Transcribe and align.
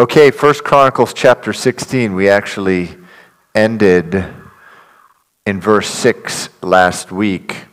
Okay, 0.00 0.30
First 0.30 0.62
Chronicles 0.62 1.12
chapter 1.12 1.52
16. 1.52 2.14
We 2.14 2.28
actually 2.28 2.96
ended 3.52 4.24
in 5.44 5.60
verse 5.60 5.88
6 5.88 6.50
last 6.62 7.10
week. 7.10 7.64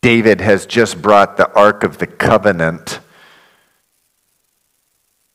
David 0.00 0.40
has 0.40 0.64
just 0.64 1.02
brought 1.02 1.36
the 1.36 1.52
Ark 1.52 1.84
of 1.84 1.98
the 1.98 2.06
Covenant 2.06 3.00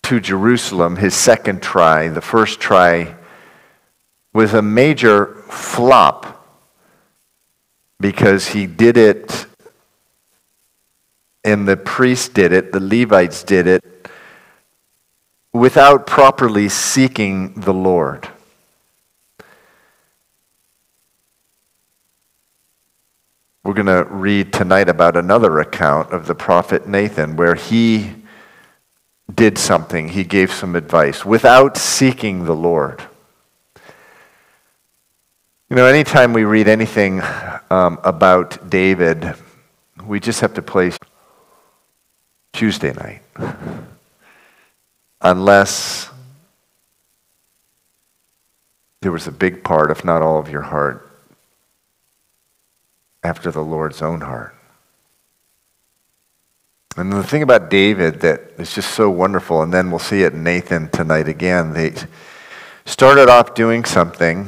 to 0.02 0.19
Jerusalem, 0.19 0.96
his 0.96 1.13
second 1.13 1.62
try. 1.62 2.08
The 2.08 2.20
first 2.20 2.60
try 2.60 3.15
was 4.34 4.56
a 4.56 4.63
major 4.63 5.44
flop 5.47 6.44
because 8.00 8.47
he 8.47 8.65
did 8.65 8.97
it, 8.97 9.46
and 11.44 11.68
the 11.68 11.78
priests 11.78 12.29
did 12.29 12.52
it, 12.52 12.72
the 12.72 12.79
Levites 12.79 13.44
did 13.44 13.68
it, 13.68 13.92
without 15.54 16.07
properly 16.07 16.67
seeking 16.67 17.53
the 17.53 17.73
Lord. 17.73 18.27
We're 23.63 23.73
going 23.73 23.85
to 23.85 24.03
read 24.09 24.52
tonight 24.52 24.89
about 24.89 25.16
another 25.16 25.59
account 25.59 26.12
of 26.12 26.26
the 26.26 26.35
prophet 26.35 26.88
Nathan 26.88 27.38
where 27.38 27.55
he 27.55 28.16
did 29.34 29.57
something, 29.57 30.09
he 30.09 30.23
gave 30.23 30.52
some 30.52 30.76
advice 30.76 31.23
without 31.23 31.77
seeking 31.77 32.43
the 32.43 32.55
Lord. 32.55 33.04
You 35.70 35.77
know, 35.77 35.85
anytime 35.85 36.34
we 36.34 36.43
read 36.43 36.67
anything 36.67 37.21
um, 37.70 37.99
about 38.04 38.70
David, 38.70 39.34
we 40.05 40.20
just 40.20 40.41
have 40.41 40.54
to 40.55 40.62
place 40.62 40.98
Tuesday 42.51 42.93
night 42.93 43.21
unless 45.23 46.09
there 49.02 49.12
was 49.12 49.27
a 49.27 49.32
big 49.32 49.63
part, 49.63 49.91
if 49.91 50.05
not 50.05 50.21
all 50.21 50.40
of 50.40 50.49
your 50.49 50.62
heart, 50.62 51.10
after 53.24 53.52
the 53.52 53.63
Lord's 53.63 54.02
own 54.02 54.21
heart. 54.21 54.55
And 56.96 57.12
the 57.12 57.24
thing 57.24 57.41
about 57.41 57.70
David 57.70 58.20
that 58.21 58.54
is 58.57 58.76
just 58.76 58.91
so 58.91 59.10
wonderful, 59.10 59.62
and 59.63 59.74
then 59.74 59.90
we'll 59.90 59.99
see 59.99 60.24
it 60.24 60.34
in 60.34 60.43
Nathan 60.43 60.90
tonight 60.90 61.27
again, 61.27 61.74
they 61.74 61.93
started 62.85 63.30
off 63.30 63.55
doing 63.55 63.84
something, 63.84 64.48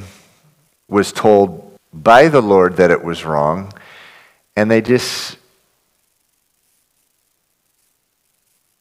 was 0.88 1.12
told 1.12 1.76
by 1.92 2.28
the 2.28 2.42
Lord 2.42 2.78
that 2.78 2.92
it 2.92 3.04
was 3.04 3.26
wrong, 3.26 3.73
and 4.56 4.70
they 4.70 4.82
just 4.82 5.38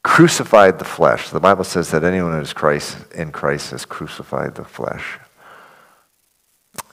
crucified 0.04 0.78
the 0.78 0.84
flesh. 0.84 1.30
The 1.30 1.40
Bible 1.40 1.64
says 1.64 1.90
that 1.90 2.04
anyone 2.04 2.32
who 2.32 2.40
is 2.40 2.52
Christ 2.52 2.98
in 3.12 3.32
Christ 3.32 3.72
has 3.72 3.84
crucified 3.84 4.54
the 4.54 4.64
flesh. 4.64 5.18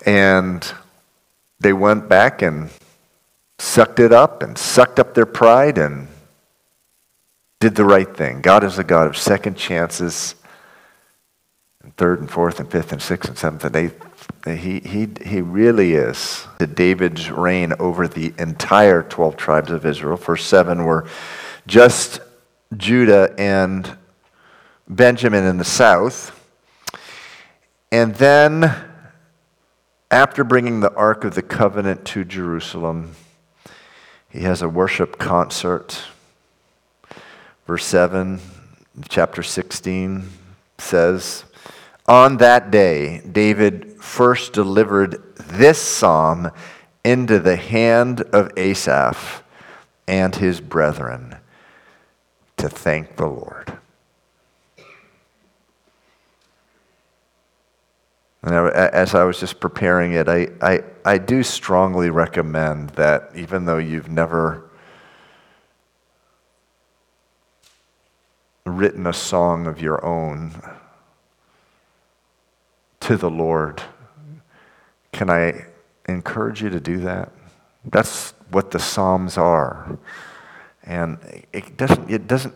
And 0.05 0.73
they 1.59 1.73
went 1.73 2.09
back 2.09 2.41
and 2.41 2.71
sucked 3.59 3.99
it 3.99 4.11
up 4.11 4.41
and 4.41 4.57
sucked 4.57 4.97
up 4.97 5.13
their 5.13 5.27
pride 5.27 5.77
and 5.77 6.07
did 7.59 7.75
the 7.75 7.85
right 7.85 8.15
thing. 8.15 8.41
God 8.41 8.63
is 8.63 8.79
a 8.79 8.83
God 8.83 9.07
of 9.07 9.15
second 9.15 9.55
chances, 9.55 10.33
and 11.83 11.95
third 11.97 12.21
and 12.21 12.31
fourth 12.31 12.59
and 12.59 12.71
fifth 12.71 12.91
and 12.91 13.01
sixth 13.01 13.29
and 13.29 13.37
seventh 13.37 13.65
and 13.65 13.75
eighth. 13.75 14.07
He, 14.45 14.79
he, 14.79 15.07
he 15.23 15.41
really 15.41 15.93
is. 15.93 16.47
David's 16.73 17.29
reign 17.29 17.73
over 17.77 18.07
the 18.07 18.33
entire 18.39 19.03
12 19.03 19.37
tribes 19.37 19.69
of 19.69 19.85
Israel. 19.85 20.17
First 20.17 20.47
seven 20.47 20.85
were 20.85 21.07
just 21.67 22.21
Judah 22.77 23.33
and 23.37 23.97
Benjamin 24.87 25.43
in 25.43 25.57
the 25.57 25.65
south. 25.65 26.37
And 27.91 28.15
then, 28.15 28.73
after 30.09 30.43
bringing 30.43 30.79
the 30.79 30.93
Ark 30.93 31.25
of 31.25 31.35
the 31.35 31.41
Covenant 31.41 32.05
to 32.05 32.23
Jerusalem, 32.23 33.15
he 34.29 34.41
has 34.41 34.61
a 34.61 34.69
worship 34.69 35.17
concert. 35.17 36.01
Verse 37.67 37.85
7, 37.85 38.39
chapter 39.09 39.43
16 39.43 40.29
says, 40.77 41.43
On 42.07 42.37
that 42.37 42.71
day, 42.71 43.21
David 43.29 44.01
first 44.01 44.53
delivered 44.53 45.35
this 45.35 45.81
psalm 45.81 46.51
into 47.03 47.39
the 47.39 47.57
hand 47.57 48.21
of 48.21 48.51
Asaph 48.57 49.43
and 50.07 50.35
his 50.35 50.61
brethren 50.61 51.35
to 52.61 52.69
thank 52.69 53.15
the 53.17 53.25
Lord. 53.25 53.73
And 58.43 58.53
as 58.53 59.13
I 59.13 59.23
was 59.23 59.39
just 59.39 59.59
preparing 59.59 60.13
it, 60.13 60.27
I, 60.27 60.49
I, 60.61 60.83
I 61.03 61.17
do 61.17 61.43
strongly 61.43 62.09
recommend 62.09 62.91
that 62.91 63.31
even 63.35 63.65
though 63.65 63.77
you've 63.77 64.09
never 64.09 64.69
written 68.65 69.07
a 69.07 69.13
song 69.13 69.65
of 69.67 69.81
your 69.81 70.03
own 70.05 70.51
to 73.01 73.17
the 73.17 73.29
Lord, 73.29 73.81
can 75.11 75.29
I 75.31 75.65
encourage 76.07 76.61
you 76.61 76.69
to 76.69 76.79
do 76.79 76.97
that? 76.99 77.31
That's 77.85 78.35
what 78.51 78.69
the 78.69 78.79
Psalms 78.79 79.37
are. 79.37 79.97
And 80.91 81.19
it 81.53 81.77
doesn't, 81.77 82.11
it 82.11 82.27
doesn't, 82.27 82.53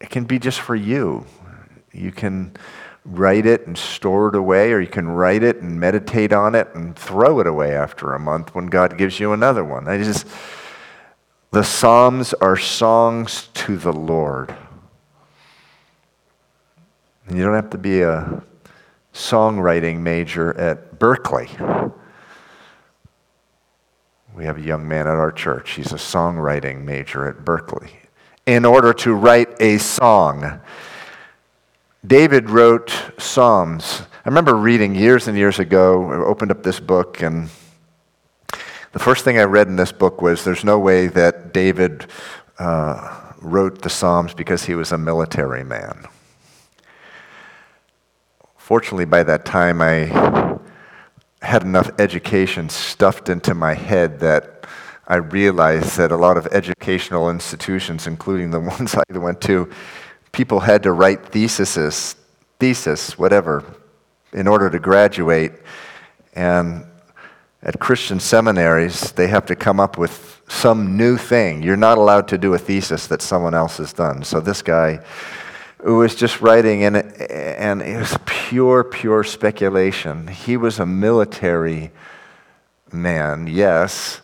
it 0.00 0.10
can 0.10 0.24
be 0.24 0.40
just 0.40 0.60
for 0.60 0.74
you. 0.74 1.24
You 1.92 2.10
can 2.10 2.56
write 3.04 3.46
it 3.46 3.68
and 3.68 3.78
store 3.78 4.26
it 4.30 4.34
away, 4.34 4.72
or 4.72 4.80
you 4.80 4.88
can 4.88 5.06
write 5.06 5.44
it 5.44 5.58
and 5.58 5.78
meditate 5.78 6.32
on 6.32 6.56
it 6.56 6.66
and 6.74 6.96
throw 6.96 7.38
it 7.38 7.46
away 7.46 7.76
after 7.76 8.12
a 8.12 8.18
month 8.18 8.56
when 8.56 8.66
God 8.66 8.98
gives 8.98 9.20
you 9.20 9.32
another 9.32 9.64
one. 9.64 9.86
I 9.86 9.98
just, 9.98 10.26
the 11.52 11.62
Psalms 11.62 12.34
are 12.34 12.56
songs 12.56 13.50
to 13.54 13.76
the 13.76 13.92
Lord. 13.92 14.52
You 17.30 17.44
don't 17.44 17.54
have 17.54 17.70
to 17.70 17.78
be 17.78 18.02
a 18.02 18.42
songwriting 19.14 20.00
major 20.00 20.58
at 20.58 20.98
Berklee. 20.98 21.92
We 24.36 24.44
have 24.44 24.58
a 24.58 24.62
young 24.62 24.86
man 24.86 25.06
at 25.06 25.14
our 25.14 25.32
church. 25.32 25.72
He's 25.72 25.92
a 25.92 25.96
songwriting 25.96 26.84
major 26.84 27.26
at 27.26 27.36
Berklee. 27.38 27.88
In 28.44 28.66
order 28.66 28.92
to 28.92 29.14
write 29.14 29.48
a 29.60 29.78
song, 29.78 30.60
David 32.06 32.50
wrote 32.50 32.92
Psalms. 33.16 34.02
I 34.02 34.28
remember 34.28 34.54
reading 34.54 34.94
years 34.94 35.26
and 35.26 35.38
years 35.38 35.58
ago, 35.58 36.12
I 36.12 36.16
opened 36.16 36.50
up 36.50 36.62
this 36.62 36.80
book, 36.80 37.22
and 37.22 37.48
the 38.92 38.98
first 38.98 39.24
thing 39.24 39.38
I 39.38 39.44
read 39.44 39.68
in 39.68 39.76
this 39.76 39.90
book 39.90 40.20
was 40.20 40.44
there's 40.44 40.64
no 40.64 40.78
way 40.78 41.06
that 41.06 41.54
David 41.54 42.04
uh, 42.58 43.32
wrote 43.40 43.80
the 43.80 43.88
Psalms 43.88 44.34
because 44.34 44.66
he 44.66 44.74
was 44.74 44.92
a 44.92 44.98
military 44.98 45.64
man. 45.64 46.04
Fortunately, 48.58 49.06
by 49.06 49.22
that 49.22 49.46
time, 49.46 49.80
I 49.80 50.58
had 51.46 51.62
enough 51.62 51.90
education 51.98 52.68
stuffed 52.68 53.28
into 53.28 53.54
my 53.54 53.72
head 53.72 54.20
that 54.20 54.66
I 55.06 55.16
realized 55.16 55.96
that 55.98 56.10
a 56.10 56.16
lot 56.16 56.36
of 56.36 56.46
educational 56.48 57.30
institutions, 57.30 58.06
including 58.06 58.50
the 58.50 58.60
ones 58.74 58.94
I 58.96 59.18
went 59.18 59.40
to, 59.42 59.70
people 60.32 60.60
had 60.60 60.82
to 60.82 60.92
write 60.92 61.26
theses, 61.26 62.16
thesis, 62.58 63.16
whatever, 63.16 63.64
in 64.32 64.48
order 64.48 64.68
to 64.68 64.78
graduate. 64.78 65.52
And 66.34 66.84
at 67.62 67.78
Christian 67.78 68.18
seminaries, 68.18 69.12
they 69.12 69.28
have 69.28 69.46
to 69.46 69.56
come 69.56 69.78
up 69.78 69.96
with 69.96 70.42
some 70.48 70.96
new 70.96 71.16
thing. 71.16 71.62
You're 71.62 71.76
not 71.76 71.96
allowed 71.96 72.28
to 72.28 72.38
do 72.38 72.54
a 72.54 72.58
thesis 72.58 73.06
that 73.06 73.22
someone 73.22 73.54
else 73.54 73.76
has 73.78 73.92
done. 73.92 74.24
So 74.24 74.40
this 74.40 74.62
guy 74.62 75.00
was 75.84 76.14
just 76.14 76.40
writing, 76.40 76.84
and, 76.84 76.96
and 76.96 77.82
it 77.82 77.98
was 77.98 78.16
pure, 78.24 78.84
pure 78.84 79.24
speculation. 79.24 80.28
He 80.28 80.56
was 80.56 80.78
a 80.78 80.86
military 80.86 81.92
man, 82.92 83.46
yes, 83.46 84.20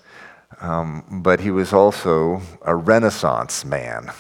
um, 0.61 1.05
but 1.23 1.41
he 1.41 1.51
was 1.51 1.73
also 1.73 2.41
a 2.63 2.75
Renaissance 2.75 3.65
man. 3.65 4.13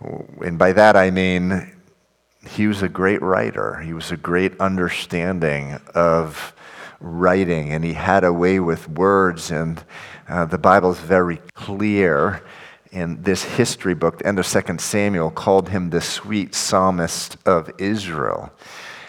And 0.00 0.58
by 0.58 0.72
that 0.72 0.96
I 0.96 1.10
mean 1.10 1.72
he 2.48 2.66
was 2.66 2.82
a 2.82 2.88
great 2.88 3.22
writer. 3.22 3.80
He 3.80 3.92
was 3.92 4.10
a 4.10 4.16
great 4.16 4.58
understanding 4.60 5.80
of 5.94 6.54
writing, 7.00 7.72
and 7.72 7.84
he 7.84 7.92
had 7.92 8.24
a 8.24 8.32
way 8.32 8.60
with 8.60 8.88
words. 8.88 9.50
And 9.50 9.82
uh, 10.28 10.46
the 10.46 10.58
Bible 10.58 10.92
is 10.92 10.98
very 10.98 11.40
clear 11.54 12.42
in 12.92 13.22
this 13.22 13.42
history 13.42 13.94
book, 13.94 14.18
the 14.18 14.26
end 14.26 14.38
of 14.38 14.46
2 14.46 14.78
Samuel, 14.78 15.30
called 15.30 15.68
him 15.68 15.90
the 15.90 16.00
sweet 16.00 16.54
psalmist 16.54 17.36
of 17.46 17.70
Israel. 17.78 18.52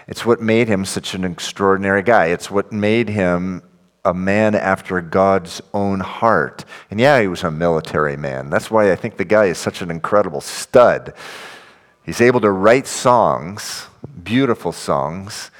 It's 0.08 0.26
what 0.26 0.42
made 0.42 0.68
him 0.68 0.86
such 0.86 1.14
an 1.14 1.24
extraordinary 1.24 2.02
guy. 2.02 2.28
It's 2.28 2.50
what 2.50 2.72
made 2.72 3.10
him 3.10 3.62
a 4.06 4.14
man 4.14 4.56
after 4.56 5.02
God's 5.02 5.62
own 5.74 6.00
heart. 6.00 6.64
And 6.90 7.00
yeah, 7.00 7.20
he 7.20 7.28
was 7.28 7.44
a 7.44 7.52
military 7.52 8.16
man. 8.16 8.50
That's 8.50 8.72
why 8.72 8.92
I 8.92 8.96
think 8.96 9.18
the 9.18 9.26
guy 9.26 9.46
is 9.46 9.58
such 9.58 9.82
an 9.82 9.92
incredible 9.92 10.40
stud. 10.40 11.14
He's 12.06 12.22
able 12.22 12.40
to 12.40 12.52
write 12.52 12.88
songs, 12.88 13.88
beautiful 14.24 14.72
songs, 14.72 15.52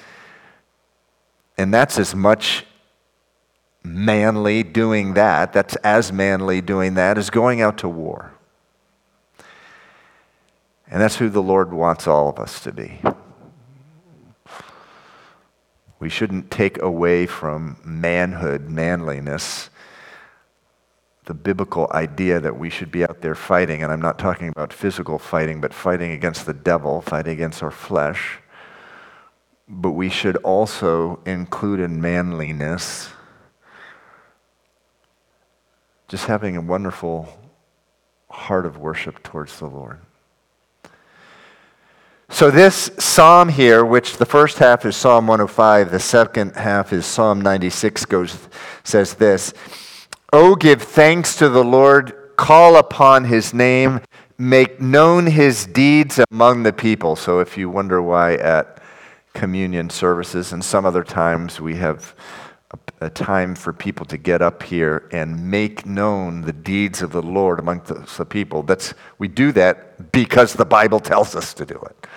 and 1.58 1.74
that's 1.74 2.00
as 2.00 2.16
much 2.16 2.66
manly 3.96 4.64
doing 4.64 5.14
that, 5.14 5.54
that's 5.54 5.76
as 5.78 6.12
manly 6.12 6.62
doing 6.62 6.96
that 6.96 7.18
as 7.18 7.30
going 7.30 7.62
out 7.62 7.78
to 7.80 7.90
war. 7.90 8.34
And 10.90 11.02
that's 11.02 11.18
who 11.18 11.30
the 11.30 11.42
Lord 11.42 11.74
wants 11.74 12.08
all 12.08 12.30
of 12.30 12.40
us 12.40 12.62
to 12.62 12.72
be. 12.72 13.02
We 16.00 16.10
shouldn't 16.10 16.52
take 16.52 16.82
away 16.82 17.26
from 17.26 17.78
manhood, 17.84 18.70
manliness, 18.70 19.70
the 21.26 21.34
biblical 21.34 21.90
idea 21.92 22.40
that 22.40 22.58
we 22.58 22.70
should 22.70 22.92
be 22.92 23.04
out 23.04 23.22
there 23.22 23.36
fighting. 23.36 23.84
And 23.84 23.92
I'm 23.92 24.02
not 24.02 24.18
talking 24.18 24.48
about 24.48 24.72
physical 24.72 25.20
fighting, 25.20 25.60
but 25.60 25.74
fighting 25.74 26.12
against 26.12 26.46
the 26.46 26.54
devil, 26.54 27.02
fighting 27.02 27.34
against 27.34 27.62
our 27.62 27.72
flesh. 27.72 28.40
But 29.68 29.92
we 29.92 30.10
should 30.10 30.38
also 30.38 31.20
include 31.26 31.82
in 31.82 32.00
manliness 32.00 33.10
just 36.08 36.26
having 36.26 36.56
a 36.56 36.62
wonderful 36.62 37.28
heart 38.30 38.66
of 38.66 38.78
worship 38.78 39.22
towards 39.24 39.60
the 39.60 39.68
Lord. 39.68 40.00
So, 42.30 42.52
this 42.52 42.92
psalm 43.00 43.50
here, 43.50 43.86
which 43.86 44.18
the 44.18 44.26
first 44.26 44.58
half 44.58 44.86
is 44.86 44.98
Psalm 44.98 45.28
105, 45.28 45.92
the 45.92 46.00
second 46.00 46.56
half 46.56 46.92
is 46.92 47.06
Psalm 47.06 47.40
96, 47.42 48.06
goes, 48.06 48.48
says 48.84 49.14
this 49.16 49.54
Oh, 50.34 50.56
give 50.56 50.82
thanks 50.82 51.38
to 51.38 51.48
the 51.48 51.64
Lord, 51.64 52.32
call 52.36 52.76
upon 52.76 53.24
his 53.24 53.54
name, 53.54 54.02
make 54.38 54.82
known 54.82 55.26
his 55.26 55.66
deeds 55.66 56.20
among 56.32 56.64
the 56.64 56.74
people. 56.74 57.16
So, 57.16 57.40
if 57.40 57.58
you 57.58 57.70
wonder 57.70 58.02
why 58.02 58.36
at 58.36 58.82
communion 59.34 59.90
services 59.90 60.52
and 60.52 60.66
some 60.66 60.86
other 60.86 61.04
times 61.04 61.62
we 61.62 61.76
have 61.76 62.14
a, 63.00 63.10
time 63.10 63.56
for 63.56 63.74
people 63.74 64.06
to 64.06 64.18
get 64.18 64.42
up 64.42 64.64
here 64.64 65.08
and 65.12 65.50
make 65.50 65.86
known 65.86 66.42
the 66.42 66.54
deeds 66.54 67.02
of 67.02 67.12
the 67.12 67.22
Lord 67.22 67.60
among 67.60 67.82
the, 67.82 68.08
the 68.18 68.26
people, 68.26 68.64
that's, 68.64 68.94
we 69.18 69.28
do 69.28 69.52
that 69.54 70.12
because 70.12 70.54
the 70.54 70.66
Bible 70.66 71.00
tells 71.00 71.36
us 71.36 71.54
to 71.56 71.66
do 71.66 71.76
it 71.76 72.08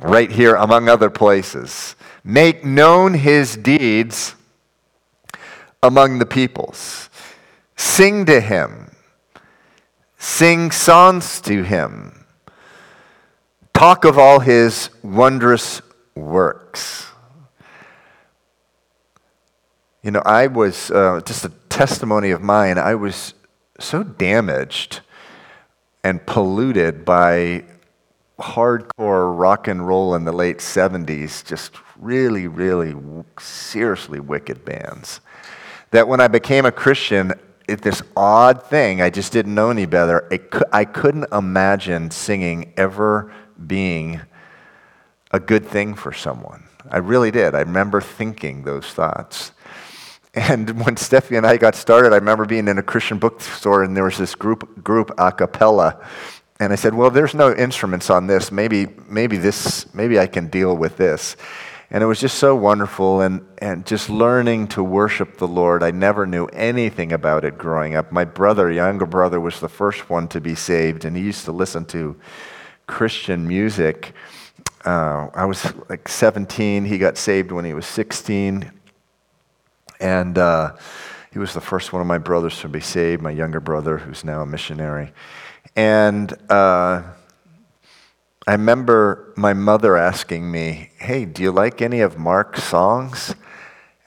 right 0.00 0.30
here, 0.30 0.54
among 0.54 0.88
other 0.88 1.10
places. 1.10 1.94
Make 2.24 2.64
known 2.64 3.14
his 3.14 3.56
deeds 3.56 4.34
among 5.82 6.18
the 6.18 6.26
peoples. 6.26 7.10
Sing 7.76 8.24
to 8.26 8.40
him. 8.40 8.90
Sing 10.18 10.70
songs 10.70 11.40
to 11.42 11.62
him. 11.62 12.24
Talk 13.72 14.04
of 14.04 14.18
all 14.18 14.40
his 14.40 14.90
wondrous 15.02 15.80
works. 16.14 17.09
You 20.02 20.10
know, 20.10 20.22
I 20.24 20.46
was, 20.46 20.90
uh, 20.90 21.20
just 21.26 21.44
a 21.44 21.50
testimony 21.68 22.30
of 22.30 22.40
mine, 22.40 22.78
I 22.78 22.94
was 22.94 23.34
so 23.78 24.02
damaged 24.02 25.00
and 26.02 26.24
polluted 26.24 27.04
by 27.04 27.64
hardcore 28.38 29.38
rock 29.38 29.68
and 29.68 29.86
roll 29.86 30.14
in 30.14 30.24
the 30.24 30.32
late 30.32 30.58
70s, 30.58 31.44
just 31.44 31.72
really, 31.98 32.46
really 32.46 32.94
seriously 33.38 34.20
wicked 34.20 34.64
bands. 34.64 35.20
That 35.90 36.08
when 36.08 36.20
I 36.20 36.28
became 36.28 36.64
a 36.64 36.72
Christian, 36.72 37.34
it, 37.68 37.82
this 37.82 38.02
odd 38.16 38.62
thing, 38.62 39.02
I 39.02 39.10
just 39.10 39.32
didn't 39.32 39.54
know 39.54 39.70
any 39.70 39.84
better. 39.84 40.26
It, 40.30 40.50
I 40.72 40.86
couldn't 40.86 41.30
imagine 41.30 42.10
singing 42.10 42.72
ever 42.78 43.32
being 43.66 44.22
a 45.30 45.40
good 45.40 45.66
thing 45.66 45.94
for 45.94 46.12
someone. 46.12 46.64
I 46.90 46.98
really 46.98 47.30
did. 47.30 47.54
I 47.54 47.60
remember 47.60 48.00
thinking 48.00 48.64
those 48.64 48.86
thoughts. 48.86 49.52
And 50.34 50.70
when 50.84 50.96
Steffi 50.96 51.36
and 51.36 51.46
I 51.46 51.56
got 51.56 51.74
started, 51.74 52.12
I 52.12 52.16
remember 52.16 52.44
being 52.44 52.68
in 52.68 52.78
a 52.78 52.82
Christian 52.82 53.18
bookstore 53.18 53.82
and 53.82 53.96
there 53.96 54.04
was 54.04 54.18
this 54.18 54.34
group, 54.34 54.82
group 54.82 55.10
a 55.18 55.32
cappella 55.32 56.04
and 56.60 56.74
I 56.74 56.76
said, 56.76 56.94
well, 56.94 57.10
there's 57.10 57.34
no 57.34 57.54
instruments 57.54 58.10
on 58.10 58.26
this. 58.26 58.52
Maybe, 58.52 58.86
maybe 59.08 59.38
this, 59.38 59.92
maybe 59.94 60.20
I 60.20 60.26
can 60.26 60.48
deal 60.48 60.76
with 60.76 60.98
this. 60.98 61.36
And 61.90 62.04
it 62.04 62.06
was 62.06 62.20
just 62.20 62.36
so 62.38 62.54
wonderful 62.54 63.22
and, 63.22 63.44
and 63.58 63.84
just 63.86 64.10
learning 64.10 64.68
to 64.68 64.84
worship 64.84 65.38
the 65.38 65.48
Lord. 65.48 65.82
I 65.82 65.90
never 65.90 66.26
knew 66.26 66.44
anything 66.48 67.12
about 67.12 67.46
it 67.46 67.56
growing 67.56 67.94
up. 67.94 68.12
My 68.12 68.26
brother, 68.26 68.70
younger 68.70 69.06
brother, 69.06 69.40
was 69.40 69.58
the 69.58 69.70
first 69.70 70.10
one 70.10 70.28
to 70.28 70.40
be 70.40 70.54
saved, 70.54 71.06
and 71.06 71.16
he 71.16 71.22
used 71.22 71.46
to 71.46 71.52
listen 71.52 71.86
to 71.86 72.14
Christian 72.86 73.48
music. 73.48 74.12
Uh, 74.84 75.28
I 75.34 75.46
was 75.46 75.72
like 75.88 76.08
17. 76.08 76.84
He 76.84 76.98
got 76.98 77.16
saved 77.16 77.52
when 77.52 77.64
he 77.64 77.72
was 77.72 77.86
16. 77.86 78.70
And 80.00 80.38
uh, 80.38 80.76
he 81.32 81.38
was 81.38 81.54
the 81.54 81.60
first 81.60 81.92
one 81.92 82.00
of 82.00 82.08
my 82.08 82.18
brothers 82.18 82.58
to 82.60 82.68
be 82.68 82.80
saved, 82.80 83.22
my 83.22 83.30
younger 83.30 83.60
brother, 83.60 83.98
who's 83.98 84.24
now 84.24 84.40
a 84.40 84.46
missionary. 84.46 85.12
And 85.76 86.32
uh, 86.50 87.02
I 88.46 88.52
remember 88.52 89.32
my 89.36 89.52
mother 89.52 89.96
asking 89.96 90.50
me, 90.50 90.90
Hey, 90.98 91.24
do 91.24 91.42
you 91.42 91.52
like 91.52 91.82
any 91.82 92.00
of 92.00 92.18
Mark's 92.18 92.64
songs? 92.64 93.34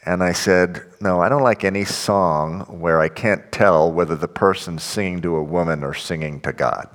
And 0.06 0.22
I 0.22 0.34
said, 0.34 0.84
No, 1.00 1.22
I 1.22 1.30
don't 1.30 1.44
like 1.44 1.64
any 1.64 1.86
song 1.86 2.62
where 2.80 3.00
I 3.00 3.08
can't 3.08 3.52
tell 3.52 3.92
whether 3.92 4.16
the 4.16 4.28
person's 4.28 4.84
singing 4.84 5.22
to 5.22 5.36
a 5.36 5.44
woman 5.44 5.84
or 5.84 5.94
singing 5.94 6.42
to 6.42 6.52
God. 6.52 6.90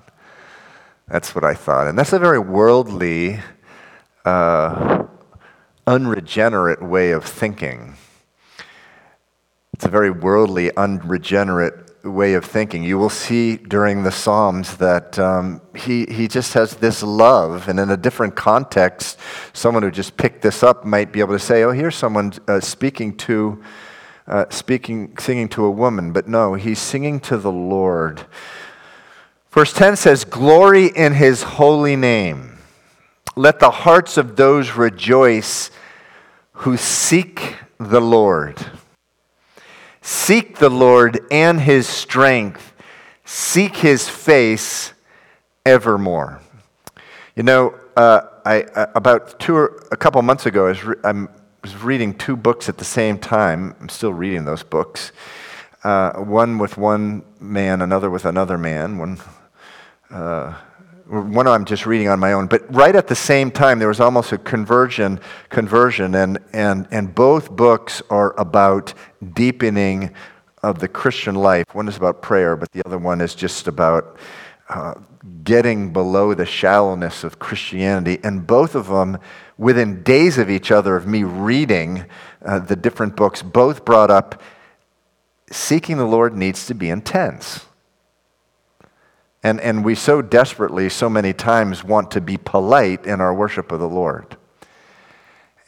That's 1.06 1.34
what 1.34 1.44
I 1.44 1.54
thought. 1.54 1.86
And 1.86 1.98
that's 1.98 2.12
a 2.12 2.18
very 2.18 2.38
worldly, 2.38 3.40
uh, 4.26 5.04
unregenerate 5.86 6.82
way 6.82 7.12
of 7.12 7.24
thinking. 7.24 7.96
It's 9.78 9.86
a 9.86 9.90
very 9.90 10.10
worldly, 10.10 10.76
unregenerate 10.76 12.02
way 12.02 12.34
of 12.34 12.44
thinking. 12.44 12.82
You 12.82 12.98
will 12.98 13.08
see 13.08 13.54
during 13.54 14.02
the 14.02 14.10
Psalms 14.10 14.76
that 14.78 15.16
um, 15.20 15.60
he, 15.72 16.04
he 16.06 16.26
just 16.26 16.52
has 16.54 16.74
this 16.74 17.00
love, 17.00 17.68
and 17.68 17.78
in 17.78 17.88
a 17.88 17.96
different 17.96 18.34
context, 18.34 19.20
someone 19.52 19.84
who 19.84 19.92
just 19.92 20.16
picked 20.16 20.42
this 20.42 20.64
up 20.64 20.84
might 20.84 21.12
be 21.12 21.20
able 21.20 21.34
to 21.34 21.38
say, 21.38 21.62
"Oh, 21.62 21.70
here's 21.70 21.94
someone 21.94 22.32
uh, 22.48 22.58
speaking 22.58 23.16
to, 23.18 23.62
uh, 24.26 24.46
speaking, 24.50 25.16
singing 25.16 25.48
to 25.50 25.64
a 25.64 25.70
woman," 25.70 26.12
but 26.12 26.26
no, 26.26 26.54
he's 26.54 26.80
singing 26.80 27.20
to 27.20 27.36
the 27.36 27.52
Lord. 27.52 28.26
Verse 29.52 29.72
10 29.72 29.94
says, 29.94 30.24
Glory 30.24 30.86
in 30.86 31.12
his 31.12 31.44
holy 31.44 31.94
name. 31.94 32.58
Let 33.36 33.60
the 33.60 33.70
hearts 33.70 34.16
of 34.16 34.34
those 34.34 34.72
rejoice 34.72 35.70
who 36.50 36.76
seek 36.76 37.54
the 37.78 38.00
Lord. 38.00 38.56
Seek 40.08 40.56
the 40.56 40.70
Lord 40.70 41.20
and 41.30 41.60
his 41.60 41.86
strength. 41.86 42.72
Seek 43.26 43.76
his 43.76 44.08
face 44.08 44.94
evermore. 45.66 46.40
You 47.36 47.42
know, 47.42 47.74
uh, 47.94 48.22
I, 48.42 48.62
uh, 48.62 48.86
about 48.94 49.38
two 49.38 49.54
or 49.54 49.86
a 49.92 49.98
couple 49.98 50.22
months 50.22 50.46
ago, 50.46 50.64
I 50.64 50.68
was, 50.70 50.82
re- 50.82 50.96
I 51.04 51.12
was, 51.62 51.76
reading 51.82 52.14
two 52.14 52.36
books 52.36 52.70
at 52.70 52.78
the 52.78 52.86
same 52.86 53.18
time. 53.18 53.76
I'm 53.82 53.90
still 53.90 54.14
reading 54.14 54.46
those 54.46 54.62
books. 54.62 55.12
Uh, 55.84 56.12
one 56.14 56.56
with 56.56 56.78
one 56.78 57.22
man, 57.38 57.82
another 57.82 58.08
with 58.08 58.24
another 58.24 58.56
man. 58.56 58.96
One 58.96 59.18
uh, 60.10 60.54
one 61.08 61.46
I'm 61.46 61.64
just 61.64 61.86
reading 61.86 62.08
on 62.08 62.18
my 62.18 62.32
own, 62.32 62.46
but 62.46 62.62
right 62.74 62.94
at 62.94 63.08
the 63.08 63.14
same 63.14 63.50
time, 63.50 63.78
there 63.78 63.88
was 63.88 64.00
almost 64.00 64.32
a 64.32 64.38
conversion, 64.38 65.20
conversion, 65.48 66.14
and, 66.14 66.38
and, 66.52 66.86
and 66.90 67.14
both 67.14 67.50
books 67.50 68.02
are 68.10 68.38
about 68.38 68.92
deepening 69.34 70.14
of 70.62 70.80
the 70.80 70.88
Christian 70.88 71.34
life. 71.34 71.64
One 71.72 71.88
is 71.88 71.96
about 71.96 72.20
prayer, 72.20 72.56
but 72.56 72.70
the 72.72 72.84
other 72.84 72.98
one 72.98 73.20
is 73.20 73.34
just 73.34 73.68
about 73.68 74.18
uh, 74.68 74.94
getting 75.44 75.92
below 75.92 76.34
the 76.34 76.44
shallowness 76.44 77.24
of 77.24 77.38
Christianity. 77.38 78.18
And 78.22 78.46
both 78.46 78.74
of 78.74 78.88
them, 78.88 79.18
within 79.56 80.02
days 80.02 80.36
of 80.36 80.50
each 80.50 80.70
other, 80.70 80.94
of 80.96 81.06
me 81.06 81.22
reading 81.22 82.04
uh, 82.44 82.58
the 82.58 82.76
different 82.76 83.16
books, 83.16 83.42
both 83.42 83.84
brought 83.84 84.10
up 84.10 84.42
seeking 85.50 85.96
the 85.96 86.04
Lord 86.04 86.36
needs 86.36 86.66
to 86.66 86.74
be 86.74 86.90
intense. 86.90 87.64
And, 89.42 89.60
and 89.60 89.84
we 89.84 89.94
so 89.94 90.20
desperately, 90.20 90.88
so 90.88 91.08
many 91.08 91.32
times, 91.32 91.84
want 91.84 92.10
to 92.12 92.20
be 92.20 92.36
polite 92.36 93.06
in 93.06 93.20
our 93.20 93.32
worship 93.32 93.70
of 93.70 93.78
the 93.78 93.88
Lord. 93.88 94.36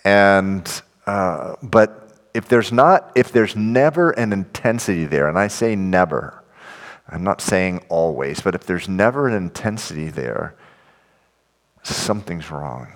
And, 0.05 0.83
uh, 1.07 1.55
but 1.63 2.19
if 2.35 2.49
there's 2.49 2.73
not, 2.73 3.13
if 3.15 3.31
there's 3.31 3.55
never 3.55 4.11
an 4.11 4.33
intensity 4.33 5.05
there, 5.05 5.29
and 5.29 5.39
I 5.39 5.49
say 5.49 5.77
never, 5.77 6.43
I'm 7.09 7.23
not 7.23 7.41
saying 7.41 7.85
always, 7.89 8.41
but 8.41 8.55
if 8.55 8.67
there's 8.67 8.89
never 8.89 9.29
an 9.29 9.35
intensity 9.35 10.09
there, 10.09 10.55
something's 11.83 12.51
wrong. 12.51 12.89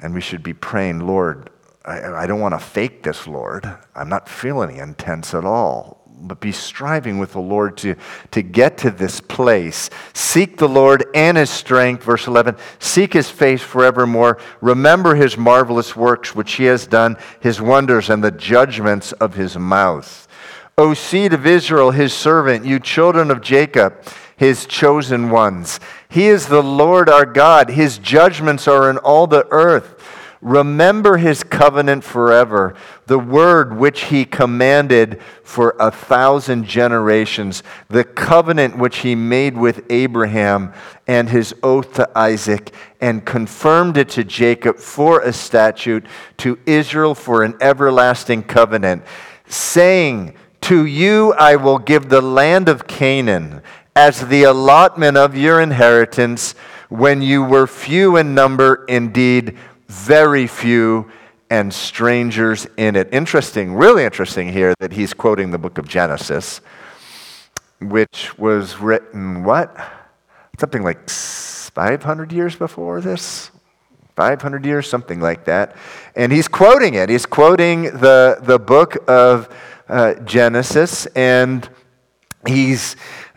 And 0.00 0.14
we 0.14 0.20
should 0.20 0.42
be 0.42 0.54
praying, 0.54 1.00
Lord, 1.00 1.50
I, 1.84 2.22
I 2.22 2.26
don't 2.26 2.40
want 2.40 2.54
to 2.54 2.58
fake 2.58 3.02
this, 3.02 3.26
Lord. 3.26 3.72
I'm 3.94 4.08
not 4.08 4.28
feeling 4.28 4.76
intense 4.76 5.34
at 5.34 5.44
all 5.44 5.97
but 6.20 6.40
be 6.40 6.52
striving 6.52 7.18
with 7.18 7.32
the 7.32 7.40
Lord 7.40 7.76
to, 7.78 7.94
to 8.30 8.42
get 8.42 8.78
to 8.78 8.90
this 8.90 9.20
place. 9.20 9.90
Seek 10.12 10.56
the 10.56 10.68
Lord 10.68 11.06
and 11.14 11.36
his 11.36 11.50
strength. 11.50 12.02
Verse 12.02 12.26
11 12.26 12.56
Seek 12.78 13.12
his 13.12 13.30
face 13.30 13.62
forevermore. 13.62 14.38
Remember 14.60 15.14
his 15.14 15.36
marvelous 15.36 15.94
works 15.94 16.34
which 16.34 16.54
he 16.54 16.64
has 16.64 16.86
done, 16.86 17.16
his 17.40 17.60
wonders, 17.60 18.10
and 18.10 18.22
the 18.22 18.30
judgments 18.30 19.12
of 19.12 19.34
his 19.34 19.56
mouth. 19.56 20.26
O 20.76 20.94
seed 20.94 21.32
of 21.32 21.46
Israel, 21.46 21.90
his 21.90 22.12
servant, 22.12 22.64
you 22.64 22.78
children 22.78 23.30
of 23.30 23.40
Jacob, 23.40 23.94
his 24.36 24.66
chosen 24.66 25.30
ones. 25.30 25.80
He 26.08 26.28
is 26.28 26.46
the 26.46 26.62
Lord 26.62 27.08
our 27.08 27.26
God. 27.26 27.70
His 27.70 27.98
judgments 27.98 28.68
are 28.68 28.88
in 28.88 28.98
all 28.98 29.26
the 29.26 29.46
earth. 29.50 30.17
Remember 30.40 31.16
his 31.16 31.42
covenant 31.42 32.04
forever, 32.04 32.76
the 33.06 33.18
word 33.18 33.76
which 33.76 34.04
he 34.04 34.24
commanded 34.24 35.20
for 35.42 35.74
a 35.80 35.90
thousand 35.90 36.64
generations, 36.64 37.64
the 37.88 38.04
covenant 38.04 38.78
which 38.78 38.98
he 38.98 39.16
made 39.16 39.56
with 39.56 39.84
Abraham 39.90 40.72
and 41.08 41.28
his 41.28 41.54
oath 41.62 41.94
to 41.94 42.08
Isaac, 42.16 42.72
and 43.00 43.24
confirmed 43.24 43.96
it 43.96 44.10
to 44.10 44.22
Jacob 44.22 44.78
for 44.78 45.20
a 45.20 45.32
statute, 45.32 46.06
to 46.36 46.58
Israel 46.66 47.16
for 47.16 47.42
an 47.42 47.56
everlasting 47.60 48.44
covenant, 48.44 49.02
saying, 49.48 50.34
To 50.62 50.86
you 50.86 51.32
I 51.32 51.56
will 51.56 51.78
give 51.78 52.08
the 52.08 52.22
land 52.22 52.68
of 52.68 52.86
Canaan 52.86 53.60
as 53.96 54.28
the 54.28 54.44
allotment 54.44 55.16
of 55.16 55.36
your 55.36 55.60
inheritance 55.60 56.54
when 56.88 57.20
you 57.20 57.42
were 57.42 57.66
few 57.66 58.16
in 58.16 58.34
number, 58.34 58.84
indeed 58.88 59.58
very 59.88 60.46
few 60.46 61.10
and 61.50 61.72
strangers 61.72 62.66
in 62.76 62.94
it. 62.94 63.08
Interesting, 63.12 63.74
really 63.74 64.04
interesting 64.04 64.52
here 64.52 64.74
that 64.80 64.92
he's 64.92 65.14
quoting 65.14 65.50
the 65.50 65.58
book 65.58 65.78
of 65.78 65.88
Genesis, 65.88 66.60
which 67.80 68.36
was 68.38 68.78
written, 68.78 69.44
what? 69.44 69.74
Something 70.58 70.82
like 70.82 71.08
500 71.08 72.32
years 72.32 72.54
before 72.54 73.00
this? 73.00 73.50
500 74.16 74.66
years, 74.66 74.88
something 74.88 75.20
like 75.20 75.44
that. 75.44 75.76
And 76.16 76.32
he's 76.32 76.48
quoting 76.48 76.94
it. 76.94 77.08
He's 77.08 77.24
quoting 77.24 77.84
the, 77.84 78.38
the 78.42 78.58
book 78.58 78.96
of 79.08 79.48
uh, 79.88 80.14
Genesis, 80.14 81.06
and 81.14 81.68
he's 82.46 82.96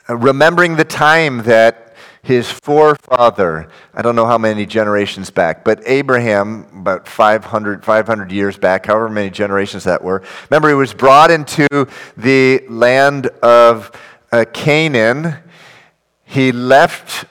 remembering 0.09 0.75
the 0.75 0.83
time 0.83 1.43
that 1.43 1.90
his 2.23 2.51
forefather, 2.51 3.67
I 3.93 4.01
don't 4.01 4.15
know 4.15 4.25
how 4.25 4.37
many 4.37 4.65
generations 4.65 5.31
back, 5.31 5.63
but 5.63 5.81
Abraham, 5.87 6.67
about 6.73 7.07
500, 7.07 7.83
500 7.83 8.31
years 8.31 8.57
back, 8.57 8.85
however 8.85 9.09
many 9.09 9.31
generations 9.31 9.83
that 9.85 10.03
were. 10.03 10.21
Remember, 10.49 10.69
he 10.69 10.75
was 10.75 10.93
brought 10.93 11.31
into 11.31 11.67
the 12.15 12.63
land 12.69 13.27
of 13.41 13.91
uh, 14.31 14.45
Canaan. 14.53 15.35
He 16.23 16.51
left 16.51 17.25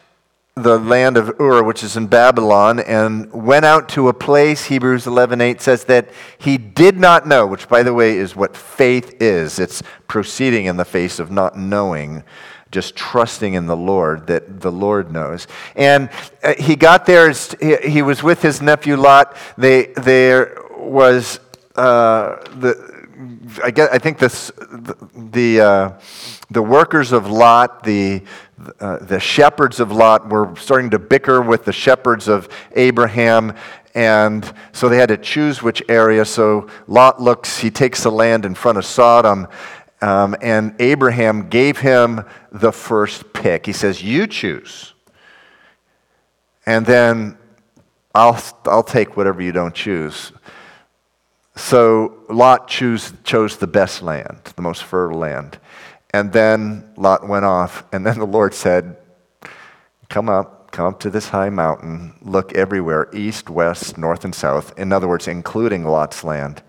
the 0.56 0.78
land 0.78 1.16
of 1.16 1.40
Ur, 1.40 1.62
which 1.62 1.82
is 1.82 1.96
in 1.96 2.08
Babylon, 2.08 2.80
and 2.80 3.32
went 3.32 3.64
out 3.64 3.88
to 3.90 4.08
a 4.08 4.12
place, 4.12 4.64
Hebrews 4.64 5.06
11:8 5.06 5.60
says 5.60 5.84
that 5.84 6.10
he 6.36 6.58
did 6.58 6.98
not 6.98 7.26
know, 7.26 7.46
which 7.46 7.68
by 7.68 7.82
the 7.82 7.94
way 7.94 8.16
is 8.16 8.36
what 8.36 8.56
faith 8.56 9.14
is. 9.22 9.58
It's 9.58 9.82
proceeding 10.08 10.66
in 10.66 10.76
the 10.76 10.84
face 10.84 11.18
of 11.18 11.30
not 11.30 11.56
knowing 11.56 12.24
just 12.70 12.94
trusting 12.94 13.54
in 13.54 13.66
the 13.66 13.76
Lord 13.76 14.26
that 14.28 14.60
the 14.60 14.70
Lord 14.70 15.12
knows. 15.12 15.46
And 15.74 16.08
uh, 16.42 16.54
he 16.58 16.76
got 16.76 17.06
there, 17.06 17.32
he 17.84 18.02
was 18.02 18.22
with 18.22 18.42
his 18.42 18.62
nephew 18.62 18.96
Lot. 18.96 19.36
They, 19.58 19.86
there 19.86 20.62
was 20.76 21.40
uh, 21.76 22.36
the, 22.58 23.08
I, 23.62 23.70
guess, 23.70 23.88
I 23.92 23.98
think 23.98 24.18
this, 24.18 24.48
the, 24.56 24.96
the, 25.14 25.60
uh, 25.60 26.00
the 26.50 26.62
workers 26.62 27.12
of 27.12 27.30
Lot, 27.30 27.82
the, 27.82 28.22
uh, 28.78 28.98
the 28.98 29.20
shepherds 29.20 29.80
of 29.80 29.90
Lot 29.90 30.28
were 30.28 30.54
starting 30.56 30.90
to 30.90 30.98
bicker 30.98 31.42
with 31.42 31.64
the 31.64 31.72
shepherds 31.72 32.28
of 32.28 32.48
Abraham. 32.76 33.54
And 33.94 34.50
so 34.72 34.88
they 34.88 34.96
had 34.96 35.08
to 35.08 35.16
choose 35.16 35.62
which 35.62 35.82
area. 35.88 36.24
So 36.24 36.68
Lot 36.86 37.20
looks, 37.20 37.58
he 37.58 37.70
takes 37.70 38.04
the 38.04 38.12
land 38.12 38.44
in 38.44 38.54
front 38.54 38.78
of 38.78 38.84
Sodom 38.84 39.48
um, 40.02 40.34
and 40.40 40.74
Abraham 40.80 41.48
gave 41.48 41.78
him 41.78 42.24
the 42.50 42.72
first 42.72 43.32
pick. 43.32 43.66
He 43.66 43.72
says, 43.72 44.02
You 44.02 44.26
choose. 44.26 44.94
And 46.66 46.86
then 46.86 47.36
I'll, 48.14 48.40
I'll 48.66 48.82
take 48.82 49.16
whatever 49.16 49.42
you 49.42 49.52
don't 49.52 49.74
choose. 49.74 50.32
So 51.56 52.24
Lot 52.28 52.68
choose, 52.68 53.12
chose 53.24 53.58
the 53.58 53.66
best 53.66 54.02
land, 54.02 54.38
the 54.56 54.62
most 54.62 54.82
fertile 54.84 55.18
land. 55.18 55.58
And 56.12 56.32
then 56.32 56.90
Lot 56.96 57.28
went 57.28 57.44
off, 57.44 57.84
and 57.92 58.04
then 58.04 58.18
the 58.18 58.26
Lord 58.26 58.54
said, 58.54 58.96
Come 60.08 60.28
up, 60.28 60.72
come 60.72 60.86
up 60.86 60.98
to 61.00 61.10
this 61.10 61.28
high 61.28 61.50
mountain, 61.50 62.14
look 62.20 62.52
everywhere, 62.54 63.08
east, 63.12 63.48
west, 63.48 63.96
north, 63.96 64.24
and 64.24 64.34
south. 64.34 64.76
In 64.78 64.92
other 64.92 65.06
words, 65.06 65.28
including 65.28 65.84
Lot's 65.84 66.24
land. 66.24 66.62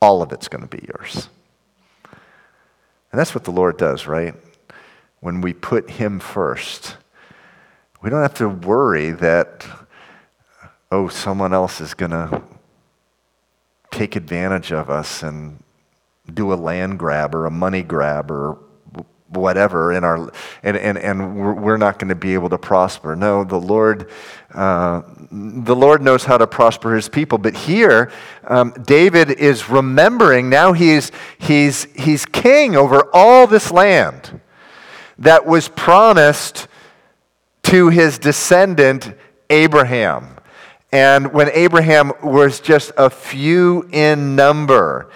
All 0.00 0.20
of 0.20 0.32
it's 0.32 0.48
going 0.48 0.66
to 0.66 0.76
be 0.76 0.84
yours. 0.88 1.28
And 3.12 3.18
that's 3.20 3.34
what 3.34 3.44
the 3.44 3.50
Lord 3.50 3.76
does, 3.76 4.06
right? 4.06 4.34
When 5.20 5.42
we 5.42 5.52
put 5.52 5.90
Him 5.90 6.18
first, 6.18 6.96
we 8.02 8.10
don't 8.10 8.22
have 8.22 8.34
to 8.34 8.48
worry 8.48 9.10
that, 9.10 9.66
oh, 10.90 11.08
someone 11.08 11.52
else 11.52 11.80
is 11.80 11.94
going 11.94 12.10
to 12.10 12.42
take 13.90 14.16
advantage 14.16 14.72
of 14.72 14.90
us 14.90 15.22
and 15.22 15.62
do 16.32 16.52
a 16.52 16.56
land 16.56 16.98
grab 16.98 17.34
or 17.34 17.46
a 17.46 17.50
money 17.50 17.82
grab 17.82 18.30
or 18.30 18.58
whatever 19.36 19.92
in 19.92 20.04
our 20.04 20.30
and 20.62 20.76
and, 20.76 20.98
and 20.98 21.62
we're 21.62 21.76
not 21.76 21.98
going 21.98 22.08
to 22.08 22.14
be 22.14 22.34
able 22.34 22.48
to 22.50 22.58
prosper. 22.58 23.16
No 23.16 23.44
the 23.44 23.60
lord 23.60 24.10
uh, 24.54 25.02
the 25.30 25.74
lord 25.74 26.02
knows 26.02 26.24
how 26.24 26.36
to 26.36 26.46
prosper 26.46 26.94
his 26.94 27.08
people 27.08 27.38
but 27.38 27.56
here 27.56 28.12
um, 28.46 28.72
david 28.84 29.30
is 29.30 29.70
remembering 29.70 30.50
now 30.50 30.74
he's 30.74 31.10
he's 31.38 31.84
he's 31.94 32.26
king 32.26 32.76
over 32.76 33.08
all 33.14 33.46
this 33.46 33.70
land 33.70 34.40
that 35.18 35.46
was 35.46 35.68
promised 35.68 36.68
to 37.62 37.88
his 37.88 38.18
descendant 38.18 39.14
abraham. 39.48 40.36
And 40.90 41.32
when 41.32 41.48
abraham 41.54 42.12
was 42.22 42.60
just 42.60 42.92
a 42.98 43.08
few 43.08 43.88
in 43.92 44.36
number 44.36 45.10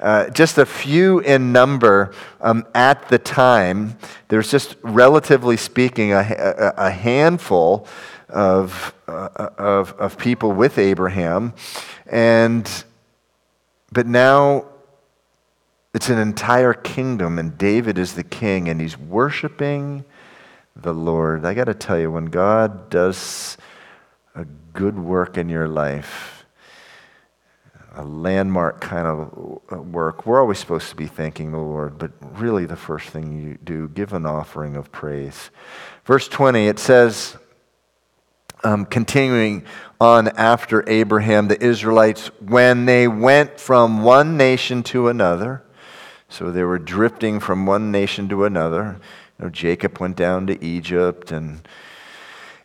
uh, 0.00 0.30
just 0.30 0.58
a 0.58 0.66
few 0.66 1.20
in 1.20 1.52
number 1.52 2.12
um, 2.40 2.66
at 2.74 3.08
the 3.08 3.18
time. 3.18 3.98
There's 4.28 4.50
just, 4.50 4.76
relatively 4.82 5.56
speaking, 5.56 6.12
a, 6.12 6.18
a, 6.18 6.86
a 6.86 6.90
handful 6.90 7.86
of, 8.28 8.94
uh, 9.06 9.28
of, 9.58 9.92
of 9.94 10.18
people 10.18 10.52
with 10.52 10.78
Abraham. 10.78 11.54
And, 12.06 12.84
but 13.90 14.06
now 14.06 14.66
it's 15.94 16.10
an 16.10 16.18
entire 16.18 16.74
kingdom, 16.74 17.38
and 17.38 17.58
David 17.58 17.98
is 17.98 18.14
the 18.14 18.22
king, 18.22 18.68
and 18.68 18.80
he's 18.80 18.96
worshiping 18.96 20.04
the 20.76 20.92
Lord. 20.92 21.44
I 21.44 21.54
got 21.54 21.64
to 21.64 21.74
tell 21.74 21.98
you, 21.98 22.10
when 22.12 22.26
God 22.26 22.88
does 22.90 23.56
a 24.34 24.44
good 24.72 24.96
work 24.98 25.36
in 25.36 25.48
your 25.48 25.66
life, 25.66 26.37
a 27.98 28.04
landmark 28.04 28.80
kind 28.80 29.06
of 29.08 29.60
uh, 29.72 29.82
work, 29.82 30.24
we're 30.24 30.40
always 30.40 30.58
supposed 30.58 30.88
to 30.88 30.94
be 30.94 31.08
thanking 31.08 31.50
the 31.50 31.58
Lord, 31.58 31.98
but 31.98 32.12
really 32.40 32.64
the 32.64 32.76
first 32.76 33.08
thing 33.08 33.42
you 33.42 33.58
do, 33.64 33.88
give 33.88 34.12
an 34.12 34.24
offering 34.24 34.76
of 34.76 34.92
praise. 34.92 35.50
Verse 36.04 36.28
20, 36.28 36.68
it 36.68 36.78
says, 36.78 37.36
um, 38.62 38.86
continuing 38.86 39.64
on 40.00 40.28
after 40.28 40.88
Abraham, 40.88 41.48
the 41.48 41.60
Israelites, 41.60 42.28
when 42.40 42.86
they 42.86 43.08
went 43.08 43.58
from 43.58 44.04
one 44.04 44.36
nation 44.36 44.84
to 44.84 45.08
another, 45.08 45.64
so 46.28 46.52
they 46.52 46.62
were 46.62 46.78
drifting 46.78 47.40
from 47.40 47.66
one 47.66 47.90
nation 47.90 48.28
to 48.28 48.44
another. 48.44 49.00
You 49.38 49.46
know, 49.46 49.50
Jacob 49.50 49.98
went 49.98 50.16
down 50.16 50.46
to 50.46 50.64
Egypt 50.64 51.32
and 51.32 51.66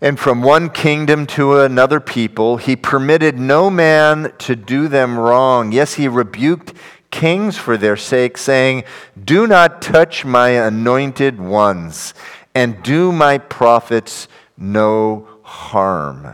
and 0.03 0.19
from 0.19 0.41
one 0.41 0.69
kingdom 0.69 1.25
to 1.25 1.61
another 1.61 2.01
people. 2.01 2.57
He 2.57 2.75
permitted 2.75 3.39
no 3.39 3.69
man 3.69 4.33
to 4.39 4.53
do 4.53 4.89
them 4.89 5.17
wrong. 5.17 5.71
Yes, 5.71 5.93
he 5.93 6.09
rebuked 6.09 6.73
kings 7.09 7.57
for 7.57 7.77
their 7.77 7.95
sake, 7.95 8.37
saying, 8.37 8.83
Do 9.23 9.47
not 9.47 9.81
touch 9.81 10.25
my 10.25 10.49
anointed 10.49 11.39
ones, 11.39 12.13
and 12.53 12.83
do 12.83 13.13
my 13.13 13.37
prophets 13.37 14.27
no 14.57 15.25
harm. 15.41 16.27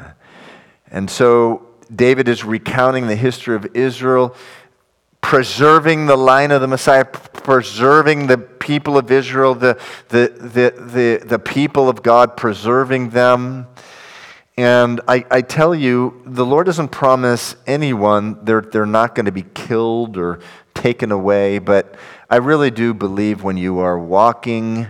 And 0.89 1.07
so 1.07 1.67
David 1.95 2.27
is 2.27 2.43
recounting 2.43 3.05
the 3.05 3.15
history 3.15 3.55
of 3.55 3.67
Israel 3.75 4.35
preserving 5.29 6.07
the 6.07 6.15
line 6.15 6.49
of 6.49 6.59
the 6.59 6.67
Messiah, 6.67 7.05
preserving 7.05 8.25
the 8.25 8.35
people 8.35 8.97
of 8.97 9.11
Israel, 9.11 9.53
the, 9.53 9.79
the, 10.07 10.33
the, 10.35 10.81
the, 10.81 11.23
the 11.23 11.37
people 11.37 11.87
of 11.87 12.01
God, 12.01 12.35
preserving 12.35 13.11
them. 13.11 13.67
And 14.57 14.99
I, 15.07 15.23
I 15.29 15.43
tell 15.43 15.75
you, 15.75 16.23
the 16.25 16.43
Lord 16.43 16.65
doesn't 16.65 16.87
promise 16.87 17.55
anyone 17.67 18.43
they're, 18.43 18.61
they're 18.61 18.87
not 18.87 19.13
going 19.13 19.27
to 19.27 19.31
be 19.31 19.45
killed 19.53 20.17
or 20.17 20.39
taken 20.73 21.11
away, 21.11 21.59
but 21.59 21.93
I 22.27 22.37
really 22.37 22.71
do 22.71 22.95
believe 22.95 23.43
when 23.43 23.55
you 23.55 23.77
are 23.77 23.99
walking 23.99 24.87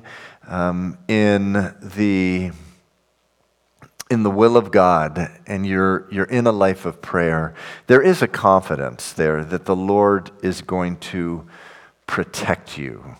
um, 0.48 0.98
in 1.10 1.76
the 1.82 2.52
in 4.10 4.24
the 4.24 4.32
will 4.32 4.58
of 4.58 4.72
God 4.72 5.32
and 5.46 5.66
you're, 5.66 6.08
you're 6.12 6.26
in 6.26 6.48
a 6.48 6.52
life 6.52 6.86
of 6.86 7.02
prayer, 7.02 7.54
there 7.88 8.02
is 8.02 8.22
a 8.22 8.28
confidence 8.28 9.14
there 9.14 9.44
that 9.44 9.66
the 9.66 9.76
Lord 9.76 10.32
is 10.42 10.62
going 10.62 10.98
to 10.98 11.48
protect 12.08 12.78
you. 12.78 13.18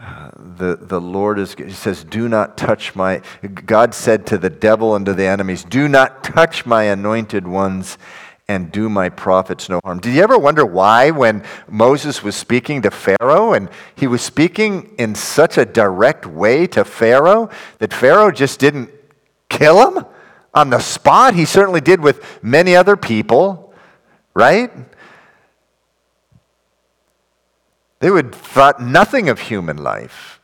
Uh, 0.00 0.30
the, 0.36 0.78
the 0.80 1.00
Lord 1.00 1.38
is, 1.38 1.54
he 1.54 1.70
says, 1.70 2.04
Do 2.04 2.28
not 2.28 2.56
touch 2.56 2.94
my, 2.94 3.20
God 3.66 3.94
said 3.94 4.26
to 4.28 4.38
the 4.38 4.50
devil 4.50 4.94
and 4.94 5.06
to 5.06 5.14
the 5.14 5.26
enemies, 5.26 5.64
Do 5.64 5.88
not 5.88 6.22
touch 6.22 6.66
my 6.66 6.84
anointed 6.84 7.46
ones 7.46 7.98
and 8.48 8.72
do 8.72 8.88
my 8.88 9.08
prophets 9.08 9.68
no 9.68 9.80
harm. 9.84 10.00
Did 10.00 10.14
you 10.14 10.22
ever 10.22 10.38
wonder 10.38 10.64
why, 10.64 11.10
when 11.10 11.44
Moses 11.68 12.22
was 12.22 12.34
speaking 12.34 12.82
to 12.82 12.90
Pharaoh, 12.90 13.52
and 13.52 13.68
he 13.94 14.06
was 14.06 14.22
speaking 14.22 14.94
in 14.98 15.14
such 15.14 15.58
a 15.58 15.66
direct 15.66 16.26
way 16.26 16.66
to 16.68 16.84
Pharaoh, 16.84 17.50
that 17.78 17.92
Pharaoh 17.92 18.30
just 18.30 18.58
didn't 18.58 18.90
kill 19.48 19.90
him 19.90 20.04
on 20.54 20.70
the 20.70 20.78
spot? 20.78 21.34
He 21.34 21.44
certainly 21.44 21.80
did 21.80 22.00
with 22.00 22.42
many 22.42 22.76
other 22.76 22.96
people, 22.96 23.72
right? 24.34 24.70
They 28.00 28.10
would 28.10 28.34
thought 28.34 28.80
nothing 28.80 29.28
of 29.28 29.40
human 29.40 29.78
life. 29.78 30.38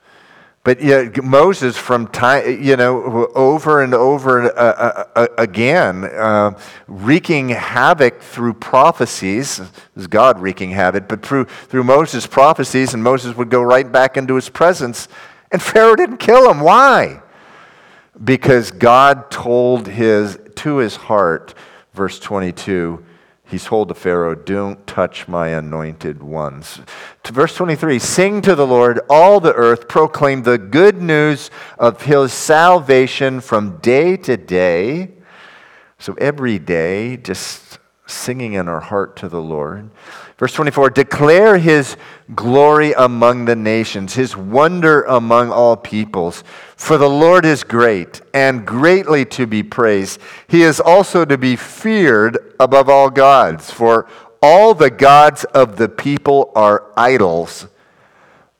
But 0.64 0.80
you 0.80 0.88
know, 0.88 1.22
Moses, 1.22 1.76
from 1.76 2.08
time, 2.08 2.62
you 2.62 2.76
know, 2.76 3.26
over 3.34 3.82
and 3.82 3.92
over 3.92 4.44
uh, 4.44 4.48
uh, 4.58 5.04
uh, 5.14 5.26
again, 5.36 6.04
uh, 6.04 6.58
wreaking 6.86 7.50
havoc 7.50 8.22
through 8.22 8.54
prophecies, 8.54 9.60
is 9.94 10.06
God 10.06 10.40
wreaking 10.40 10.70
havoc, 10.70 11.06
but 11.06 11.22
through, 11.22 11.44
through 11.44 11.84
Moses' 11.84 12.26
prophecies, 12.26 12.94
and 12.94 13.02
Moses 13.02 13.36
would 13.36 13.50
go 13.50 13.62
right 13.62 13.90
back 13.92 14.16
into 14.16 14.36
his 14.36 14.48
presence, 14.48 15.06
and 15.52 15.60
Pharaoh 15.60 15.96
didn't 15.96 16.16
kill 16.16 16.50
him. 16.50 16.60
Why? 16.60 17.20
Because 18.22 18.70
God 18.70 19.30
told 19.30 19.88
his, 19.88 20.38
to 20.56 20.76
his 20.76 20.96
heart, 20.96 21.54
verse 21.92 22.18
22, 22.20 23.04
he 23.46 23.58
told 23.58 23.88
to 23.88 23.94
Pharaoh, 23.94 24.34
Don't 24.34 24.86
touch 24.86 25.28
my 25.28 25.48
anointed 25.48 26.22
ones. 26.22 26.80
To 27.24 27.32
verse 27.32 27.54
23 27.54 27.98
Sing 27.98 28.42
to 28.42 28.54
the 28.54 28.66
Lord, 28.66 29.00
all 29.10 29.40
the 29.40 29.52
earth, 29.52 29.86
proclaim 29.88 30.42
the 30.42 30.58
good 30.58 31.02
news 31.02 31.50
of 31.78 32.02
his 32.02 32.32
salvation 32.32 33.40
from 33.40 33.78
day 33.78 34.16
to 34.18 34.36
day. 34.36 35.10
So 35.98 36.14
every 36.14 36.58
day, 36.58 37.16
just 37.16 37.78
singing 38.06 38.54
in 38.54 38.68
our 38.68 38.80
heart 38.80 39.16
to 39.16 39.28
the 39.28 39.40
Lord. 39.40 39.90
Verse 40.38 40.52
24 40.52 40.90
Declare 40.90 41.58
his 41.58 41.96
glory 42.34 42.92
among 42.92 43.44
the 43.44 43.56
nations, 43.56 44.14
his 44.14 44.36
wonder 44.36 45.02
among 45.02 45.50
all 45.50 45.76
peoples. 45.76 46.42
For 46.76 46.98
the 46.98 47.08
Lord 47.08 47.44
is 47.44 47.62
great 47.62 48.20
and 48.32 48.66
greatly 48.66 49.24
to 49.26 49.46
be 49.46 49.62
praised. 49.62 50.20
He 50.48 50.62
is 50.62 50.80
also 50.80 51.24
to 51.24 51.38
be 51.38 51.56
feared 51.56 52.54
above 52.58 52.88
all 52.88 53.10
gods. 53.10 53.70
For 53.70 54.08
all 54.42 54.74
the 54.74 54.90
gods 54.90 55.44
of 55.44 55.76
the 55.76 55.88
people 55.88 56.52
are 56.54 56.92
idols, 56.96 57.66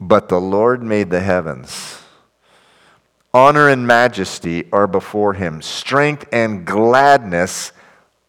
but 0.00 0.28
the 0.28 0.40
Lord 0.40 0.82
made 0.82 1.10
the 1.10 1.20
heavens. 1.20 2.00
Honor 3.34 3.68
and 3.68 3.86
majesty 3.86 4.66
are 4.72 4.86
before 4.86 5.34
him, 5.34 5.60
strength 5.60 6.24
and 6.32 6.64
gladness 6.64 7.72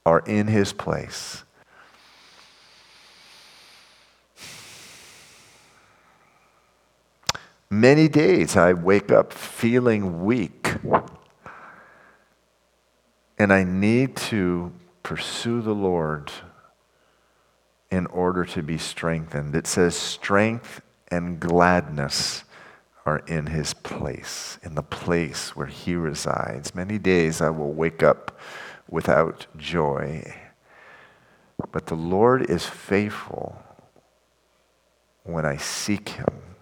are 0.04 0.20
in 0.26 0.48
his 0.48 0.74
place. 0.74 1.45
Many 7.70 8.08
days 8.08 8.56
I 8.56 8.74
wake 8.74 9.12
up 9.12 9.34
feeling 9.34 10.24
weak. 10.24 10.76
And 13.38 13.52
I 13.52 13.64
need 13.64 14.16
to 14.16 14.72
pursue 15.04 15.62
the 15.62 15.74
Lord 15.74 16.32
in 17.92 18.06
order 18.08 18.46
to 18.46 18.62
be 18.62 18.78
strengthened. 18.78 19.56
It 19.56 19.68
says, 19.68 19.96
strength 19.96 20.82
and 21.10 21.40
gladness 21.40 22.44
are 23.06 23.20
in 23.28 23.48
his 23.48 23.74
place, 23.74 24.58
in 24.64 24.76
the 24.76 24.84
place 24.84 25.56
where 25.56 25.68
he 25.68 25.96
resides. 25.96 26.74
Many 26.74 26.98
days 26.98 27.42
I 27.42 27.50
will 27.50 27.74
wake 27.74 28.02
up 28.02 28.40
without 28.90 29.48
joy. 29.58 30.34
But 31.72 31.88
the 31.88 31.96
Lord 31.96 32.50
is 32.50 32.66
faithful 32.66 33.62
when 35.24 35.46
I 35.46 35.58
seek 35.58 36.10
him 36.10 36.55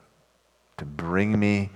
to 0.78 0.86
bring 0.86 1.40
me 1.40 1.70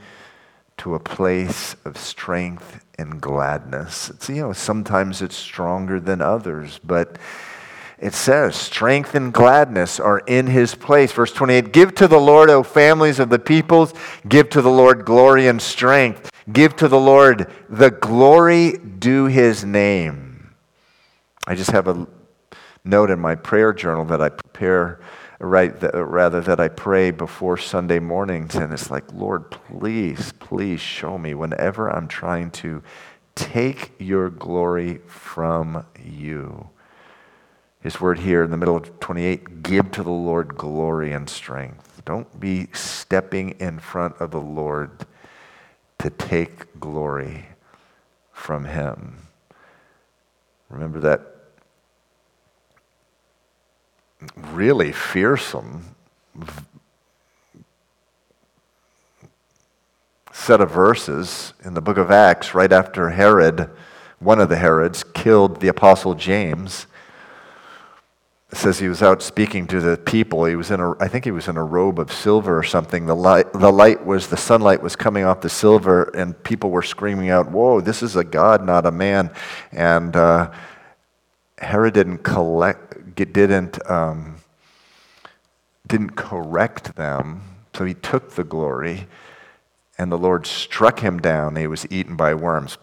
to 0.77 0.95
a 0.95 0.99
place 0.99 1.75
of 1.85 1.97
strength 1.97 2.83
and 2.97 3.19
gladness. 3.19 4.09
It's, 4.09 4.29
you 4.29 4.41
know, 4.41 4.53
sometimes 4.53 5.21
it's 5.21 5.35
stronger 5.35 5.99
than 5.99 6.21
others, 6.21 6.79
but 6.83 7.17
it 7.99 8.13
says, 8.13 8.55
strength 8.55 9.15
and 9.15 9.33
gladness 9.33 9.99
are 9.99 10.19
in 10.19 10.47
his 10.47 10.75
place. 10.75 11.11
Verse 11.11 11.33
28 11.33 11.71
Give 11.71 11.95
to 11.95 12.07
the 12.07 12.19
Lord, 12.19 12.49
O 12.49 12.61
families 12.61 13.19
of 13.19 13.29
the 13.29 13.39
peoples, 13.39 13.93
give 14.27 14.49
to 14.51 14.61
the 14.61 14.69
Lord 14.69 15.03
glory 15.03 15.47
and 15.47 15.61
strength. 15.61 16.29
Give 16.51 16.75
to 16.77 16.87
the 16.87 16.99
Lord 16.99 17.51
the 17.69 17.91
glory 17.91 18.77
due 18.77 19.25
his 19.25 19.65
name. 19.65 20.53
I 21.45 21.55
just 21.55 21.71
have 21.71 21.87
a 21.87 22.07
note 22.85 23.09
in 23.09 23.19
my 23.19 23.35
prayer 23.35 23.73
journal 23.73 24.05
that 24.05 24.21
I 24.21 24.29
prepare 24.29 25.01
right, 25.39 25.79
that, 25.79 25.95
rather 25.95 26.41
that 26.41 26.59
I 26.59 26.67
pray 26.67 27.11
before 27.11 27.57
Sunday 27.57 27.99
mornings, 27.99 28.55
and 28.55 28.73
it's 28.73 28.89
like, 28.89 29.11
Lord, 29.13 29.51
please, 29.51 30.33
please 30.39 30.81
show 30.81 31.17
me 31.17 31.33
whenever 31.33 31.89
I'm 31.89 32.07
trying 32.07 32.51
to 32.51 32.81
take 33.35 33.91
your 33.99 34.29
glory 34.29 34.99
from 35.05 35.85
you. 36.03 36.69
His 37.81 38.01
word 38.01 38.19
here 38.19 38.43
in 38.43 38.51
the 38.51 38.57
middle 38.57 38.75
of 38.75 38.99
28 38.99 39.61
give 39.63 39.91
to 39.91 40.03
the 40.03 40.09
Lord 40.09 40.57
glory 40.57 41.13
and 41.13 41.29
strength. 41.29 42.01
Don't 42.05 42.39
be 42.39 42.67
stepping 42.73 43.51
in 43.59 43.79
front 43.79 44.15
of 44.19 44.31
the 44.31 44.41
Lord 44.41 45.05
to 45.99 46.09
take 46.09 46.79
glory 46.79 47.45
from 48.31 48.65
him. 48.65 49.27
Remember 50.69 50.99
that 50.99 51.36
really 54.51 54.91
fearsome 54.91 55.95
set 60.37 60.61
of 60.61 60.71
verses 60.71 61.53
in 61.65 61.73
the 61.73 61.81
book 61.81 61.97
of 61.97 62.11
Acts 62.11 62.53
right 62.53 62.71
after 62.71 63.09
Herod, 63.09 63.69
one 64.19 64.39
of 64.39 64.49
the 64.49 64.55
Herods, 64.55 65.03
killed 65.03 65.59
the 65.59 65.67
apostle 65.67 66.13
James. 66.13 66.87
It 68.51 68.57
says 68.57 68.79
he 68.79 68.87
was 68.87 69.01
out 69.01 69.21
speaking 69.21 69.67
to 69.67 69.81
the 69.81 69.97
people. 69.97 70.45
He 70.45 70.55
was 70.55 70.71
in 70.71 70.79
a, 70.79 70.91
I 71.03 71.09
think 71.09 71.25
he 71.25 71.31
was 71.31 71.49
in 71.49 71.57
a 71.57 71.63
robe 71.63 71.99
of 71.99 72.13
silver 72.13 72.57
or 72.57 72.63
something. 72.63 73.07
The 73.07 73.15
light, 73.15 73.51
the 73.51 73.71
light 73.71 74.05
was, 74.05 74.27
the 74.27 74.37
sunlight 74.37 74.81
was 74.81 74.95
coming 74.95 75.25
off 75.25 75.41
the 75.41 75.49
silver, 75.49 76.03
and 76.15 76.41
people 76.43 76.69
were 76.69 76.81
screaming 76.81 77.29
out, 77.29 77.51
Whoa, 77.51 77.81
this 77.81 78.01
is 78.01 78.15
a 78.15 78.23
God, 78.23 78.65
not 78.65 78.85
a 78.85 78.91
man. 78.91 79.31
And 79.73 80.15
uh, 80.15 80.51
Herod 81.57 81.95
didn't 81.95 82.19
collect, 82.19 82.86
didn't, 83.25 83.79
um, 83.89 84.37
didn't 85.85 86.15
correct 86.15 86.95
them, 86.95 87.41
so 87.73 87.85
he 87.85 87.93
took 87.93 88.31
the 88.31 88.43
glory, 88.43 89.07
and 89.97 90.11
the 90.11 90.17
Lord 90.17 90.45
struck 90.45 90.99
him 90.99 91.19
down. 91.19 91.55
He 91.55 91.67
was 91.67 91.85
eaten 91.89 92.15
by 92.15 92.33
worms. 92.33 92.77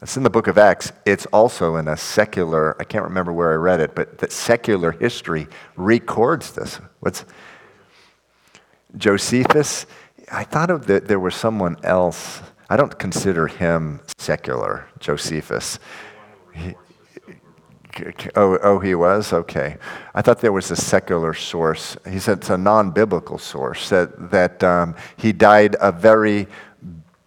That's 0.00 0.16
in 0.16 0.22
the 0.22 0.30
book 0.30 0.46
of 0.46 0.56
Acts. 0.56 0.92
It's 1.04 1.26
also 1.26 1.76
in 1.76 1.86
a 1.86 1.96
secular, 1.96 2.74
I 2.80 2.84
can't 2.84 3.04
remember 3.04 3.32
where 3.32 3.52
I 3.52 3.56
read 3.56 3.80
it, 3.80 3.94
but 3.94 4.18
that 4.18 4.32
secular 4.32 4.92
history 4.92 5.46
records 5.76 6.52
this. 6.52 6.80
What's 7.00 7.26
Josephus? 8.96 9.84
I 10.32 10.44
thought 10.44 10.70
of 10.70 10.86
that 10.86 11.06
there 11.06 11.20
was 11.20 11.34
someone 11.34 11.76
else. 11.82 12.40
I 12.70 12.76
don't 12.76 12.98
consider 12.98 13.46
him 13.46 14.00
secular, 14.16 14.86
Josephus. 15.00 15.78
He, 16.54 16.74
Oh, 18.36 18.58
oh, 18.62 18.78
he 18.78 18.94
was? 18.94 19.32
Okay. 19.32 19.76
I 20.14 20.22
thought 20.22 20.40
there 20.40 20.52
was 20.52 20.70
a 20.70 20.76
secular 20.76 21.34
source. 21.34 21.96
He 22.08 22.18
said 22.18 22.38
it's 22.38 22.50
a 22.50 22.58
non 22.58 22.90
biblical 22.90 23.38
source, 23.38 23.88
that, 23.88 24.30
that 24.30 24.62
um, 24.62 24.94
he 25.16 25.32
died 25.32 25.76
a 25.80 25.90
very 25.90 26.46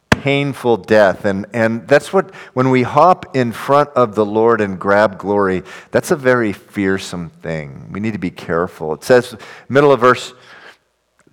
painful 0.10 0.78
death. 0.78 1.26
And, 1.26 1.46
and 1.54 1.86
that's 1.88 2.14
what, 2.14 2.34
when 2.54 2.70
we 2.70 2.84
hop 2.84 3.36
in 3.36 3.52
front 3.52 3.90
of 3.90 4.16
the 4.16 4.26
Lord 4.26 4.62
and 4.62 4.80
grab 4.80 5.18
glory, 5.18 5.64
that's 5.92 6.12
a 6.12 6.16
very 6.16 6.54
fearsome 6.54 7.30
thing. 7.30 7.90
We 7.92 8.00
need 8.00 8.14
to 8.14 8.20
be 8.20 8.32
careful. 8.32 8.94
It 8.94 9.04
says, 9.04 9.36
middle 9.68 9.92
of 9.92 10.00
verse 10.00 10.34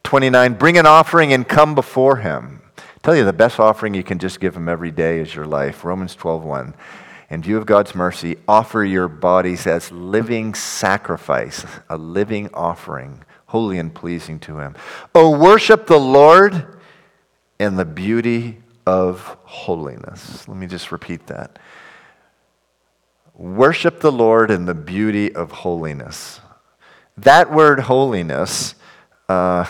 29, 0.03 0.55
bring 0.55 0.77
an 0.77 0.87
offering 0.87 1.33
and 1.33 1.47
come 1.47 1.77
before 1.77 2.16
him. 2.16 2.62
I 2.77 2.83
tell 3.03 3.14
you, 3.14 3.25
the 3.25 3.33
best 3.33 3.61
offering 3.61 3.95
you 3.95 4.03
can 4.03 4.19
just 4.19 4.40
give 4.40 4.57
him 4.57 4.69
every 4.69 4.90
day 4.90 5.21
is 5.21 5.35
your 5.35 5.47
life. 5.47 5.85
Romans 5.85 6.16
12, 6.16 6.43
1 6.43 6.75
in 7.31 7.43
view 7.43 7.57
of 7.57 7.64
God's 7.64 7.95
mercy, 7.95 8.37
offer 8.49 8.85
your 8.85 9.07
bodies 9.07 9.66
as 9.66 9.93
living 9.93 10.53
sacrifice, 10.53 11.64
a 11.88 11.97
living 11.97 12.51
offering, 12.53 13.23
holy 13.47 13.79
and 13.79 13.95
pleasing 13.95 14.40
to 14.40 14.59
him. 14.59 14.75
Oh, 15.14 15.38
worship 15.38 15.87
the 15.87 16.01
Lord 16.01 16.81
in 17.61 17.77
the 17.77 17.85
beauty 17.85 18.59
of 18.85 19.37
holiness. 19.45 20.49
Let 20.49 20.57
me 20.57 20.66
just 20.66 20.90
repeat 20.90 21.29
that. 21.29 21.61
Worship 23.35 24.01
the 24.01 24.12
Lord 24.12 24.51
in 24.51 24.64
the 24.64 24.75
beauty 24.75 25.33
of 25.33 25.53
holiness. 25.53 26.40
That 27.16 27.53
word 27.53 27.81
holiness 27.81 28.75
uh, 29.29 29.66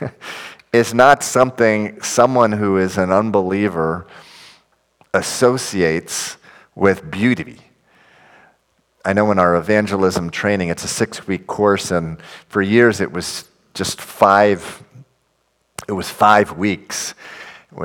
is 0.72 0.94
not 0.94 1.24
something 1.24 2.00
someone 2.02 2.52
who 2.52 2.78
is 2.78 2.98
an 2.98 3.10
unbeliever 3.10 4.06
associates 5.12 6.36
with 6.74 7.10
beauty. 7.10 7.58
I 9.04 9.12
know 9.12 9.30
in 9.30 9.38
our 9.38 9.56
evangelism 9.56 10.30
training, 10.30 10.70
it's 10.70 10.84
a 10.84 10.88
six 10.88 11.26
week 11.26 11.46
course, 11.46 11.90
and 11.90 12.20
for 12.48 12.62
years 12.62 13.00
it 13.00 13.12
was 13.12 13.48
just 13.74 14.00
five, 14.00 14.82
it 15.86 15.92
was 15.92 16.08
five 16.08 16.52
weeks. 16.52 17.14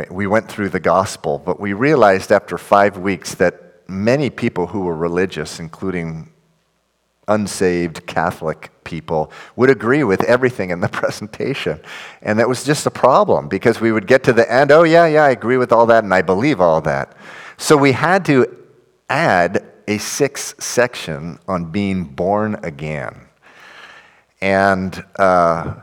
We 0.10 0.28
went 0.28 0.50
through 0.50 0.70
the 0.70 0.80
gospel, 0.80 1.40
but 1.40 1.60
we 1.60 1.74
realized 1.74 2.32
after 2.32 2.58
five 2.58 2.98
weeks 2.98 3.36
that 3.36 3.90
many 3.90 4.30
people 4.30 4.68
who 4.68 4.82
were 4.82 4.96
religious, 4.96 5.60
including 5.60 6.32
unsaved 7.28 8.06
Catholic 8.06 8.72
people, 8.84 9.32
would 9.56 9.70
agree 9.70 10.04
with 10.04 10.24
everything 10.24 10.70
in 10.70 10.80
the 10.80 10.88
presentation. 10.90 11.82
And 12.22 12.40
that 12.40 12.48
was 12.48 12.64
just 12.64 12.86
a 12.86 12.92
problem 12.92 13.50
because 13.50 13.82
we 13.82 13.92
would 13.92 14.08
get 14.08 14.24
to 14.26 14.34
the 14.34 14.50
end, 14.52 14.72
oh, 14.72 14.84
yeah, 14.84 15.08
yeah, 15.08 15.24
I 15.24 15.32
agree 15.32 15.58
with 15.58 15.72
all 15.72 15.88
that 15.88 16.04
and 16.04 16.14
I 16.14 16.22
believe 16.22 16.62
all 16.62 16.82
that. 16.82 17.16
So 17.58 17.76
we 17.76 17.92
had 17.92 18.24
to 18.26 18.59
add 19.10 19.66
a 19.88 19.98
sixth 19.98 20.62
section 20.64 21.40
on 21.48 21.72
being 21.72 22.04
born 22.04 22.60
again. 22.64 23.28
And 24.42 25.04
uh, 25.18 25.82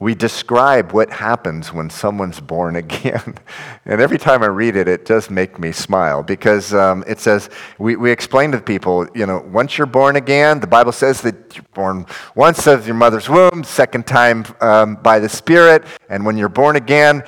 we 0.00 0.14
describe 0.14 0.92
what 0.92 1.10
happens 1.10 1.72
when 1.74 1.90
someone's 1.90 2.40
born 2.40 2.76
again. 2.84 3.36
and 3.84 4.00
every 4.00 4.18
time 4.18 4.42
I 4.42 4.46
read 4.46 4.74
it, 4.74 4.88
it 4.88 5.04
does 5.04 5.30
make 5.30 5.58
me 5.58 5.72
smile 5.72 6.22
because 6.22 6.74
um, 6.74 7.04
it 7.06 7.20
says, 7.20 7.50
we, 7.78 7.96
we 7.96 8.10
explain 8.10 8.50
to 8.52 8.60
people, 8.60 9.06
you 9.14 9.26
know, 9.26 9.40
once 9.52 9.76
you're 9.76 9.86
born 9.86 10.16
again, 10.16 10.58
the 10.60 10.66
Bible 10.66 10.92
says 10.92 11.20
that 11.22 11.54
you're 11.54 11.64
born 11.74 12.06
once 12.34 12.66
of 12.66 12.86
your 12.86 12.96
mother's 12.96 13.28
womb, 13.28 13.62
second 13.62 14.06
time 14.06 14.44
um, 14.60 14.96
by 14.96 15.18
the 15.18 15.28
Spirit, 15.28 15.84
and 16.08 16.24
when 16.24 16.36
you're 16.36 16.48
born 16.48 16.76
again, 16.76 17.22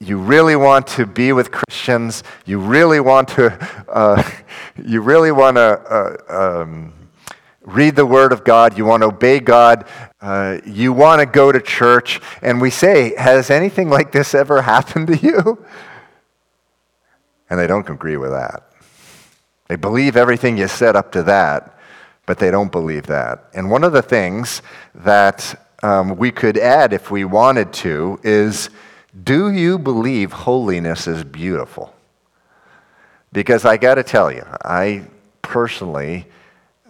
you 0.00 0.18
really 0.18 0.56
want 0.56 0.86
to 0.86 1.06
be 1.06 1.32
with 1.32 1.50
Christians, 1.50 2.22
you 2.46 2.60
really 2.60 3.00
want 3.00 3.28
to, 3.28 3.68
uh, 3.88 4.22
you 4.84 5.00
really 5.00 5.32
want 5.32 5.56
to 5.56 5.62
uh, 6.30 6.62
um, 6.62 6.92
read 7.62 7.96
the 7.96 8.06
Word 8.06 8.32
of 8.32 8.44
God, 8.44 8.78
you 8.78 8.84
want 8.84 9.02
to 9.02 9.08
obey 9.08 9.40
God, 9.40 9.88
uh, 10.20 10.58
you 10.64 10.92
want 10.92 11.20
to 11.20 11.26
go 11.26 11.50
to 11.50 11.60
church, 11.60 12.20
and 12.42 12.60
we 12.60 12.70
say, 12.70 13.14
Has 13.16 13.50
anything 13.50 13.90
like 13.90 14.12
this 14.12 14.34
ever 14.34 14.62
happened 14.74 15.08
to 15.08 15.16
you? 15.16 15.64
And 17.50 17.58
they 17.58 17.66
don't 17.66 17.88
agree 17.88 18.16
with 18.16 18.30
that. 18.30 18.64
They 19.68 19.76
believe 19.76 20.16
everything 20.16 20.56
you 20.58 20.68
said 20.68 20.96
up 20.96 21.12
to 21.12 21.22
that, 21.24 21.78
but 22.24 22.38
they 22.38 22.50
don't 22.50 22.70
believe 22.70 23.06
that. 23.06 23.48
And 23.54 23.70
one 23.70 23.84
of 23.84 23.92
the 23.92 24.02
things 24.02 24.62
that 24.94 25.60
um, 25.82 26.16
we 26.16 26.30
could 26.30 26.56
add 26.56 26.92
if 26.92 27.10
we 27.10 27.24
wanted 27.24 27.72
to 27.74 28.18
is 28.22 28.70
do 29.24 29.50
you 29.50 29.78
believe 29.78 30.32
holiness 30.32 31.06
is 31.06 31.24
beautiful? 31.24 31.94
Because 33.32 33.64
I 33.64 33.76
got 33.76 33.96
to 33.96 34.02
tell 34.02 34.30
you, 34.32 34.44
I 34.64 35.04
personally 35.42 36.26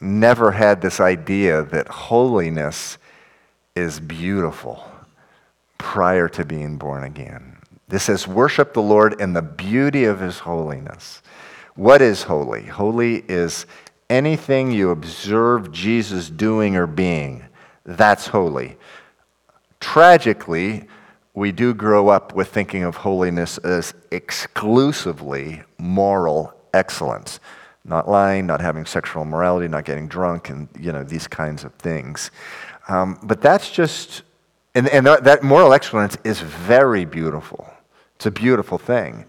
never 0.01 0.53
had 0.53 0.81
this 0.81 1.01
idea 1.01 1.63
that 1.65 1.89
holiness 1.89 2.99
is 3.75 4.01
beautiful 4.01 4.85
prior 5.79 6.29
to 6.29 6.45
being 6.45 6.77
born 6.77 7.05
again. 7.05 7.57
This 7.89 8.05
says, 8.05 8.29
worship 8.29 8.75
the 8.75 8.83
Lord 8.83 9.21
in 9.21 9.33
the 9.33 9.43
beauty 9.43 10.05
of 10.05 10.21
his 10.21 10.39
holiness. 10.39 11.23
What 11.75 12.03
is 12.03 12.23
holy? 12.23 12.65
Holy 12.65 13.25
is 13.29 13.67
anything 14.11 14.71
you 14.71 14.91
observe 14.91 15.73
Jesus 15.73 16.29
doing 16.29 16.77
or 16.77 16.87
being. 16.87 17.45
That's 17.85 18.27
holy. 18.27 18.77
Tragically, 19.81 20.87
we 21.39 21.53
do 21.53 21.73
grow 21.73 22.09
up 22.09 22.35
with 22.35 22.49
thinking 22.49 22.83
of 22.83 22.97
holiness 22.97 23.59
as 23.59 23.95
exclusively 24.11 25.63
moral 25.79 26.53
excellence. 26.75 27.39
Not 27.85 28.09
lying 28.09 28.47
not 28.47 28.61
having 28.61 28.85
sexual 28.85 29.25
morality, 29.25 29.69
not 29.69 29.85
getting 29.85 30.09
drunk 30.09 30.51
and 30.51 30.69
you 30.79 30.93
know 30.93 31.05
these 31.05 31.29
kinds 31.29 31.65
of 31.65 31.73
things. 31.75 32.31
Um, 32.89 33.19
but 33.23 33.41
that's 33.41 33.71
just 33.71 34.23
and, 34.75 34.89
and 34.89 35.07
that 35.07 35.43
moral 35.43 35.73
excellence 35.73 36.19
is 36.25 36.41
very 36.41 37.05
beautiful. 37.05 37.73
It's 38.17 38.27
a 38.27 38.31
beautiful 38.31 38.77
thing. 38.77 39.25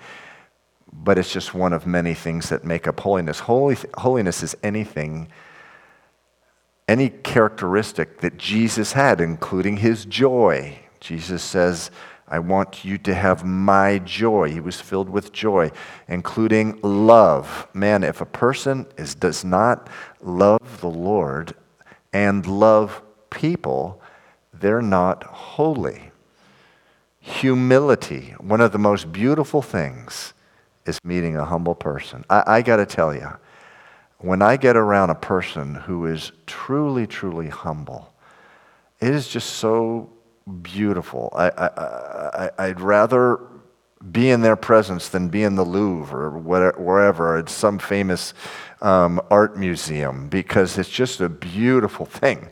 But 0.91 1.19
it's 1.19 1.31
just 1.31 1.53
one 1.53 1.71
of 1.71 1.85
many 1.85 2.15
things 2.15 2.49
that 2.49 2.65
make 2.65 2.87
up 2.87 2.99
holiness. 2.99 3.39
Holy, 3.39 3.77
holiness 3.97 4.41
is 4.43 4.57
anything 4.63 5.29
any 6.87 7.09
characteristic 7.09 8.19
that 8.21 8.35
jesus 8.35 8.93
had 8.93 9.21
including 9.21 9.77
his 9.77 10.05
joy 10.05 10.75
Jesus 10.99 11.43
says, 11.43 11.91
I 12.27 12.39
want 12.39 12.85
you 12.85 12.99
to 12.99 13.15
have 13.15 13.43
my 13.43 13.97
joy. 13.99 14.51
He 14.51 14.59
was 14.59 14.79
filled 14.79 15.09
with 15.09 15.33
joy, 15.33 15.71
including 16.07 16.79
love. 16.83 17.67
Man, 17.73 18.03
if 18.03 18.21
a 18.21 18.25
person 18.25 18.85
is, 18.97 19.15
does 19.15 19.43
not 19.43 19.89
love 20.21 20.81
the 20.81 20.89
Lord 20.89 21.55
and 22.13 22.45
love 22.45 23.01
people, 23.31 24.01
they're 24.53 24.81
not 24.81 25.23
holy. 25.23 26.11
Humility, 27.19 28.35
one 28.39 28.61
of 28.61 28.71
the 28.71 28.77
most 28.77 29.11
beautiful 29.11 29.61
things, 29.61 30.33
is 30.85 30.99
meeting 31.03 31.35
a 31.35 31.45
humble 31.45 31.75
person. 31.75 32.23
I, 32.29 32.43
I 32.45 32.61
got 32.61 32.77
to 32.77 32.85
tell 32.85 33.13
you, 33.13 33.29
when 34.19 34.41
I 34.41 34.57
get 34.57 34.75
around 34.75 35.09
a 35.09 35.15
person 35.15 35.75
who 35.75 36.05
is 36.05 36.31
truly, 36.45 37.07
truly 37.07 37.47
humble, 37.47 38.13
it 38.99 39.13
is 39.13 39.27
just 39.27 39.51
so 39.51 40.09
beautiful. 40.49 41.31
I, 41.35 41.49
I, 41.49 42.49
I, 42.57 42.67
would 42.69 42.81
rather 42.81 43.39
be 44.11 44.29
in 44.29 44.41
their 44.41 44.55
presence 44.55 45.09
than 45.09 45.29
be 45.29 45.43
in 45.43 45.55
the 45.55 45.63
Louvre 45.63 46.17
or 46.17 46.37
wherever. 46.39 47.37
It's 47.37 47.51
some 47.51 47.79
famous 47.79 48.33
um, 48.81 49.21
art 49.29 49.57
museum 49.57 50.29
because 50.29 50.77
it's 50.77 50.89
just 50.89 51.21
a 51.21 51.29
beautiful 51.29 52.05
thing. 52.05 52.49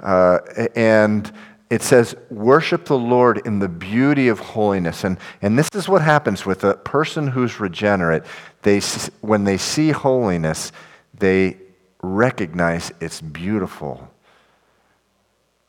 Uh, 0.00 0.38
and 0.74 1.30
it 1.68 1.82
says, 1.82 2.14
worship 2.30 2.84
the 2.84 2.98
Lord 2.98 3.46
in 3.46 3.58
the 3.58 3.68
beauty 3.68 4.28
of 4.28 4.38
holiness. 4.38 5.04
And, 5.04 5.18
and 5.42 5.58
this 5.58 5.68
is 5.74 5.88
what 5.88 6.02
happens 6.02 6.46
with 6.46 6.64
a 6.64 6.74
person 6.74 7.28
who's 7.28 7.60
regenerate. 7.60 8.22
They, 8.62 8.80
when 9.20 9.44
they 9.44 9.58
see 9.58 9.90
holiness, 9.90 10.72
they 11.14 11.58
recognize 12.02 12.92
it's 13.00 13.20
beautiful 13.20 14.10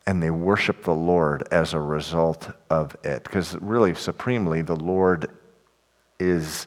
and 0.08 0.24
they 0.24 0.32
worship 0.32 0.84
the 0.84 0.96
Lord 0.96 1.46
as 1.52 1.74
a 1.74 1.80
result 1.80 2.50
of 2.70 2.96
it. 3.04 3.26
Because 3.26 3.56
really, 3.56 3.94
supremely, 3.94 4.62
the 4.62 4.76
Lord 4.76 5.30
is, 6.18 6.66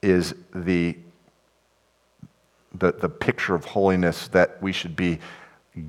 is 0.00 0.34
the, 0.54 0.96
the, 2.74 2.92
the 2.92 3.10
picture 3.10 3.54
of 3.54 3.66
holiness 3.66 4.26
that 4.28 4.60
we 4.62 4.72
should 4.72 4.96
be 4.96 5.18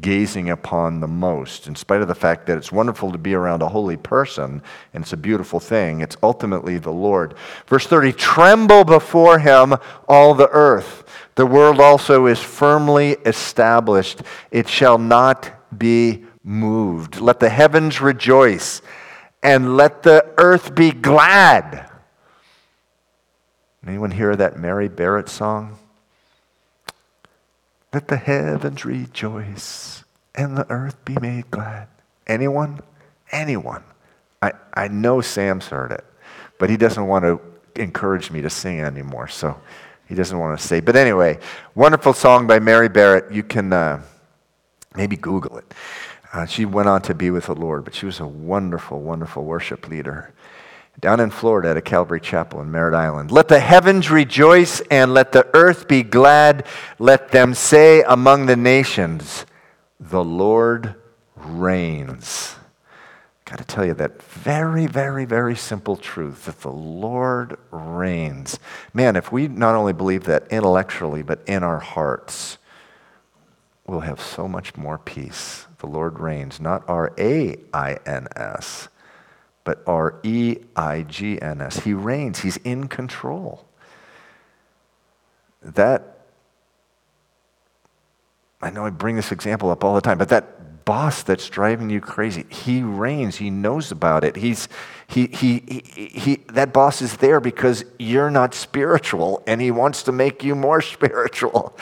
gazing 0.02 0.50
upon 0.50 1.00
the 1.00 1.08
most. 1.08 1.68
In 1.68 1.76
spite 1.76 2.02
of 2.02 2.10
the 2.10 2.16
fact 2.16 2.48
that 2.48 2.58
it's 2.58 2.72
wonderful 2.72 3.14
to 3.14 3.18
be 3.18 3.34
around 3.34 3.62
a 3.62 3.70
holy 3.70 3.98
person 3.98 4.62
and 4.94 5.04
it's 5.04 5.14
a 5.14 5.18
beautiful 5.18 5.60
thing, 5.60 6.02
it's 6.02 6.18
ultimately 6.22 6.78
the 6.78 6.92
Lord. 6.92 7.34
Verse 7.66 7.88
30 7.88 8.12
Tremble 8.12 8.84
before 8.84 9.40
him, 9.40 9.76
all 10.08 10.36
the 10.36 10.50
earth. 10.50 11.06
The 11.36 11.46
world 11.46 11.80
also 11.80 12.26
is 12.26 12.40
firmly 12.40 13.12
established, 13.26 14.22
it 14.52 14.68
shall 14.68 14.98
not 14.98 15.50
be 15.78 16.26
moved. 16.44 17.20
Let 17.20 17.40
the 17.40 17.50
heavens 17.50 18.02
rejoice 18.02 18.82
and 19.44 19.78
let 19.78 20.04
the 20.04 20.26
earth 20.38 20.76
be 20.76 20.92
glad. 20.92 21.90
Anyone 23.86 24.12
hear 24.12 24.36
that 24.36 24.58
Mary 24.58 24.88
Barrett 24.88 25.30
song? 25.30 25.78
Let 27.94 28.08
the 28.08 28.18
heavens 28.18 28.86
rejoice 28.86 30.04
and 30.36 30.58
the 30.58 30.70
earth 30.70 31.04
be 31.04 31.18
made 31.20 31.50
glad. 31.52 31.88
Anyone? 32.28 32.80
Anyone. 33.32 33.84
I, 34.42 34.54
I 34.74 34.88
know 34.88 35.22
Sam's 35.22 35.68
heard 35.68 35.92
it, 35.92 36.06
but 36.58 36.70
he 36.70 36.78
doesn't 36.78 37.06
want 37.06 37.26
to 37.26 37.42
encourage 37.76 38.32
me 38.32 38.42
to 38.42 38.50
sing 38.50 38.80
anymore, 38.80 39.28
so 39.28 39.60
he 40.08 40.16
doesn't 40.16 40.38
want 40.38 40.60
to 40.60 40.66
say. 40.66 40.80
But 40.80 40.96
anyway, 40.96 41.40
wonderful 41.76 42.14
song 42.14 42.48
by 42.48 42.60
Mary 42.60 42.90
Barrett. 42.90 43.32
You 43.32 43.44
can 43.44 43.74
uh, 43.74 44.02
maybe 44.96 45.16
Google 45.16 45.58
it. 45.58 45.74
Uh, 46.34 46.46
she 46.46 46.66
went 46.66 46.88
on 46.88 47.02
to 47.02 47.14
be 47.14 47.30
with 47.30 47.48
the 47.48 47.56
Lord, 47.56 47.84
but 47.84 47.94
she 47.94 48.06
was 48.06 48.20
a 48.20 48.28
wonderful, 48.28 49.02
wonderful 49.02 49.44
worship 49.44 49.90
leader 49.90 50.34
down 51.00 51.20
in 51.20 51.30
Florida 51.32 51.70
at 51.70 51.78
a 51.78 51.82
Calvary 51.82 52.22
Chapel 52.22 52.62
in 52.62 52.72
Merritt 52.72 52.94
Island. 52.94 53.32
Let 53.32 53.48
the 53.48 53.60
heavens 53.60 54.10
rejoice 54.12 54.82
and 54.92 55.14
let 55.14 55.32
the 55.32 55.48
earth 55.54 55.88
be 55.88 56.04
glad. 56.04 56.66
Let 57.00 57.30
them 57.30 57.54
say 57.54 58.04
among 58.04 58.46
the 58.46 58.56
nations, 58.56 59.46
The 60.00 60.24
Lord 60.24 60.96
reigns. 61.36 62.56
Got 63.46 63.58
to 63.58 63.66
tell 63.66 63.86
you 63.86 63.94
that 63.96 64.22
very, 64.22 64.86
very, 64.88 65.26
very 65.26 65.56
simple 65.56 65.98
truth 65.98 66.46
that 66.46 66.62
the 66.62 66.72
Lord 66.72 67.58
reigns. 67.72 68.60
Man, 68.94 69.16
if 69.16 69.32
we 69.32 69.48
not 69.48 69.76
only 69.76 69.92
believe 69.92 70.24
that 70.26 70.48
intellectually, 70.50 71.22
but 71.22 71.42
in 71.48 71.64
our 71.64 71.80
hearts, 71.80 72.58
we'll 73.92 74.00
have 74.00 74.22
so 74.22 74.48
much 74.48 74.78
more 74.78 74.98
peace. 74.98 75.68
The 75.80 75.88
Lord 75.88 76.20
reigns, 76.20 76.60
not 76.62 76.84
R 76.88 77.14
A 77.20 77.58
I 77.74 78.00
N 78.06 78.28
S, 78.36 78.88
but 79.66 79.84
R 79.86 80.20
E 80.24 80.58
I 80.76 81.02
G 81.04 81.40
N 81.42 81.62
S. 81.62 81.80
He 81.80 81.94
reigns, 81.94 82.40
He's 82.40 82.58
in 82.58 82.88
control. 82.88 83.66
That, 85.62 86.22
I 88.62 88.70
know 88.72 88.86
I 88.86 88.90
bring 88.90 89.18
this 89.18 89.32
example 89.32 89.70
up 89.70 89.84
all 89.84 89.94
the 89.94 90.02
time, 90.02 90.18
but 90.18 90.30
that 90.30 90.61
boss 90.86 91.24
that's 91.24 91.50
driving 91.50 91.90
you 91.90 92.02
crazy. 92.02 92.46
He 92.50 92.82
reigns. 92.82 93.38
He 93.38 93.50
knows 93.50 93.92
about 93.92 94.24
it. 94.24 94.36
He's, 94.36 94.68
he, 95.08 95.28
he, 95.28 95.60
he, 95.68 96.06
he, 96.08 96.36
that 96.54 96.74
boss 96.74 97.02
is 97.02 97.18
there 97.18 97.40
because 97.40 97.84
you're 98.00 98.32
not 98.32 98.54
spiritual 98.54 99.44
and 99.46 99.60
he 99.60 99.72
wants 99.72 100.04
to 100.04 100.12
make 100.12 100.44
you 100.44 100.56
more 100.56 100.82
spiritual. 100.82 101.78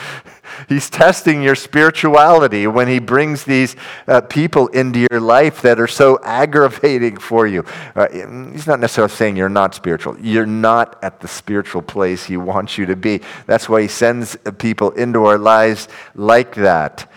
He's 0.67 0.89
testing 0.89 1.43
your 1.43 1.55
spirituality 1.55 2.67
when 2.67 2.87
he 2.87 2.99
brings 2.99 3.43
these 3.43 3.75
uh, 4.07 4.21
people 4.21 4.67
into 4.67 5.05
your 5.11 5.19
life 5.19 5.61
that 5.61 5.79
are 5.79 5.87
so 5.87 6.19
aggravating 6.23 7.17
for 7.17 7.47
you. 7.47 7.65
Uh, 7.95 8.07
he's 8.51 8.67
not 8.67 8.79
necessarily 8.79 9.13
saying 9.13 9.35
you're 9.35 9.49
not 9.49 9.75
spiritual. 9.75 10.19
You're 10.19 10.45
not 10.45 10.97
at 11.03 11.19
the 11.19 11.27
spiritual 11.27 11.81
place 11.81 12.25
he 12.25 12.37
wants 12.37 12.77
you 12.77 12.85
to 12.87 12.95
be. 12.95 13.21
That's 13.45 13.69
why 13.69 13.83
he 13.83 13.87
sends 13.87 14.37
people 14.57 14.91
into 14.91 15.25
our 15.25 15.37
lives 15.37 15.87
like 16.15 16.55
that. 16.55 17.08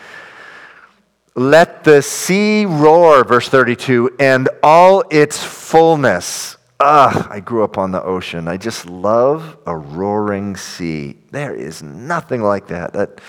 Let 1.34 1.84
the 1.84 2.02
sea 2.02 2.66
roar, 2.66 3.24
verse 3.24 3.48
32, 3.48 4.16
and 4.18 4.48
all 4.62 5.02
its 5.10 5.42
fullness. 5.42 6.58
Ah, 6.78 7.28
I 7.30 7.40
grew 7.40 7.64
up 7.64 7.78
on 7.78 7.90
the 7.90 8.02
ocean. 8.02 8.48
I 8.48 8.58
just 8.58 8.86
love 8.86 9.56
a 9.66 9.74
roaring 9.74 10.56
sea. 10.56 11.16
There 11.30 11.54
is 11.54 11.82
nothing 11.82 12.42
like 12.42 12.66
that. 12.66 12.92
That, 12.92 13.20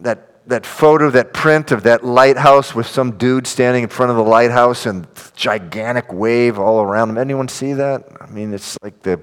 that, 0.00 0.48
that 0.48 0.66
photo, 0.66 1.10
that 1.10 1.32
print 1.32 1.70
of 1.70 1.84
that 1.84 2.04
lighthouse 2.04 2.74
with 2.74 2.86
some 2.86 3.18
dude 3.18 3.46
standing 3.46 3.84
in 3.84 3.88
front 3.88 4.10
of 4.10 4.16
the 4.16 4.24
lighthouse 4.24 4.86
and 4.86 5.06
gigantic 5.36 6.12
wave 6.12 6.58
all 6.58 6.80
around 6.80 7.10
him. 7.10 7.18
Anyone 7.18 7.46
see 7.46 7.74
that? 7.74 8.04
I 8.20 8.26
mean, 8.26 8.52
it's 8.52 8.76
like 8.82 9.00
the 9.02 9.20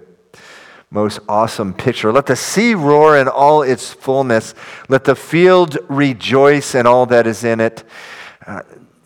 most 0.89 1.19
awesome 1.28 1.74
picture. 1.74 2.12
Let 2.12 2.26
the 2.26 2.36
sea 2.36 2.74
roar 2.74 3.17
in 3.17 3.28
all 3.28 3.63
its 3.63 3.91
fullness. 3.91 4.54
Let 4.88 5.04
the 5.04 5.15
field 5.15 5.78
rejoice 5.89 6.76
in 6.76 6.88
all 6.88 7.06
that 7.08 7.28
is 7.28 7.43
in 7.43 7.60
it. 7.60 7.84
Uh, 8.45 8.62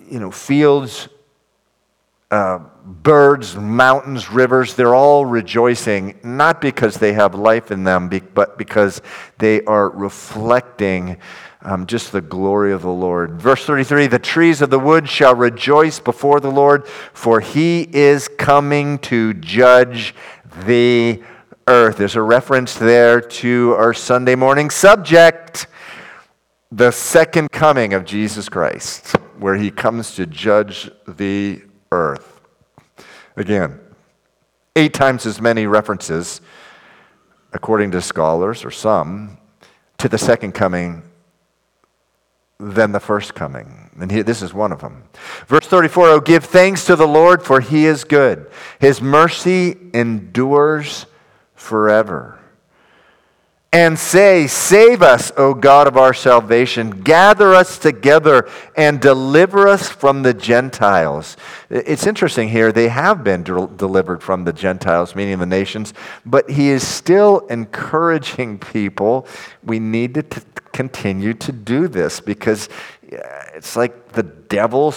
you 0.10 0.20
know, 0.20 0.32
fields, 0.32 1.08
uh, 2.32 2.60
birds, 2.84 3.56
mountains, 3.56 4.30
rivers, 4.30 4.76
they're 4.76 4.96
all 4.96 5.26
rejoicing, 5.26 6.20
not 6.24 6.62
because 6.62 6.98
they 6.98 7.14
have 7.14 7.36
life 7.36 7.72
in 7.72 7.84
them, 7.84 8.10
but 8.34 8.58
because 8.58 9.02
they 9.38 9.64
are 9.64 9.90
reflecting 9.90 11.18
um, 11.62 11.86
just 11.88 12.12
the 12.12 12.22
glory 12.22 12.72
of 12.72 12.82
the 12.82 12.92
Lord. 12.92 13.42
Verse 13.42 13.66
33 13.66 14.08
The 14.08 14.20
trees 14.20 14.62
of 14.62 14.70
the 14.70 14.80
wood 14.80 15.10
shall 15.10 15.36
rejoice 15.36 16.00
before 16.00 16.40
the 16.40 16.52
Lord, 16.52 16.88
for 16.88 17.40
he 17.40 17.82
is 17.82 18.28
coming 18.28 18.98
to 19.00 19.34
judge 19.34 20.16
the 20.66 21.22
earth. 21.70 21.98
There's 21.98 22.16
a 22.16 22.22
reference 22.24 22.74
there 22.74 23.22
to 23.22 23.76
our 23.78 23.94
Sunday 23.94 24.34
morning 24.34 24.72
subject, 24.72 25.68
the 26.72 26.90
second 26.90 27.52
coming 27.52 27.94
of 27.94 28.06
Jesus 28.06 28.50
Christ, 28.50 29.16
where 29.38 29.56
he 29.56 29.70
comes 29.70 30.16
to 30.16 30.26
judge 30.26 30.90
the 31.08 31.62
earth. 31.92 32.42
Again, 33.36 33.80
eight 34.76 34.96
times 34.96 35.28
as 35.28 35.40
many 35.40 35.68
references, 35.68 36.42
according 37.54 37.92
to 37.92 38.02
scholars 38.02 38.66
or 38.66 38.72
some, 38.72 39.38
to 40.00 40.10
the 40.10 40.18
second 40.18 40.54
coming 40.54 41.04
than 42.60 42.94
the 42.94 43.00
first 43.00 43.36
coming. 43.36 43.92
And 44.00 44.12
he, 44.12 44.24
this 44.24 44.42
is 44.42 44.56
one 44.56 44.72
of 44.72 44.82
them. 44.82 45.04
Verse 45.46 45.68
34 45.68 46.10
Oh, 46.10 46.20
give 46.20 46.46
thanks 46.46 46.86
to 46.86 46.96
the 46.96 47.08
Lord, 47.08 47.44
for 47.44 47.62
he 47.62 47.86
is 47.86 48.06
good. 48.06 48.50
His 48.80 49.04
mercy 49.04 49.78
endures 49.94 51.06
forever. 51.60 52.40
And 53.72 54.00
say, 54.00 54.48
Save 54.48 55.04
us, 55.04 55.32
O 55.38 55.54
God 55.54 55.86
of 55.88 55.96
our 55.96 56.14
salvation. 56.14 56.90
Gather 57.02 57.54
us 57.54 57.78
together 57.78 58.50
and 58.76 59.00
deliver 59.00 59.68
us 59.68 59.88
from 59.88 60.24
the 60.24 60.34
Gentiles. 60.34 61.38
It's 61.70 62.08
interesting 62.08 62.50
here, 62.50 62.72
they 62.72 62.88
have 62.88 63.24
been 63.24 63.44
de- 63.44 63.68
delivered 63.68 64.24
from 64.24 64.44
the 64.44 64.54
Gentiles, 64.54 65.16
meaning 65.16 65.38
the 65.38 65.46
nations, 65.46 65.94
but 66.26 66.50
he 66.50 66.70
is 66.70 66.88
still 66.88 67.40
encouraging 67.48 68.58
people. 68.58 69.28
We 69.64 69.78
need 69.78 70.16
to 70.16 70.24
t- 70.24 70.42
continue 70.74 71.36
to 71.36 71.52
do 71.52 71.88
this 71.88 72.20
because 72.20 72.70
it's 73.54 73.76
like 73.76 74.14
the 74.14 74.24
devil 74.24 74.96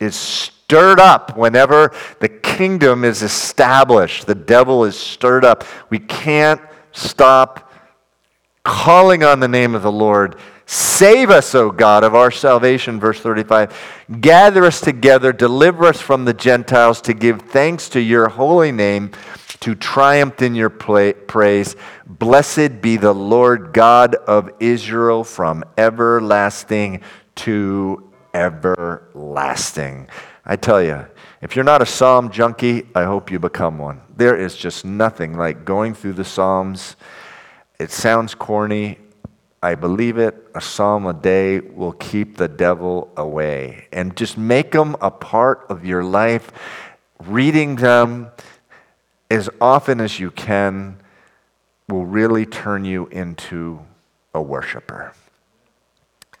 is 0.00 0.50
stirred 0.74 0.98
up 0.98 1.36
whenever 1.36 1.92
the 2.18 2.28
kingdom 2.28 3.04
is 3.04 3.22
established. 3.22 4.26
The 4.26 4.34
devil 4.34 4.84
is 4.84 4.98
stirred 4.98 5.44
up. 5.44 5.62
We 5.88 6.00
can't 6.00 6.60
stop 6.90 7.70
calling 8.64 9.22
on 9.22 9.38
the 9.38 9.46
name 9.46 9.76
of 9.76 9.84
the 9.84 9.92
Lord. 9.92 10.34
Save 10.66 11.30
us, 11.30 11.54
O 11.54 11.70
God, 11.70 12.02
of 12.02 12.16
our 12.16 12.32
salvation. 12.32 12.98
Verse 12.98 13.20
35. 13.20 13.72
Gather 14.20 14.64
us 14.64 14.80
together, 14.80 15.32
deliver 15.32 15.84
us 15.84 16.00
from 16.00 16.24
the 16.24 16.34
Gentiles, 16.34 17.00
to 17.02 17.14
give 17.14 17.42
thanks 17.42 17.88
to 17.90 18.00
your 18.00 18.28
holy 18.28 18.72
name, 18.72 19.12
to 19.60 19.76
triumph 19.76 20.42
in 20.42 20.56
your 20.56 20.70
praise. 20.70 21.76
Blessed 22.04 22.80
be 22.80 22.96
the 22.96 23.14
Lord 23.14 23.72
God 23.72 24.16
of 24.16 24.50
Israel 24.58 25.22
from 25.22 25.62
everlasting 25.78 27.02
to 27.36 28.10
everlasting. 28.34 30.08
I 30.46 30.56
tell 30.56 30.82
you, 30.82 31.06
if 31.40 31.56
you're 31.56 31.64
not 31.64 31.82
a 31.82 31.86
Psalm 31.86 32.30
junkie, 32.30 32.86
I 32.94 33.04
hope 33.04 33.30
you 33.30 33.38
become 33.38 33.78
one. 33.78 34.00
There 34.16 34.36
is 34.36 34.56
just 34.56 34.84
nothing 34.84 35.36
like 35.36 35.64
going 35.64 35.94
through 35.94 36.14
the 36.14 36.24
Psalms. 36.24 36.96
It 37.78 37.90
sounds 37.90 38.34
corny. 38.34 38.98
I 39.62 39.74
believe 39.74 40.18
it. 40.18 40.34
A 40.54 40.60
psalm 40.60 41.06
a 41.06 41.14
day 41.14 41.58
will 41.60 41.92
keep 41.92 42.36
the 42.36 42.48
devil 42.48 43.10
away. 43.16 43.88
And 43.92 44.14
just 44.14 44.36
make 44.36 44.72
them 44.72 44.94
a 45.00 45.10
part 45.10 45.64
of 45.70 45.86
your 45.86 46.04
life. 46.04 46.52
Reading 47.24 47.76
them 47.76 48.30
as 49.30 49.48
often 49.62 50.02
as 50.02 50.20
you 50.20 50.30
can 50.30 51.00
will 51.88 52.04
really 52.04 52.44
turn 52.44 52.84
you 52.84 53.06
into 53.06 53.80
a 54.34 54.42
worshiper. 54.42 55.14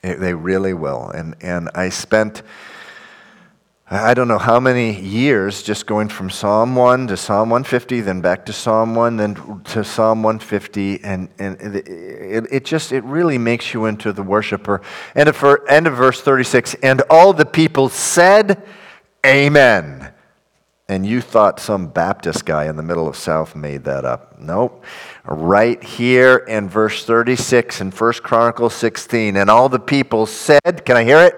They 0.02 0.34
really 0.34 0.74
will. 0.74 1.08
And, 1.08 1.34
and 1.40 1.70
I 1.74 1.88
spent 1.88 2.42
I 3.90 4.14
don't 4.14 4.28
know 4.28 4.38
how 4.38 4.60
many 4.60 4.98
years 4.98 5.62
just 5.62 5.86
going 5.86 6.08
from 6.08 6.30
Psalm 6.30 6.74
1 6.74 7.08
to 7.08 7.18
Psalm 7.18 7.50
150, 7.50 8.00
then 8.00 8.22
back 8.22 8.46
to 8.46 8.52
Psalm 8.52 8.94
1, 8.94 9.18
then 9.18 9.62
to 9.64 9.84
Psalm 9.84 10.22
150. 10.22 11.04
And, 11.04 11.28
and 11.38 11.60
it, 11.60 12.46
it 12.50 12.64
just, 12.64 12.92
it 12.92 13.04
really 13.04 13.36
makes 13.36 13.74
you 13.74 13.84
into 13.84 14.14
the 14.14 14.22
worshiper. 14.22 14.80
And 15.14 15.28
at 15.28 15.36
end 15.68 15.86
of 15.86 15.96
verse 15.96 16.22
36, 16.22 16.76
and 16.82 17.02
all 17.10 17.34
the 17.34 17.44
people 17.44 17.90
said, 17.90 18.62
Amen. 19.24 20.12
And 20.88 21.04
you 21.04 21.20
thought 21.20 21.60
some 21.60 21.88
Baptist 21.88 22.46
guy 22.46 22.66
in 22.66 22.76
the 22.76 22.82
middle 22.82 23.06
of 23.06 23.16
South 23.16 23.54
made 23.54 23.84
that 23.84 24.06
up. 24.06 24.38
Nope. 24.38 24.82
Right 25.26 25.82
here 25.82 26.36
in 26.36 26.70
verse 26.70 27.04
36 27.04 27.82
in 27.82 27.90
1 27.90 28.12
Chronicles 28.22 28.74
16. 28.74 29.36
And 29.36 29.50
all 29.50 29.68
the 29.68 29.78
people 29.78 30.24
said, 30.24 30.84
Can 30.86 30.96
I 30.96 31.04
hear 31.04 31.18
it? 31.18 31.34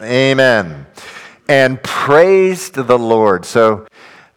Amen 0.00 0.86
and 1.48 1.82
praised 1.82 2.74
the 2.74 2.98
Lord. 2.98 3.44
So, 3.44 3.86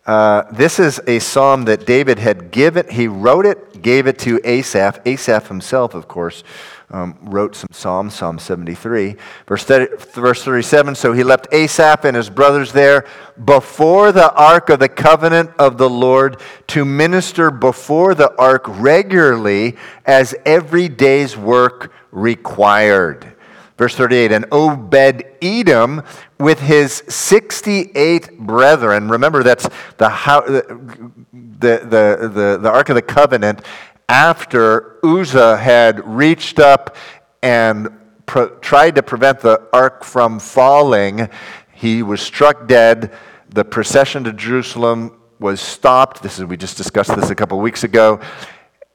uh, 0.05 0.43
this 0.51 0.77
is 0.77 1.01
a 1.07 1.17
psalm 1.17 1.65
that 1.65 1.87
David 1.87 2.19
had 2.19 2.51
given. 2.51 2.87
He 2.89 3.07
wrote 3.07 3.47
it, 3.47 3.81
gave 3.81 4.05
it 4.05 4.19
to 4.19 4.39
Asaph. 4.43 4.99
Asaph 5.03 5.47
himself, 5.47 5.95
of 5.95 6.07
course, 6.07 6.43
um, 6.91 7.17
wrote 7.21 7.55
some 7.55 7.69
psalms, 7.71 8.13
Psalm 8.13 8.37
73. 8.37 9.15
Verse, 9.47 9.63
30, 9.63 9.97
verse 10.13 10.43
37 10.43 10.93
So 10.93 11.11
he 11.13 11.23
left 11.23 11.47
Asaph 11.51 12.05
and 12.05 12.15
his 12.15 12.29
brothers 12.29 12.71
there 12.71 13.07
before 13.43 14.11
the 14.11 14.31
ark 14.35 14.69
of 14.69 14.77
the 14.77 14.89
covenant 14.89 15.49
of 15.57 15.79
the 15.79 15.89
Lord 15.89 16.39
to 16.67 16.85
minister 16.85 17.49
before 17.49 18.13
the 18.13 18.35
ark 18.37 18.65
regularly 18.67 19.75
as 20.05 20.35
every 20.45 20.87
day's 20.87 21.35
work 21.35 21.91
required. 22.11 23.35
Verse 23.77 23.95
38 23.95 24.31
And 24.31 24.45
Obed 24.51 25.23
Edom 25.41 26.03
with 26.37 26.59
his 26.59 27.03
68 27.07 28.39
brethren, 28.39 29.09
remember 29.09 29.43
that's 29.43 29.67
the, 29.97 30.09
the, 31.31 31.59
the, 31.59 32.29
the, 32.29 32.59
the 32.61 32.71
Ark 32.71 32.89
of 32.89 32.95
the 32.95 33.01
Covenant 33.01 33.61
after 34.09 34.99
Uzzah 35.05 35.57
had 35.57 36.05
reached 36.05 36.59
up 36.59 36.95
and 37.41 37.89
pro- 38.25 38.49
tried 38.59 38.95
to 38.95 39.03
prevent 39.03 39.39
the 39.39 39.67
ark 39.73 40.03
from 40.03 40.39
falling. 40.39 41.29
He 41.73 42.03
was 42.03 42.21
struck 42.21 42.67
dead. 42.67 43.13
The 43.49 43.65
procession 43.65 44.23
to 44.25 44.33
Jerusalem 44.33 45.19
was 45.39 45.61
stopped. 45.61 46.21
This 46.21 46.39
is 46.39 46.45
we 46.45 46.57
just 46.57 46.77
discussed 46.77 47.15
this 47.15 47.29
a 47.29 47.35
couple 47.35 47.59
weeks 47.59 47.83
ago, 47.83 48.19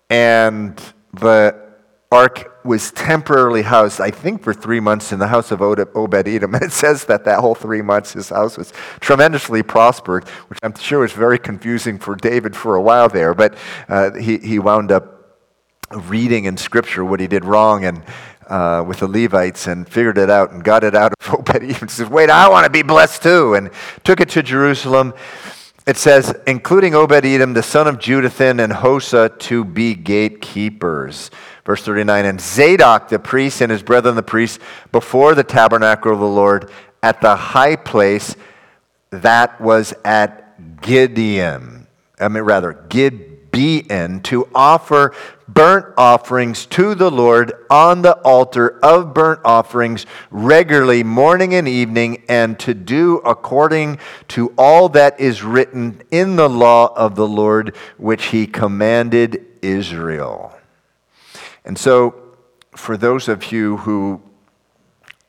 and 0.09 0.81
the 1.15 1.70
ark 2.13 2.65
was 2.65 2.91
temporarily 2.91 3.63
housed, 3.63 4.01
I 4.01 4.11
think, 4.11 4.43
for 4.43 4.53
three 4.53 4.81
months 4.81 5.13
in 5.13 5.19
the 5.19 5.29
house 5.29 5.51
of 5.51 5.63
Obed 5.63 6.29
Edom. 6.29 6.55
And 6.61 6.65
it 6.65 6.73
says 6.73 7.05
that 7.05 7.25
that 7.25 7.41
whole 7.41 7.55
three 7.55 7.83
months 7.83 8.13
his 8.13 8.31
house 8.31 8.59
was 8.59 8.73
tremendously 9.01 9.63
prospered, 9.63 10.29
which 10.49 10.59
I'm 10.63 10.75
sure 10.75 11.01
was 11.01 11.13
very 11.13 11.39
confusing 11.39 11.99
for 11.99 12.17
David 12.17 12.57
for 12.57 12.75
a 12.75 12.83
while 12.83 13.09
there. 13.09 13.35
But 13.35 13.57
uh, 13.89 14.13
he, 14.15 14.39
he 14.39 14.59
wound 14.59 14.91
up 14.91 15.39
reading 15.93 16.45
in 16.45 16.57
Scripture 16.57 17.05
what 17.05 17.21
he 17.21 17.27
did 17.27 17.45
wrong 17.45 17.85
and 17.85 18.03
uh, 18.49 18.85
with 18.87 18.99
the 18.99 19.09
Levites 19.09 19.69
and 19.69 19.89
figured 19.89 20.19
it 20.19 20.29
out 20.29 20.51
and 20.51 20.65
got 20.65 20.83
it 20.83 20.95
out 20.95 21.13
of 21.21 21.35
Obed 21.39 21.57
Edom. 21.57 21.89
Says, 21.89 22.11
"Wait, 22.11 22.29
I 22.29 22.49
want 22.49 22.65
to 22.65 22.71
be 22.71 22.83
blessed 22.83 23.23
too," 23.23 23.55
and 23.55 23.71
took 24.03 24.21
it 24.21 24.29
to 24.31 24.43
Jerusalem. 24.43 25.15
It 25.91 25.97
says, 25.97 26.33
including 26.47 26.95
Obed 26.95 27.25
Edom, 27.25 27.53
the 27.53 27.65
son 27.65 27.89
of 27.89 27.99
Jeduthun, 27.99 28.63
and 28.63 28.73
Hosah 28.73 29.37
to 29.41 29.65
be 29.65 29.97
gatekeepers. 29.97 31.33
Verse 31.67 31.83
39 31.83 32.27
And 32.27 32.41
Zadok 32.41 33.09
the 33.09 33.19
priest 33.19 33.61
and 33.61 33.73
his 33.73 33.83
brethren 33.83 34.15
the 34.15 34.23
priests 34.23 34.61
before 34.93 35.35
the 35.35 35.43
tabernacle 35.43 36.13
of 36.13 36.21
the 36.21 36.29
Lord 36.29 36.71
at 37.03 37.21
the 37.21 37.35
high 37.35 37.75
place 37.75 38.37
that 39.11 39.61
was 39.61 39.93
at 40.05 40.81
Gideon. 40.81 41.89
I 42.21 42.29
mean, 42.29 42.45
rather, 42.45 42.73
Gibeon, 42.89 44.21
to 44.21 44.49
offer 44.55 45.13
burnt 45.55 45.87
offerings 45.97 46.67
to 46.67 46.95
the 46.95 47.11
Lord 47.11 47.53
on 47.69 48.03
the 48.03 48.17
altar 48.19 48.79
of 48.85 49.13
burnt 49.15 49.41
offerings 49.45 50.07
regularly, 50.31 51.03
morning 51.03 51.55
and 51.55 51.67
evening, 51.67 52.23
and 52.29 52.59
to 52.61 52.75
do 52.75 53.19
according 53.19 53.99
to 54.29 54.53
all 54.57 54.89
that 54.91 55.19
is 55.19 55.43
written 55.43 56.03
in 56.11 56.37
the 56.37 56.49
law 56.49 56.93
of 56.95 57.17
the 57.17 57.27
Lord, 57.27 57.75
which 57.97 58.27
he 58.27 58.47
commanded 58.47 59.45
Israel. 59.63 60.57
And 61.65 61.77
so, 61.77 62.15
for 62.73 62.97
those 62.97 63.29
of 63.29 63.51
you 63.51 63.79
who 63.79 64.23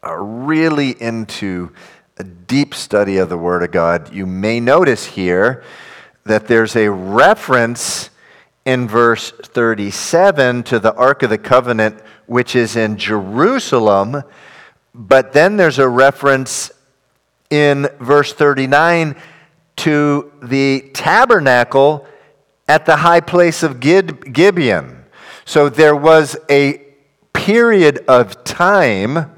are 0.04 0.24
really 0.24 1.02
into 1.02 1.74
a 2.18 2.24
deep 2.24 2.74
study 2.74 3.18
of 3.18 3.30
the 3.30 3.38
Word 3.38 3.64
of 3.64 3.72
God, 3.72 4.14
you 4.14 4.26
may 4.26 4.60
notice 4.60 5.06
here 5.06 5.64
that 6.24 6.48
there's 6.48 6.76
a 6.76 6.90
reference 6.90 8.11
in 8.66 8.88
verse 8.88 9.32
37 9.32 10.64
to 10.64 10.80
the 10.80 10.94
Ark 10.94 11.24
of 11.24 11.30
the 11.30 11.38
Covenant, 11.38 12.00
which 12.28 12.56
is 12.56 12.76
in 12.76 12.98
Jerusalem, 12.98 14.24
but 14.94 15.34
then 15.34 15.58
there's 15.58 15.80
a 15.80 15.88
reference 15.88 16.72
in 17.50 17.90
verse 18.00 18.34
39 18.34 19.16
to 19.78 20.32
the 20.44 20.92
tabernacle 20.94 22.06
at 22.68 22.86
the 22.86 22.98
high 22.98 23.20
place 23.20 23.64
of 23.64 23.80
Gibeon. 23.80 25.06
So 25.46 25.70
there 25.70 25.96
was 25.96 26.38
a 26.50 26.82
period 27.34 28.04
of 28.08 28.44
time 28.44 29.32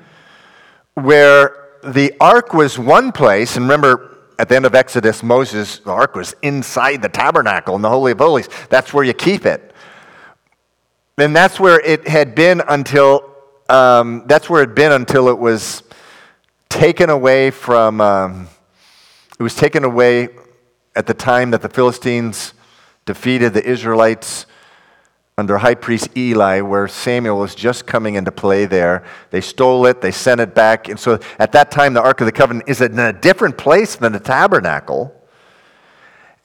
where 0.96 1.80
the 1.84 2.14
ark 2.20 2.54
was 2.54 2.78
one 2.78 3.12
place, 3.12 3.56
and 3.56 3.66
remember, 3.66 4.13
at 4.40 4.50
the 4.50 4.56
end 4.56 4.66
of 4.66 4.76
Exodus, 4.76 5.24
Moses, 5.24 5.80
the 5.80 5.92
ark 5.92 6.16
was 6.16 6.36
inside 6.42 7.02
the 7.02 7.10
tabernacle 7.10 7.76
in 7.76 7.82
the 7.82 7.90
Holy 7.90 8.12
of 8.12 8.20
Holies. 8.20 8.50
That's 8.70 8.94
where 8.94 9.04
you 9.04 9.14
keep 9.14 9.46
it. 9.46 9.74
And 11.18 11.36
that's 11.36 11.60
where 11.60 11.80
it 11.80 12.08
had 12.08 12.34
been 12.34 12.62
until 12.68 13.30
um, 13.70 14.24
that's 14.28 14.50
where 14.50 14.64
it 14.64 14.70
had 14.70 14.76
been 14.76 14.92
until 14.92 15.30
it 15.30 15.38
was 15.38 15.84
taken 16.70 17.10
away 17.10 17.52
from. 17.52 18.02
Um, 18.02 18.48
it 19.40 19.44
was 19.44 19.56
taken 19.56 19.84
away 19.84 20.30
at 20.96 21.08
the 21.08 21.14
time 21.14 21.52
that 21.52 21.62
the 21.62 21.70
Philistines 21.70 22.54
defeated 23.06 23.54
the 23.54 23.64
Israelites 23.64 24.46
under 25.38 25.58
high 25.58 25.76
priest 25.76 26.16
Eli, 26.16 26.62
where 26.62 26.88
Samuel 26.88 27.40
was 27.40 27.56
just 27.56 27.88
coming 27.88 28.16
into 28.16 28.32
play 28.32 28.66
there. 28.66 29.04
They 29.32 29.42
stole 29.42 29.86
it, 29.88 30.02
they 30.02 30.12
sent 30.12 30.42
it 30.42 30.54
back. 30.54 30.90
And 30.90 31.00
so 31.00 31.20
at 31.40 31.52
that 31.54 31.72
time, 31.72 31.94
the 31.94 32.02
Ark 32.02 32.22
of 32.22 32.26
the 32.26 32.32
Covenant 32.32 32.70
is 32.70 32.82
in 32.82 33.00
a 33.00 33.12
different 33.12 33.58
place 33.58 33.96
than 33.96 34.12
the 34.14 34.20
tabernacle. 34.20 35.20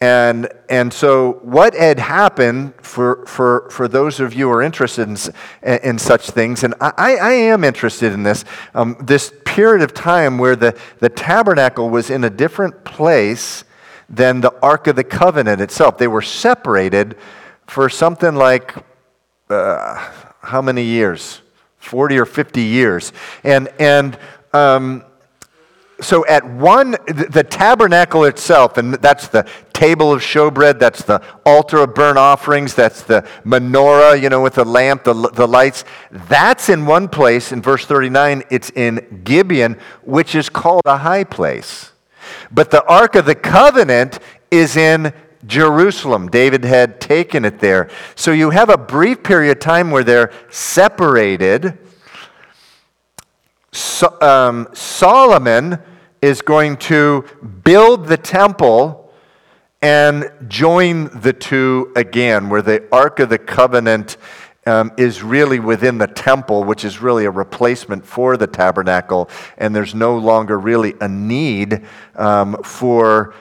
And, 0.00 0.48
and 0.70 0.92
so, 0.92 1.40
what 1.42 1.74
had 1.74 1.98
happened 1.98 2.72
for, 2.82 3.26
for, 3.26 3.68
for 3.68 3.88
those 3.88 4.20
of 4.20 4.32
you 4.32 4.46
who 4.46 4.54
are 4.54 4.62
interested 4.62 5.08
in, 5.08 5.78
in 5.82 5.98
such 5.98 6.30
things, 6.30 6.62
and 6.62 6.72
I, 6.80 7.16
I 7.16 7.32
am 7.32 7.64
interested 7.64 8.12
in 8.12 8.22
this, 8.22 8.44
um, 8.74 8.96
this 9.00 9.32
period 9.44 9.82
of 9.82 9.92
time 9.94 10.38
where 10.38 10.54
the, 10.54 10.78
the 11.00 11.08
tabernacle 11.08 11.90
was 11.90 12.10
in 12.10 12.22
a 12.22 12.30
different 12.30 12.84
place 12.84 13.64
than 14.08 14.40
the 14.40 14.54
Ark 14.62 14.86
of 14.86 14.94
the 14.94 15.02
Covenant 15.02 15.60
itself. 15.60 15.98
They 15.98 16.06
were 16.06 16.22
separated 16.22 17.16
for 17.68 17.88
something 17.88 18.34
like 18.34 18.74
uh, 19.50 20.10
how 20.40 20.62
many 20.62 20.82
years? 20.82 21.42
40 21.78 22.18
or 22.18 22.26
50 22.26 22.60
years. 22.60 23.12
And, 23.44 23.68
and 23.78 24.18
um, 24.52 25.04
so 26.00 26.26
at 26.26 26.44
one, 26.44 26.92
the 27.06 27.44
tabernacle 27.48 28.24
itself, 28.24 28.78
and 28.78 28.94
that's 28.94 29.28
the 29.28 29.48
table 29.72 30.12
of 30.12 30.20
showbread, 30.20 30.78
that's 30.78 31.02
the 31.02 31.22
altar 31.44 31.78
of 31.78 31.94
burnt 31.94 32.18
offerings, 32.18 32.74
that's 32.74 33.02
the 33.02 33.26
menorah, 33.44 34.20
you 34.20 34.28
know, 34.28 34.42
with 34.42 34.54
the 34.54 34.64
lamp, 34.64 35.04
the, 35.04 35.14
the 35.14 35.46
lights. 35.46 35.84
That's 36.10 36.68
in 36.68 36.86
one 36.86 37.08
place. 37.08 37.52
In 37.52 37.62
verse 37.62 37.84
39, 37.84 38.44
it's 38.50 38.70
in 38.70 39.22
Gibeon, 39.24 39.76
which 40.02 40.34
is 40.34 40.48
called 40.48 40.82
a 40.84 40.98
high 40.98 41.24
place. 41.24 41.92
But 42.50 42.70
the 42.70 42.84
Ark 42.84 43.14
of 43.14 43.26
the 43.26 43.34
Covenant 43.34 44.18
is 44.50 44.76
in 44.76 45.12
Jerusalem. 45.46 46.28
David 46.28 46.64
had 46.64 47.00
taken 47.00 47.44
it 47.44 47.60
there. 47.60 47.88
So 48.14 48.32
you 48.32 48.50
have 48.50 48.70
a 48.70 48.78
brief 48.78 49.22
period 49.22 49.52
of 49.52 49.60
time 49.60 49.90
where 49.90 50.04
they're 50.04 50.32
separated. 50.50 51.78
So, 53.72 54.20
um, 54.20 54.68
Solomon 54.72 55.78
is 56.20 56.42
going 56.42 56.76
to 56.78 57.24
build 57.64 58.06
the 58.06 58.16
temple 58.16 59.12
and 59.80 60.30
join 60.48 61.04
the 61.20 61.32
two 61.32 61.92
again, 61.94 62.48
where 62.48 62.62
the 62.62 62.88
Ark 62.90 63.20
of 63.20 63.28
the 63.28 63.38
Covenant 63.38 64.16
um, 64.66 64.92
is 64.96 65.22
really 65.22 65.60
within 65.60 65.98
the 65.98 66.06
temple, 66.06 66.64
which 66.64 66.84
is 66.84 67.00
really 67.00 67.24
a 67.24 67.30
replacement 67.30 68.04
for 68.04 68.36
the 68.36 68.46
tabernacle, 68.46 69.30
and 69.56 69.74
there's 69.74 69.94
no 69.94 70.18
longer 70.18 70.58
really 70.58 70.94
a 71.00 71.08
need 71.08 71.86
um, 72.16 72.60
for 72.62 73.34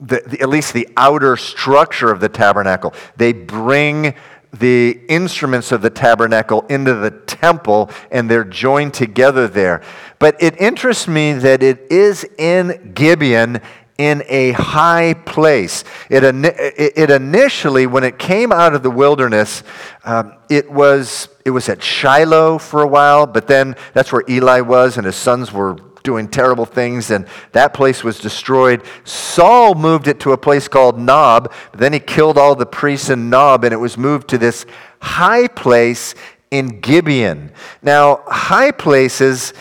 the, 0.00 0.22
the, 0.26 0.40
at 0.40 0.48
least 0.48 0.72
the 0.72 0.88
outer 0.96 1.36
structure 1.36 2.10
of 2.10 2.20
the 2.20 2.28
tabernacle. 2.28 2.94
They 3.16 3.32
bring 3.32 4.14
the 4.52 5.00
instruments 5.08 5.70
of 5.70 5.80
the 5.82 5.90
tabernacle 5.90 6.62
into 6.68 6.94
the 6.94 7.10
temple 7.10 7.90
and 8.10 8.28
they're 8.28 8.44
joined 8.44 8.94
together 8.94 9.46
there. 9.46 9.82
But 10.18 10.42
it 10.42 10.60
interests 10.60 11.06
me 11.06 11.34
that 11.34 11.62
it 11.62 11.90
is 11.90 12.24
in 12.38 12.92
Gibeon 12.94 13.60
in 13.96 14.22
a 14.28 14.52
high 14.52 15.12
place. 15.12 15.84
It, 16.08 16.24
it 16.24 17.10
initially, 17.10 17.86
when 17.86 18.02
it 18.02 18.18
came 18.18 18.50
out 18.50 18.74
of 18.74 18.82
the 18.82 18.90
wilderness, 18.90 19.62
um, 20.04 20.36
it, 20.48 20.70
was, 20.70 21.28
it 21.44 21.50
was 21.50 21.68
at 21.68 21.82
Shiloh 21.82 22.56
for 22.56 22.80
a 22.80 22.86
while, 22.86 23.26
but 23.26 23.46
then 23.46 23.76
that's 23.92 24.10
where 24.10 24.24
Eli 24.26 24.62
was 24.62 24.96
and 24.96 25.04
his 25.04 25.16
sons 25.16 25.52
were 25.52 25.74
doing 26.02 26.28
terrible 26.28 26.64
things, 26.64 27.10
and 27.10 27.26
that 27.52 27.74
place 27.74 28.02
was 28.02 28.18
destroyed. 28.18 28.82
Saul 29.04 29.74
moved 29.74 30.08
it 30.08 30.20
to 30.20 30.32
a 30.32 30.38
place 30.38 30.68
called 30.68 30.98
Nob. 30.98 31.52
Then 31.72 31.92
he 31.92 32.00
killed 32.00 32.38
all 32.38 32.54
the 32.54 32.66
priests 32.66 33.10
in 33.10 33.30
Nob, 33.30 33.64
and 33.64 33.72
it 33.72 33.78
was 33.78 33.96
moved 33.96 34.28
to 34.28 34.38
this 34.38 34.66
high 35.00 35.48
place 35.48 36.14
in 36.50 36.80
Gibeon. 36.80 37.52
Now, 37.82 38.22
high 38.26 38.70
places 38.70 39.52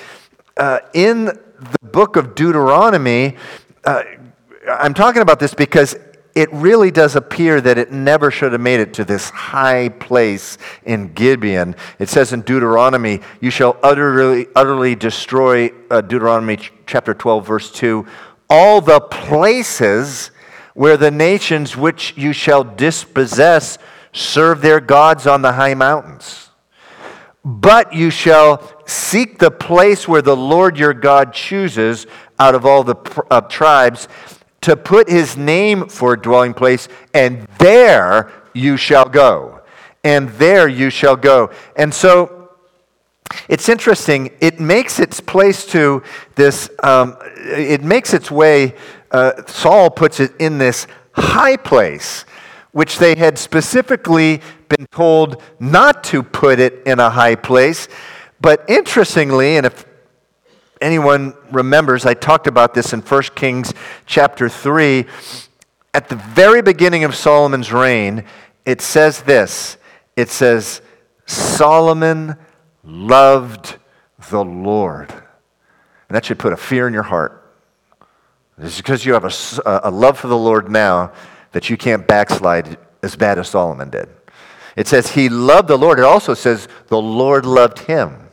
uh, 0.58 0.80
in 0.93 1.25
the 1.25 1.89
book 1.91 2.15
of 2.15 2.36
Deuteronomy, 2.36 3.38
uh, 3.86 4.04
I'm 4.67 4.93
talking 4.93 5.21
about 5.21 5.40
this 5.40 5.54
because 5.54 5.96
it 6.36 6.52
really 6.54 6.92
does 6.92 7.15
appear 7.15 7.60
that 7.62 7.77
it 7.77 7.92
never 7.92 8.32
should 8.32 8.52
have 8.52 8.62
made 8.62 8.80
it 8.80 8.94
to 8.96 9.04
this 9.04 9.30
high 9.30 9.90
place 9.90 10.58
in 10.84 11.13
Gibeon. 11.13 11.75
It 11.98 12.10
says 12.10 12.34
in 12.34 12.42
Deuteronomy, 12.42 13.21
You 13.42 13.50
shall 13.50 13.77
utterly, 13.82 14.48
utterly 14.56 14.96
destroy, 14.96 15.71
uh, 15.90 16.02
Deuteronomy 16.02 16.60
chapter 16.86 17.13
12, 17.13 17.48
verse 17.48 17.71
2, 17.71 18.06
all 18.50 18.82
the 18.82 19.00
places 19.00 20.32
where 20.73 20.98
the 20.98 21.12
nations 21.12 21.75
which 21.75 22.13
you 22.15 22.32
shall 22.32 22.63
dispossess 22.63 23.77
serve 24.13 24.62
their 24.62 24.80
gods 24.80 25.27
on 25.27 25.42
the 25.42 25.54
high 25.54 25.73
mountains. 25.73 26.50
But 27.44 27.94
you 27.94 28.10
shall 28.10 28.82
seek 28.86 29.40
the 29.40 29.52
place 29.52 30.08
where 30.08 30.21
the 30.21 30.36
Lord 30.36 30.77
your 30.77 30.94
God 30.94 31.34
chooses 31.34 32.06
out 32.38 32.56
of 32.56 32.65
all 32.65 32.84
the 32.84 32.96
uh, 33.30 33.42
tribes 33.42 34.08
to 34.62 34.75
put 34.75 35.10
his 35.10 35.37
name 35.37 35.87
for 35.87 36.13
a 36.13 36.21
dwelling 36.21 36.53
place, 36.53 36.87
and 37.13 37.47
there 37.60 38.31
you 38.53 38.77
shall 38.77 39.07
go. 39.07 39.62
And 40.03 40.29
there 40.29 40.67
you 40.67 40.89
shall 40.89 41.15
go. 41.15 41.51
And 41.75 41.93
so 41.93 42.51
it's 43.47 43.69
interesting. 43.69 44.31
It 44.39 44.60
makes 44.60 44.99
its 44.99 45.19
place 45.19 45.65
to 45.67 46.03
this, 46.35 46.69
um, 46.83 47.17
it 47.35 47.83
makes 47.83 48.13
its 48.13 48.31
way, 48.31 48.75
uh, 49.12 49.43
Saul 49.47 49.89
puts 49.89 50.19
it 50.19 50.31
in 50.39 50.57
this 50.57 50.87
high 51.13 51.57
place, 51.57 52.25
which 52.71 52.97
they 52.97 53.15
had 53.15 53.37
specifically 53.37 54.41
been 54.69 54.85
told 54.91 55.41
not 55.60 56.03
to 56.05 56.23
put 56.23 56.60
it 56.60 56.81
in 56.85 56.99
a 56.99 57.10
high 57.10 57.35
place. 57.35 57.87
But 58.41 58.63
interestingly, 58.69 59.57
and 59.57 59.65
if 59.65 59.85
anyone 60.82 61.34
remembers, 61.52 62.06
I 62.06 62.13
talked 62.13 62.48
about 62.48 62.73
this 62.73 62.94
in 62.94 63.02
1 63.02 63.21
Kings 63.36 63.73
chapter 64.06 64.50
3. 64.50 65.06
At 65.94 66.10
the 66.10 66.15
very 66.15 66.62
beginning 66.62 67.04
of 67.04 67.15
Solomon's 67.15 67.71
reign, 67.71 68.25
it 68.65 68.82
says 68.82 69.21
this 69.21 69.77
it 70.15 70.30
says, 70.30 70.82
Solomon 71.25 72.36
loved 72.84 73.77
the 74.30 74.44
Lord. 74.44 75.12
And 75.12 76.15
that 76.15 76.25
should 76.25 76.40
put 76.40 76.54
a 76.54 76.58
fear 76.58 76.88
in 76.88 76.94
your 76.94 77.04
heart. 77.04 77.36
It's 78.58 78.77
because 78.77 79.06
you 79.06 79.13
have 79.13 79.25
a, 79.25 79.82
a 79.84 79.92
love 79.92 80.19
for 80.19 80.27
the 80.27 80.38
Lord 80.38 80.69
now 80.69 81.13
that 81.52 81.69
you 81.69 81.77
can't 81.77 82.06
backslide 82.06 82.77
as 83.02 83.15
bad 83.15 83.40
as 83.40 83.48
Solomon 83.48 83.90
did. 83.90 84.10
It 84.75 84.88
says 84.88 85.12
he 85.12 85.30
loved 85.30 85.67
the 85.67 85.77
Lord. 85.77 86.00
It 86.00 86.06
also 86.06 86.34
says 86.34 86.67
the 86.88 87.02
Lord 87.02 87.46
loved 87.46 87.80
him. 87.80 88.29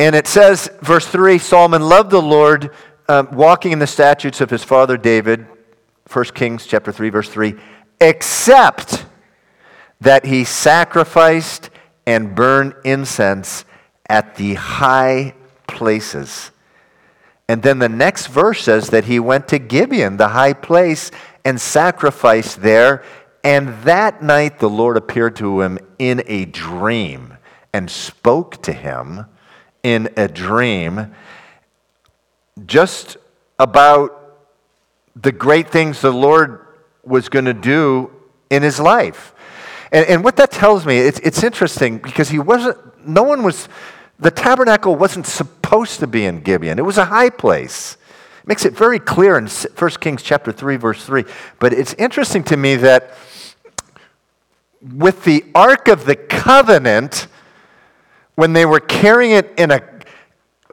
And 0.00 0.16
it 0.16 0.26
says, 0.26 0.70
verse 0.80 1.06
3 1.06 1.36
Solomon 1.36 1.82
loved 1.82 2.10
the 2.10 2.22
Lord, 2.22 2.74
um, 3.06 3.30
walking 3.32 3.72
in 3.72 3.78
the 3.80 3.86
statutes 3.86 4.40
of 4.40 4.48
his 4.48 4.64
father 4.64 4.96
David, 4.96 5.46
1 6.10 6.24
Kings 6.32 6.64
chapter 6.64 6.90
3, 6.90 7.10
verse 7.10 7.28
3, 7.28 7.54
except 8.00 9.04
that 10.00 10.24
he 10.24 10.44
sacrificed 10.44 11.68
and 12.06 12.34
burned 12.34 12.76
incense 12.82 13.66
at 14.08 14.36
the 14.36 14.54
high 14.54 15.34
places. 15.66 16.50
And 17.46 17.62
then 17.62 17.78
the 17.78 17.90
next 17.90 18.28
verse 18.28 18.62
says 18.62 18.88
that 18.88 19.04
he 19.04 19.20
went 19.20 19.48
to 19.48 19.58
Gibeon, 19.58 20.16
the 20.16 20.28
high 20.28 20.54
place, 20.54 21.10
and 21.44 21.60
sacrificed 21.60 22.62
there. 22.62 23.04
And 23.44 23.68
that 23.82 24.22
night 24.22 24.60
the 24.60 24.70
Lord 24.70 24.96
appeared 24.96 25.36
to 25.36 25.60
him 25.60 25.78
in 25.98 26.22
a 26.26 26.46
dream 26.46 27.36
and 27.74 27.90
spoke 27.90 28.62
to 28.62 28.72
him 28.72 29.26
in 29.82 30.10
a 30.16 30.28
dream 30.28 31.14
just 32.66 33.16
about 33.58 34.16
the 35.16 35.32
great 35.32 35.68
things 35.68 36.00
the 36.00 36.12
Lord 36.12 36.66
was 37.04 37.28
going 37.28 37.46
to 37.46 37.54
do 37.54 38.10
in 38.50 38.62
his 38.62 38.78
life. 38.78 39.34
And, 39.92 40.06
and 40.06 40.24
what 40.24 40.36
that 40.36 40.50
tells 40.50 40.86
me, 40.86 40.98
it's, 40.98 41.18
it's 41.20 41.42
interesting 41.42 41.98
because 41.98 42.28
he 42.28 42.38
wasn't, 42.38 42.76
no 43.06 43.22
one 43.22 43.42
was, 43.42 43.68
the 44.18 44.30
tabernacle 44.30 44.94
wasn't 44.94 45.26
supposed 45.26 46.00
to 46.00 46.06
be 46.06 46.24
in 46.24 46.40
Gibeon. 46.40 46.78
It 46.78 46.84
was 46.84 46.98
a 46.98 47.06
high 47.06 47.30
place. 47.30 47.96
Makes 48.46 48.64
it 48.64 48.72
very 48.72 48.98
clear 48.98 49.36
in 49.36 49.46
1 49.46 49.90
Kings 50.00 50.22
chapter 50.22 50.52
3, 50.52 50.76
verse 50.76 51.04
3. 51.04 51.24
But 51.58 51.72
it's 51.72 51.94
interesting 51.94 52.42
to 52.44 52.56
me 52.56 52.76
that 52.76 53.14
with 54.82 55.24
the 55.24 55.44
Ark 55.54 55.88
of 55.88 56.06
the 56.06 56.16
Covenant, 56.16 57.26
when 58.40 58.54
they 58.54 58.64
were 58.64 58.80
carrying 58.80 59.32
it 59.32 59.52
in 59.58 59.70
a 59.70 59.82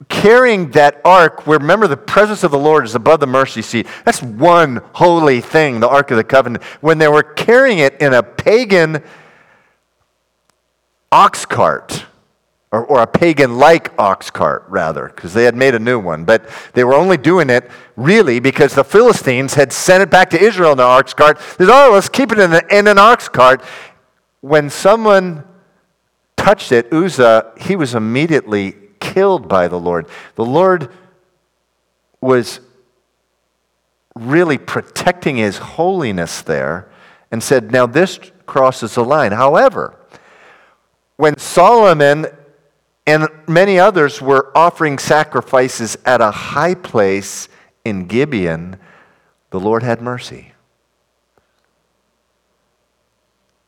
carrying 0.08 0.72
that 0.72 1.02
ark 1.04 1.46
where 1.46 1.60
remember 1.60 1.86
the 1.86 1.98
presence 1.98 2.42
of 2.46 2.52
the 2.52 2.58
lord 2.58 2.86
is 2.86 2.96
above 2.96 3.20
the 3.20 3.28
mercy 3.28 3.62
seat. 3.62 3.86
That's 4.06 4.22
one 4.22 4.78
holy 4.94 5.42
thing 5.42 5.82
the 5.82 5.90
ark 5.90 6.10
of 6.12 6.16
the 6.16 6.24
covenant. 6.24 6.64
When 6.80 6.98
they 6.98 7.10
were 7.10 7.24
carrying 7.24 7.80
it 7.80 8.00
in 8.00 8.14
a 8.14 8.24
pagan 8.24 9.04
ox 11.12 11.46
cart 11.46 12.06
or, 12.72 12.86
or 12.86 13.02
a 13.02 13.08
pagan 13.08 13.58
like 13.58 13.92
ox 14.00 14.30
cart 14.30 14.64
rather 14.70 15.08
because 15.08 15.34
they 15.34 15.44
had 15.44 15.56
made 15.56 15.76
a 15.76 15.80
new 15.80 16.00
one. 16.00 16.24
But 16.24 16.50
they 16.72 16.86
were 16.86 16.94
only 16.94 17.18
doing 17.18 17.50
it 17.50 17.70
really 17.98 18.40
because 18.40 18.76
the 18.76 18.86
philistines 18.86 19.56
had 19.56 19.74
sent 19.74 20.02
it 20.02 20.10
back 20.10 20.30
to 20.30 20.42
israel 20.42 20.72
in 20.72 20.80
an 20.80 20.86
ox 20.86 21.14
cart. 21.14 21.38
They 21.58 21.66
said 21.66 21.88
oh 21.88 21.92
let's 21.92 22.08
keep 22.08 22.32
it 22.32 22.40
in 22.40 22.88
an 22.88 22.98
ox 22.98 23.28
cart. 23.28 23.62
When 24.40 24.70
someone 24.70 25.44
touched 26.48 26.72
it, 26.72 26.94
Uzzah, 26.94 27.52
he 27.60 27.76
was 27.76 27.94
immediately 27.94 28.74
killed 29.02 29.50
by 29.50 29.68
the 29.68 29.78
Lord. 29.78 30.08
The 30.36 30.46
Lord 30.46 30.90
was 32.22 32.62
really 34.16 34.58
protecting 34.58 35.36
his 35.36 35.58
holiness 35.58 36.42
there 36.42 36.90
and 37.32 37.44
said, 37.44 37.74
Now 37.74 37.86
this 37.86 38.18
crosses 38.46 38.96
the 38.96 39.04
line. 39.04 39.34
However, 39.34 40.00
when 41.18 41.38
Solomon 41.38 42.28
and 43.06 43.28
many 43.46 43.78
others 43.78 44.22
were 44.22 44.58
offering 44.58 45.00
sacrifices 45.00 45.98
at 46.06 46.22
a 46.22 46.32
high 46.32 46.76
place 46.76 47.50
in 47.84 48.08
Gibeon, 48.08 48.78
the 49.50 49.60
Lord 49.60 49.84
had 49.84 50.02
mercy. 50.02 50.54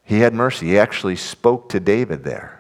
He 0.06 0.22
had 0.22 0.34
mercy. 0.34 0.68
He 0.68 0.80
actually 0.80 1.18
spoke 1.18 1.68
to 1.70 1.82
David 1.82 2.24
there 2.24 2.59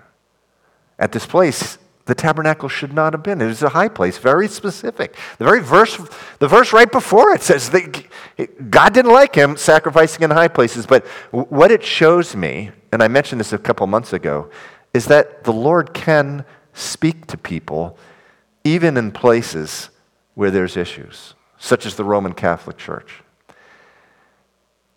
at 1.00 1.12
this 1.12 1.26
place, 1.26 1.80
the 2.06 2.16
tabernacle 2.16 2.70
should 2.70 2.91
not 2.91 3.14
have 3.14 3.24
been. 3.24 3.41
It 3.41 3.45
was 3.45 3.64
a 3.64 3.70
high 3.70 3.88
place, 3.88 4.18
very 4.18 4.47
specific. 4.47 5.16
The 5.38 5.45
very 5.45 5.62
verse, 5.62 5.97
the 6.39 6.47
verse 6.47 6.74
right 6.74 6.91
before 6.91 7.34
it 7.34 7.41
says 7.41 7.70
that 7.70 8.06
God 8.70 8.93
didn't 8.93 9.12
like 9.12 9.36
him 9.36 9.56
sacrificing 9.58 10.24
in 10.24 10.32
high 10.32 10.47
places. 10.47 10.86
But 10.86 11.06
what 11.32 11.72
it 11.72 11.84
shows 11.84 12.36
me, 12.36 12.72
and 12.91 13.02
I 13.02 13.08
mentioned 13.08 13.39
this 13.39 13.54
a 13.54 13.58
couple 13.58 13.86
months 13.88 14.12
ago, 14.12 14.50
is 14.93 15.06
that 15.06 15.43
the 15.43 15.54
Lord 15.54 15.93
can 15.93 16.45
speak 16.74 17.28
to 17.28 17.38
people 17.38 17.97
even 18.64 18.97
in 18.97 19.12
places 19.12 19.89
where 20.34 20.52
there's 20.52 20.76
issues, 20.76 21.36
such 21.60 21.86
as 21.86 21.95
the 21.95 22.04
Roman 22.04 22.34
Catholic 22.34 22.78
Church. 22.78 23.22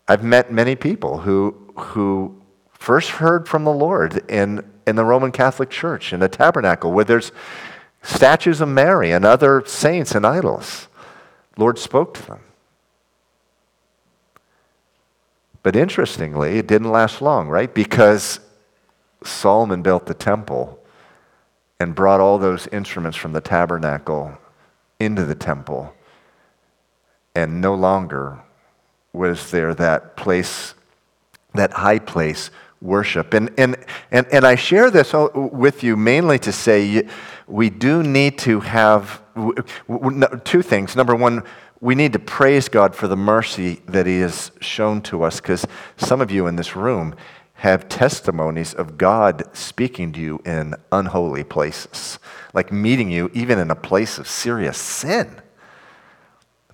I've 0.08 0.24
met 0.24 0.50
many 0.50 0.76
people 0.76 1.18
who, 1.18 1.72
who 1.76 2.40
first 2.72 3.10
heard 3.10 3.48
from 3.48 3.64
the 3.64 3.72
Lord 3.72 4.28
in 4.30 4.71
in 4.86 4.96
the 4.96 5.04
Roman 5.04 5.32
Catholic 5.32 5.70
Church, 5.70 6.12
in 6.12 6.20
the 6.20 6.28
tabernacle, 6.28 6.92
where 6.92 7.04
there's 7.04 7.32
statues 8.02 8.60
of 8.60 8.68
Mary 8.68 9.12
and 9.12 9.24
other 9.24 9.62
saints 9.66 10.14
and 10.14 10.26
idols. 10.26 10.88
Lord 11.56 11.78
spoke 11.78 12.14
to 12.14 12.26
them. 12.26 12.40
But 15.62 15.76
interestingly, 15.76 16.58
it 16.58 16.66
didn't 16.66 16.90
last 16.90 17.22
long, 17.22 17.48
right? 17.48 17.72
Because 17.72 18.40
Solomon 19.22 19.82
built 19.82 20.06
the 20.06 20.14
temple 20.14 20.78
and 21.78 21.94
brought 21.94 22.20
all 22.20 22.38
those 22.38 22.66
instruments 22.68 23.16
from 23.16 23.32
the 23.32 23.40
tabernacle 23.40 24.36
into 24.98 25.24
the 25.24 25.34
temple. 25.34 25.94
And 27.34 27.60
no 27.60 27.74
longer 27.74 28.40
was 29.12 29.50
there 29.50 29.74
that 29.74 30.16
place, 30.16 30.74
that 31.54 31.72
high 31.72 31.98
place 31.98 32.50
worship. 32.82 33.32
And, 33.32 33.50
and, 33.56 33.76
and, 34.10 34.26
and 34.32 34.44
I 34.44 34.56
share 34.56 34.90
this 34.90 35.14
with 35.34 35.82
you 35.82 35.96
mainly 35.96 36.38
to 36.40 36.52
say 36.52 37.08
we 37.46 37.70
do 37.70 38.02
need 38.02 38.38
to 38.38 38.60
have 38.60 39.22
two 40.44 40.62
things. 40.62 40.96
Number 40.96 41.14
one, 41.14 41.44
we 41.80 41.94
need 41.94 42.12
to 42.12 42.18
praise 42.18 42.68
God 42.68 42.94
for 42.94 43.08
the 43.08 43.16
mercy 43.16 43.82
that 43.86 44.06
He 44.06 44.20
has 44.20 44.52
shown 44.60 45.00
to 45.02 45.22
us 45.24 45.40
because 45.40 45.66
some 45.96 46.20
of 46.20 46.30
you 46.30 46.46
in 46.46 46.56
this 46.56 46.76
room 46.76 47.14
have 47.54 47.88
testimonies 47.88 48.74
of 48.74 48.98
God 48.98 49.44
speaking 49.52 50.12
to 50.12 50.20
you 50.20 50.42
in 50.44 50.74
unholy 50.90 51.44
places, 51.44 52.18
like 52.54 52.72
meeting 52.72 53.10
you 53.10 53.30
even 53.34 53.58
in 53.58 53.70
a 53.70 53.76
place 53.76 54.18
of 54.18 54.26
serious 54.28 54.78
sin. 54.78 55.40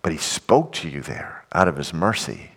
But 0.02 0.12
He 0.12 0.18
spoke 0.18 0.72
to 0.74 0.88
you 0.88 1.00
there 1.00 1.44
out 1.52 1.68
of 1.68 1.76
His 1.76 1.92
mercy. 1.92 2.52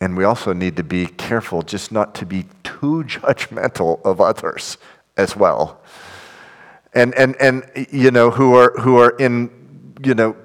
And 0.00 0.16
we 0.16 0.24
also 0.24 0.52
need 0.52 0.76
to 0.76 0.84
be 0.84 1.06
careful 1.06 1.62
just 1.62 1.90
not 1.90 2.14
to 2.16 2.26
be 2.26 2.46
too 2.62 3.04
judgmental 3.06 4.02
of 4.04 4.20
others 4.20 4.78
as 5.16 5.36
well. 5.36 5.80
And, 6.94 7.14
and, 7.14 7.36
and 7.40 7.64
you 7.90 8.10
know, 8.10 8.30
who 8.30 8.54
are, 8.54 8.72
who 8.80 8.98
are 8.98 9.10
in, 9.18 9.94
you 10.02 10.14
know, 10.14 10.36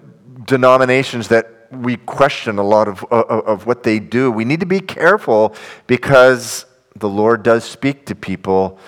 denominations 0.45 1.29
that 1.29 1.67
we 1.71 1.97
question 1.97 2.57
a 2.57 2.63
lot 2.63 2.87
of, 2.87 3.03
of, 3.05 3.45
of 3.45 3.65
what 3.65 3.83
they 3.83 3.99
do. 3.99 4.31
We 4.31 4.45
need 4.45 4.59
to 4.59 4.65
be 4.65 4.79
careful 4.79 5.55
because 5.87 6.65
the 6.95 7.09
Lord 7.09 7.43
does 7.43 7.63
speak 7.63 8.05
to 8.07 8.15
people 8.15 8.79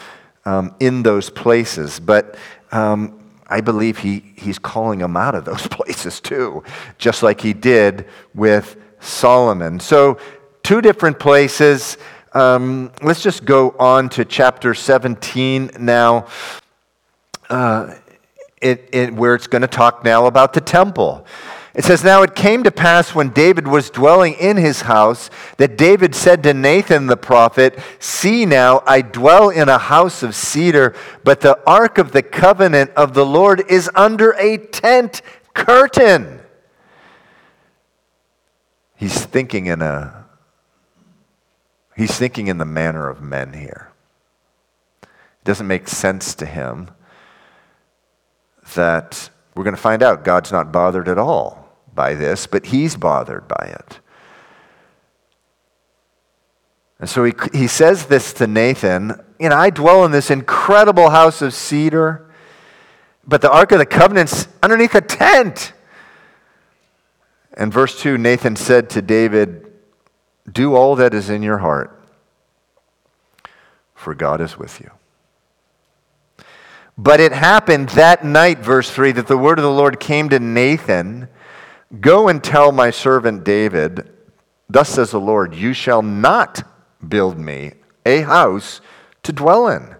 um, 0.45 0.75
in 0.79 1.03
those 1.03 1.29
places. 1.29 1.99
But 1.99 2.37
um, 2.71 3.19
I 3.47 3.61
believe 3.61 3.99
he, 3.99 4.33
He's 4.35 4.59
calling 4.59 4.99
them 4.99 5.17
out 5.17 5.35
of 5.35 5.45
those 5.45 5.67
places 5.67 6.19
too, 6.19 6.63
just 6.97 7.23
like 7.23 7.41
He 7.41 7.53
did 7.53 8.07
with 8.33 8.77
Solomon. 8.99 9.79
So 9.79 10.17
two 10.65 10.81
different 10.81 11.19
places. 11.19 11.95
Um, 12.33 12.91
let's 13.03 13.21
just 13.21 13.45
go 13.45 13.75
on 13.77 14.09
to 14.09 14.25
chapter 14.25 14.73
17 14.73 15.69
now, 15.79 16.25
uh, 17.51 17.93
it, 18.59 18.89
it, 18.91 19.13
where 19.13 19.35
it's 19.35 19.45
going 19.45 19.61
to 19.61 19.67
talk 19.67 20.03
now 20.03 20.25
about 20.25 20.53
the 20.53 20.61
temple. 20.61 21.23
It 21.75 21.83
says, 21.83 22.03
Now 22.03 22.23
it 22.23 22.33
came 22.33 22.63
to 22.63 22.71
pass 22.71 23.13
when 23.13 23.29
David 23.29 23.67
was 23.67 23.91
dwelling 23.91 24.33
in 24.33 24.57
his 24.57 24.81
house 24.81 25.29
that 25.57 25.77
David 25.77 26.15
said 26.15 26.41
to 26.43 26.53
Nathan 26.53 27.05
the 27.05 27.17
prophet, 27.17 27.77
See 27.99 28.47
now, 28.47 28.81
I 28.87 29.01
dwell 29.01 29.49
in 29.49 29.69
a 29.69 29.77
house 29.77 30.23
of 30.23 30.33
cedar, 30.33 30.95
but 31.23 31.41
the 31.41 31.59
ark 31.67 31.99
of 31.99 32.11
the 32.11 32.23
covenant 32.23 32.89
of 32.97 33.13
the 33.13 33.25
Lord 33.25 33.63
is 33.69 33.87
under 33.93 34.31
a 34.39 34.57
tent 34.57 35.21
curtain. 35.53 36.41
He's 38.95 39.23
thinking 39.25 39.67
in 39.67 39.83
a 39.83 40.24
he's 41.95 42.17
thinking 42.17 42.47
in 42.47 42.57
the 42.57 42.65
manner 42.65 43.09
of 43.09 43.21
men 43.21 43.53
here. 43.53 43.91
It 45.03 45.45
doesn't 45.45 45.67
make 45.67 45.87
sense 45.87 46.35
to 46.35 46.45
him 46.45 46.89
that 48.75 49.29
we're 49.55 49.63
going 49.63 49.75
to 49.75 49.81
find 49.81 50.03
out 50.03 50.23
God's 50.23 50.51
not 50.51 50.71
bothered 50.71 51.07
at 51.07 51.17
all 51.17 51.77
by 51.93 52.13
this, 52.13 52.47
but 52.47 52.67
he's 52.67 52.95
bothered 52.95 53.47
by 53.47 53.73
it. 53.79 53.99
And 56.99 57.09
so 57.09 57.23
he, 57.23 57.33
he 57.53 57.67
says 57.67 58.05
this 58.05 58.33
to 58.33 58.47
Nathan 58.47 59.21
You 59.39 59.49
know, 59.49 59.57
I 59.57 59.69
dwell 59.69 60.05
in 60.05 60.11
this 60.11 60.31
incredible 60.31 61.09
house 61.09 61.41
of 61.41 61.53
cedar, 61.53 62.29
but 63.25 63.41
the 63.41 63.51
Ark 63.51 63.71
of 63.71 63.79
the 63.79 63.85
Covenant's 63.85 64.47
underneath 64.61 64.95
a 64.95 65.01
tent. 65.01 65.73
And 67.53 67.71
verse 67.71 67.99
2 68.01 68.17
Nathan 68.17 68.55
said 68.55 68.89
to 68.91 69.01
David, 69.01 69.64
Do 70.51 70.75
all 70.75 70.95
that 70.95 71.13
is 71.13 71.29
in 71.29 71.41
your 71.41 71.57
heart, 71.57 71.99
for 73.95 74.13
God 74.13 74.41
is 74.41 74.57
with 74.57 74.79
you. 74.79 74.91
But 76.97 77.19
it 77.19 77.31
happened 77.31 77.89
that 77.89 78.23
night, 78.23 78.59
verse 78.59 78.89
3, 78.89 79.11
that 79.13 79.27
the 79.27 79.37
word 79.37 79.59
of 79.59 79.63
the 79.63 79.71
Lord 79.71 79.99
came 79.99 80.29
to 80.29 80.39
Nathan 80.39 81.27
Go 82.01 82.27
and 82.27 82.43
tell 82.43 82.71
my 82.71 82.89
servant 82.89 83.43
David, 83.43 84.11
Thus 84.69 84.89
says 84.89 85.11
the 85.11 85.19
Lord, 85.19 85.53
you 85.53 85.73
shall 85.73 86.01
not 86.01 86.63
build 87.07 87.37
me 87.37 87.73
a 88.05 88.21
house 88.21 88.81
to 89.23 89.31
dwell 89.31 89.67
in. 89.67 89.95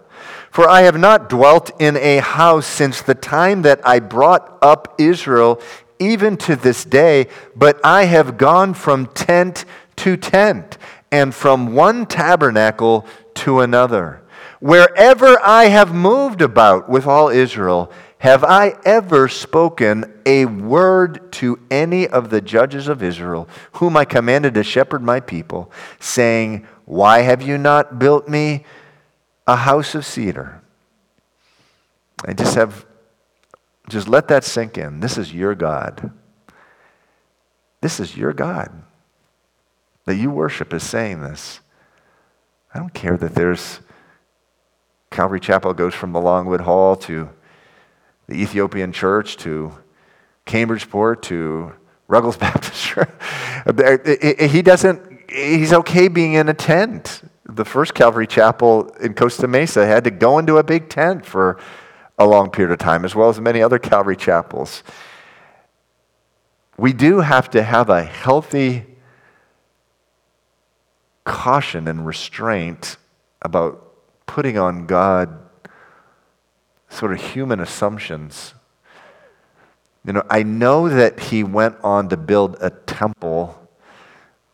For 0.50 0.68
I 0.68 0.82
have 0.82 0.98
not 0.98 1.28
dwelt 1.28 1.70
in 1.80 1.96
a 1.96 2.18
house 2.18 2.66
since 2.66 3.02
the 3.02 3.14
time 3.14 3.62
that 3.62 3.86
I 3.86 4.00
brought 4.00 4.58
up 4.62 4.94
Israel, 4.98 5.60
even 5.98 6.36
to 6.38 6.56
this 6.56 6.84
day, 6.84 7.28
but 7.54 7.78
I 7.84 8.04
have 8.04 8.36
gone 8.36 8.74
from 8.74 9.06
tent 9.06 9.64
to 9.96 10.16
tent, 10.16 10.78
and 11.10 11.34
from 11.34 11.74
one 11.74 12.06
tabernacle 12.06 13.06
to 13.34 13.60
another. 13.60 14.22
Wherever 14.60 15.38
I 15.42 15.66
have 15.66 15.94
moved 15.94 16.42
about 16.42 16.88
with 16.88 17.06
all 17.06 17.28
Israel, 17.28 17.92
have 18.18 18.42
I 18.42 18.74
ever 18.84 19.28
spoken 19.28 20.20
a 20.24 20.46
word 20.46 21.30
to 21.32 21.60
any 21.70 22.08
of 22.08 22.30
the 22.30 22.40
judges 22.40 22.88
of 22.88 23.02
Israel, 23.02 23.48
whom 23.72 23.96
I 23.96 24.04
commanded 24.04 24.54
to 24.54 24.64
shepherd 24.64 25.02
my 25.02 25.20
people, 25.20 25.70
saying, 26.00 26.66
Why 26.86 27.20
have 27.20 27.42
you 27.42 27.58
not 27.58 27.98
built 27.98 28.28
me 28.28 28.64
a 29.46 29.56
house 29.56 29.94
of 29.94 30.06
cedar? 30.06 30.62
I 32.24 32.32
just 32.32 32.54
have, 32.54 32.86
just 33.90 34.08
let 34.08 34.28
that 34.28 34.44
sink 34.44 34.78
in. 34.78 35.00
This 35.00 35.18
is 35.18 35.32
your 35.34 35.54
God. 35.54 36.10
This 37.82 38.00
is 38.00 38.16
your 38.16 38.32
God 38.32 38.85
that 40.06 40.16
you 40.16 40.30
worship 40.30 40.72
is 40.72 40.82
saying 40.82 41.20
this. 41.20 41.60
I 42.72 42.78
don't 42.78 42.94
care 42.94 43.16
that 43.16 43.34
there's 43.34 43.80
Calvary 45.10 45.40
Chapel 45.40 45.74
goes 45.74 45.94
from 45.94 46.12
the 46.12 46.20
Longwood 46.20 46.62
Hall 46.62 46.96
to 46.96 47.28
the 48.28 48.34
Ethiopian 48.34 48.92
church 48.92 49.36
to 49.38 49.72
Cambridgeport 50.44 51.22
to 51.24 51.72
Ruggles 52.08 52.36
Baptist 52.38 52.82
Church. 52.82 53.10
he 54.40 54.62
doesn't, 54.62 55.30
he's 55.30 55.72
okay 55.72 56.08
being 56.08 56.34
in 56.34 56.48
a 56.48 56.54
tent. 56.54 57.22
The 57.44 57.64
first 57.64 57.94
Calvary 57.94 58.26
Chapel 58.26 58.88
in 59.00 59.14
Costa 59.14 59.48
Mesa 59.48 59.86
had 59.86 60.04
to 60.04 60.10
go 60.10 60.38
into 60.38 60.58
a 60.58 60.64
big 60.64 60.88
tent 60.88 61.24
for 61.24 61.58
a 62.18 62.26
long 62.26 62.50
period 62.50 62.72
of 62.72 62.78
time, 62.78 63.04
as 63.04 63.14
well 63.14 63.28
as 63.28 63.40
many 63.40 63.62
other 63.62 63.78
Calvary 63.78 64.16
chapels. 64.16 64.82
We 66.78 66.92
do 66.92 67.20
have 67.20 67.50
to 67.50 67.62
have 67.62 67.90
a 67.90 68.02
healthy 68.02 68.95
caution 71.26 71.86
and 71.88 72.06
restraint 72.06 72.96
about 73.42 73.92
putting 74.24 74.56
on 74.56 74.86
God 74.86 75.38
sort 76.88 77.12
of 77.12 77.20
human 77.20 77.60
assumptions. 77.60 78.54
You 80.06 80.14
know, 80.14 80.22
I 80.30 80.44
know 80.44 80.88
that 80.88 81.20
he 81.20 81.44
went 81.44 81.76
on 81.82 82.08
to 82.08 82.16
build 82.16 82.56
a 82.60 82.70
temple 82.70 83.60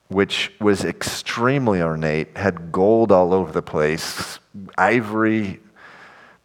which 0.08 0.52
was 0.60 0.84
extremely 0.84 1.80
ornate, 1.80 2.36
had 2.36 2.70
gold 2.70 3.10
all 3.10 3.32
over 3.32 3.50
the 3.50 3.62
place, 3.62 4.38
ivory, 4.76 5.60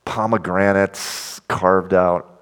pomegranates 0.06 1.40
carved 1.50 1.94
out. 1.94 2.42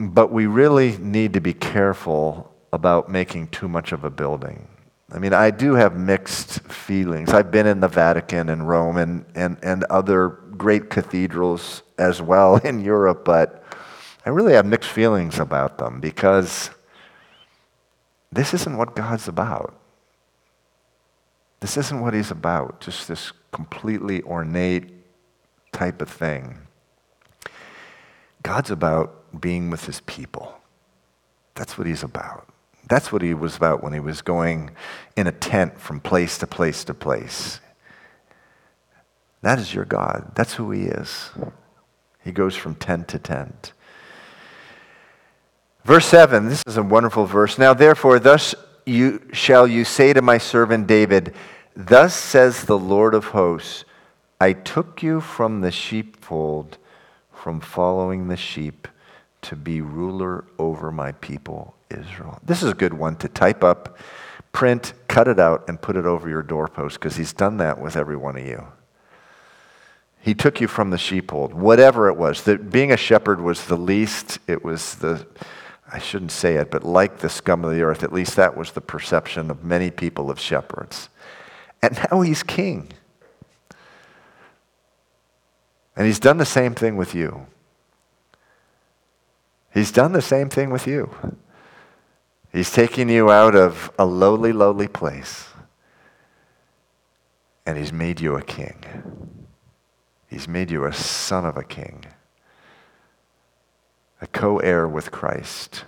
But 0.00 0.32
we 0.32 0.46
really 0.46 0.96
need 0.98 1.34
to 1.34 1.40
be 1.40 1.52
careful 1.52 2.54
about 2.72 3.10
making 3.10 3.48
too 3.48 3.68
much 3.68 3.92
of 3.92 4.04
a 4.04 4.10
building. 4.10 4.68
I 5.10 5.18
mean, 5.18 5.32
I 5.32 5.50
do 5.50 5.74
have 5.74 5.96
mixed 5.96 6.60
feelings. 6.70 7.30
I've 7.30 7.50
been 7.50 7.66
in 7.66 7.80
the 7.80 7.88
Vatican 7.88 8.50
and 8.50 8.68
Rome 8.68 8.98
and, 8.98 9.24
and, 9.34 9.56
and 9.62 9.84
other 9.84 10.28
great 10.28 10.90
cathedrals 10.90 11.82
as 11.98 12.20
well 12.20 12.56
in 12.64 12.80
Europe, 12.80 13.24
but 13.24 13.64
I 14.26 14.30
really 14.30 14.52
have 14.52 14.66
mixed 14.66 14.90
feelings 14.90 15.38
about 15.38 15.78
them 15.78 16.00
because 16.00 16.70
this 18.30 18.52
isn't 18.52 18.76
what 18.76 18.94
God's 18.94 19.28
about. 19.28 19.74
This 21.60 21.76
isn't 21.76 22.00
what 22.00 22.14
He's 22.14 22.30
about, 22.30 22.80
just 22.80 23.08
this 23.08 23.32
completely 23.50 24.22
ornate 24.22 24.92
type 25.72 26.02
of 26.02 26.10
thing. 26.10 26.58
God's 28.42 28.70
about 28.70 29.40
being 29.40 29.70
with 29.70 29.86
His 29.86 30.00
people. 30.02 30.60
That's 31.54 31.78
what 31.78 31.86
He's 31.86 32.02
about. 32.02 32.47
That's 32.88 33.12
what 33.12 33.22
He 33.22 33.34
was 33.34 33.56
about 33.56 33.82
when 33.82 33.92
He 33.92 34.00
was 34.00 34.22
going 34.22 34.70
in 35.16 35.26
a 35.26 35.32
tent 35.32 35.78
from 35.78 36.00
place 36.00 36.38
to 36.38 36.46
place 36.46 36.84
to 36.84 36.94
place. 36.94 37.60
That 39.42 39.58
is 39.58 39.72
your 39.72 39.84
God. 39.84 40.32
That's 40.34 40.54
who 40.54 40.70
He 40.70 40.84
is. 40.84 41.30
He 42.24 42.32
goes 42.32 42.56
from 42.56 42.74
tent 42.74 43.08
to 43.08 43.18
tent. 43.18 43.72
Verse 45.84 46.06
7, 46.06 46.48
this 46.48 46.62
is 46.66 46.76
a 46.76 46.82
wonderful 46.82 47.24
verse. 47.24 47.58
Now, 47.58 47.72
therefore, 47.72 48.18
thus 48.18 48.54
you, 48.84 49.22
shall 49.32 49.66
you 49.66 49.84
say 49.84 50.12
to 50.12 50.22
my 50.22 50.38
servant 50.38 50.86
David, 50.86 51.34
Thus 51.76 52.14
says 52.14 52.64
the 52.64 52.78
Lord 52.78 53.14
of 53.14 53.26
hosts, 53.26 53.84
I 54.40 54.52
took 54.52 55.02
you 55.02 55.20
from 55.20 55.60
the 55.60 55.70
sheepfold, 55.70 56.78
from 57.32 57.60
following 57.60 58.28
the 58.28 58.36
sheep, 58.36 58.88
to 59.42 59.56
be 59.56 59.80
ruler 59.80 60.44
over 60.58 60.90
my 60.90 61.12
people 61.12 61.74
Israel. 61.90 62.38
This 62.44 62.62
is 62.62 62.70
a 62.70 62.74
good 62.74 62.94
one 62.94 63.16
to 63.16 63.28
type 63.28 63.64
up, 63.64 63.98
print, 64.52 64.92
cut 65.08 65.28
it 65.28 65.38
out, 65.38 65.68
and 65.68 65.80
put 65.80 65.96
it 65.96 66.06
over 66.06 66.28
your 66.28 66.42
doorpost 66.42 66.98
because 66.98 67.16
he's 67.16 67.32
done 67.32 67.56
that 67.58 67.80
with 67.80 67.96
every 67.96 68.16
one 68.16 68.36
of 68.36 68.46
you. 68.46 68.66
He 70.20 70.34
took 70.34 70.60
you 70.60 70.68
from 70.68 70.90
the 70.90 70.98
sheepfold, 70.98 71.54
whatever 71.54 72.08
it 72.08 72.16
was. 72.16 72.42
That 72.42 72.70
being 72.70 72.92
a 72.92 72.96
shepherd 72.96 73.40
was 73.40 73.66
the 73.66 73.76
least, 73.76 74.38
it 74.46 74.64
was 74.64 74.96
the, 74.96 75.26
I 75.90 75.98
shouldn't 75.98 76.32
say 76.32 76.56
it, 76.56 76.70
but 76.70 76.84
like 76.84 77.18
the 77.18 77.28
scum 77.28 77.64
of 77.64 77.70
the 77.70 77.82
earth, 77.82 78.02
at 78.02 78.12
least 78.12 78.36
that 78.36 78.56
was 78.56 78.72
the 78.72 78.80
perception 78.80 79.50
of 79.50 79.64
many 79.64 79.90
people 79.90 80.30
of 80.30 80.40
shepherds. 80.40 81.08
And 81.82 81.98
now 82.10 82.20
he's 82.20 82.42
king. 82.42 82.92
And 85.96 86.06
he's 86.06 86.20
done 86.20 86.38
the 86.38 86.44
same 86.44 86.74
thing 86.74 86.96
with 86.96 87.14
you. 87.14 87.46
He's 89.72 89.92
done 89.92 90.12
the 90.12 90.22
same 90.22 90.48
thing 90.48 90.70
with 90.70 90.86
you. 90.86 91.10
He's 92.52 92.72
taking 92.72 93.08
you 93.08 93.30
out 93.30 93.54
of 93.54 93.90
a 93.98 94.06
lowly, 94.06 94.52
lowly 94.52 94.88
place. 94.88 95.46
And 97.66 97.76
he's 97.76 97.92
made 97.92 98.20
you 98.20 98.36
a 98.36 98.42
king. 98.42 98.84
He's 100.28 100.48
made 100.48 100.70
you 100.70 100.84
a 100.84 100.92
son 100.92 101.44
of 101.44 101.56
a 101.56 101.64
king, 101.64 102.04
a 104.20 104.26
co 104.26 104.58
heir 104.58 104.86
with 104.86 105.10
Christ, 105.10 105.84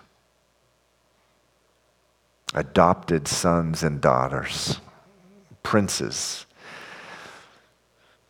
adopted 2.54 3.28
sons 3.28 3.82
and 3.82 4.00
daughters, 4.00 4.80
princes, 5.62 6.46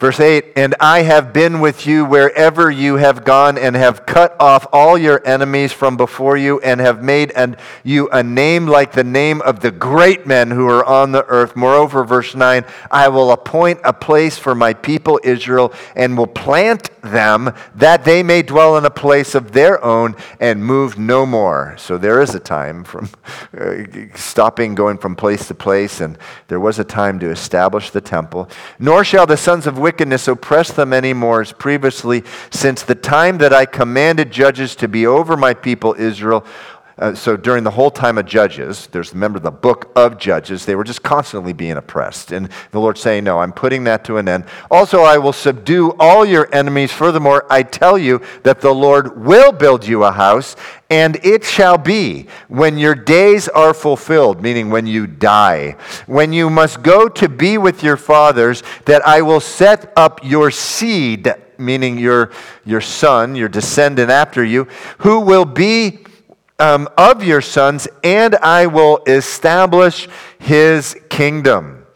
Verse 0.01 0.19
8, 0.19 0.53
and 0.57 0.75
I 0.81 1.03
have 1.03 1.35
been 1.35 1.61
with 1.61 1.87
you 1.87 2.07
wherever 2.07 2.71
you 2.71 2.97
have 2.97 3.23
gone, 3.23 3.59
and 3.59 3.77
have 3.77 4.07
cut 4.07 4.35
off 4.41 4.67
all 4.73 4.97
your 4.97 5.21
enemies 5.27 5.75
from 5.75 5.99
before 5.99 6.39
you, 6.39 6.59
and 6.61 6.81
have 6.81 7.05
made 7.05 7.33
an, 7.33 7.59
you 7.85 8.09
a 8.09 8.23
name 8.23 8.67
like 8.67 8.93
the 8.93 9.05
name 9.05 9.43
of 9.43 9.61
the 9.61 9.71
great 9.71 10.27
men 10.27 10.53
who 10.53 10.67
are 10.67 10.83
on 10.87 11.13
the 11.13 11.27
earth. 11.27 11.55
Moreover, 11.55 12.03
verse 12.03 12.35
9, 12.35 12.65
I 12.91 13.09
will 13.09 13.31
appoint 13.31 13.81
a 13.85 13.93
place 13.93 14.39
for 14.39 14.55
my 14.55 14.73
people 14.73 15.21
Israel, 15.23 15.71
and 15.95 16.17
will 16.17 16.27
plant 16.27 16.89
them, 17.03 17.53
that 17.75 18.05
they 18.05 18.23
may 18.23 18.41
dwell 18.41 18.79
in 18.79 18.87
a 18.87 18.91
place 18.91 19.35
of 19.35 19.53
their 19.53 19.85
own, 19.85 20.17
and 20.41 20.65
move 20.65 20.99
no 20.99 21.27
more. 21.27 21.75
So 21.77 21.99
there 21.99 22.23
is 22.23 22.35
a 22.35 22.41
time 22.41 22.85
from 22.85 23.11
uh, 23.55 23.85
stopping, 24.15 24.75
going 24.75 24.97
from 24.97 25.15
place 25.15 25.47
to 25.49 25.55
place, 25.55 26.01
and 26.01 26.17
there 26.49 26.59
was 26.59 26.79
a 26.79 26.85
time 26.85 27.19
to 27.19 27.29
establish 27.29 27.91
the 27.91 28.01
temple. 28.01 28.49
Nor 28.79 29.05
shall 29.05 29.27
the 29.27 29.37
sons 29.37 29.67
of 29.67 29.79
wickedness 29.91 30.29
oppress 30.29 30.71
them 30.71 30.93
any 30.93 31.13
more 31.13 31.41
as 31.41 31.51
previously, 31.51 32.23
since 32.53 32.85
the 32.85 32.95
time 32.95 33.39
that 33.39 33.53
I 33.53 33.67
commanded 33.67 34.31
judges 34.31 34.77
to 34.77 34.87
be 34.87 35.05
over 35.05 35.37
my 35.37 35.53
people 35.53 35.97
Israel. 35.99 36.47
Uh, 37.01 37.15
so 37.15 37.35
during 37.35 37.65
the 37.65 37.71
whole 37.71 37.91
time 37.91 38.19
of 38.19 38.27
Judges, 38.27 38.87
there's 38.89 39.15
remember 39.15 39.39
the 39.39 39.51
book 39.51 39.91
of 39.97 40.19
Judges, 40.19 40.67
they 40.67 40.75
were 40.75 40.85
just 40.85 41.03
constantly 41.03 41.55
being 41.55 41.79
oppressed. 41.79 42.31
And 42.31 42.51
the 42.73 42.79
Lord 42.79 42.99
saying, 42.99 43.25
No, 43.25 43.39
I'm 43.39 43.55
putting 43.55 43.85
that 43.85 44.05
to 44.05 44.19
an 44.19 44.29
end. 44.29 44.45
Also, 44.71 45.01
I 45.01 45.17
will 45.17 45.33
subdue 45.33 45.93
all 45.99 46.27
your 46.27 46.55
enemies. 46.55 46.93
Furthermore, 46.93 47.47
I 47.49 47.63
tell 47.63 47.97
you 47.97 48.21
that 48.43 48.61
the 48.61 48.75
Lord 48.75 49.25
will 49.25 49.51
build 49.51 49.87
you 49.87 50.05
a 50.05 50.13
house, 50.13 50.57
and 50.91 51.17
it 51.25 51.43
shall 51.43 51.79
be 51.79 52.27
when 52.49 52.77
your 52.77 52.95
days 52.95 53.49
are 53.49 53.73
fulfilled, 53.73 54.43
meaning 54.43 54.69
when 54.69 54.87
you 54.87 55.07
die, 55.07 55.77
when 56.07 56.35
you 56.35 56.51
must 56.51 56.83
go 56.83 57.09
to 57.09 57.31
be 57.31 57.57
with 57.57 57.83
your 57.83 57.97
fathers, 57.97 58.63
that 58.85 59.07
I 59.07 59.23
will 59.23 59.41
set 59.41 59.91
up 59.97 60.21
your 60.23 60.51
seed, 60.51 61.33
meaning 61.57 61.97
your, 61.97 62.31
your 62.67 62.83
son, 62.83 63.37
your 63.37 63.49
descendant 63.49 64.11
after 64.11 64.45
you, 64.45 64.69
who 64.99 65.21
will 65.21 65.47
be 65.47 66.05
um, 66.61 66.89
of 66.97 67.25
your 67.25 67.41
sons, 67.41 67.89
and 68.05 68.37
I 68.37 68.67
will 68.67 69.03
establish 69.07 70.09
his 70.39 70.97
kingdom. 71.09 71.87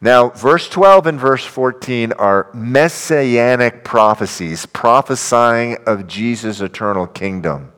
Now, 0.00 0.28
verse 0.30 0.68
12 0.68 1.06
and 1.06 1.18
verse 1.20 1.44
14 1.44 2.12
are 2.12 2.50
messianic 2.52 3.82
prophecies, 3.82 4.66
prophesying 4.66 5.78
of 5.86 6.06
Jesus' 6.06 6.60
eternal 6.60 7.06
kingdom. 7.06 7.72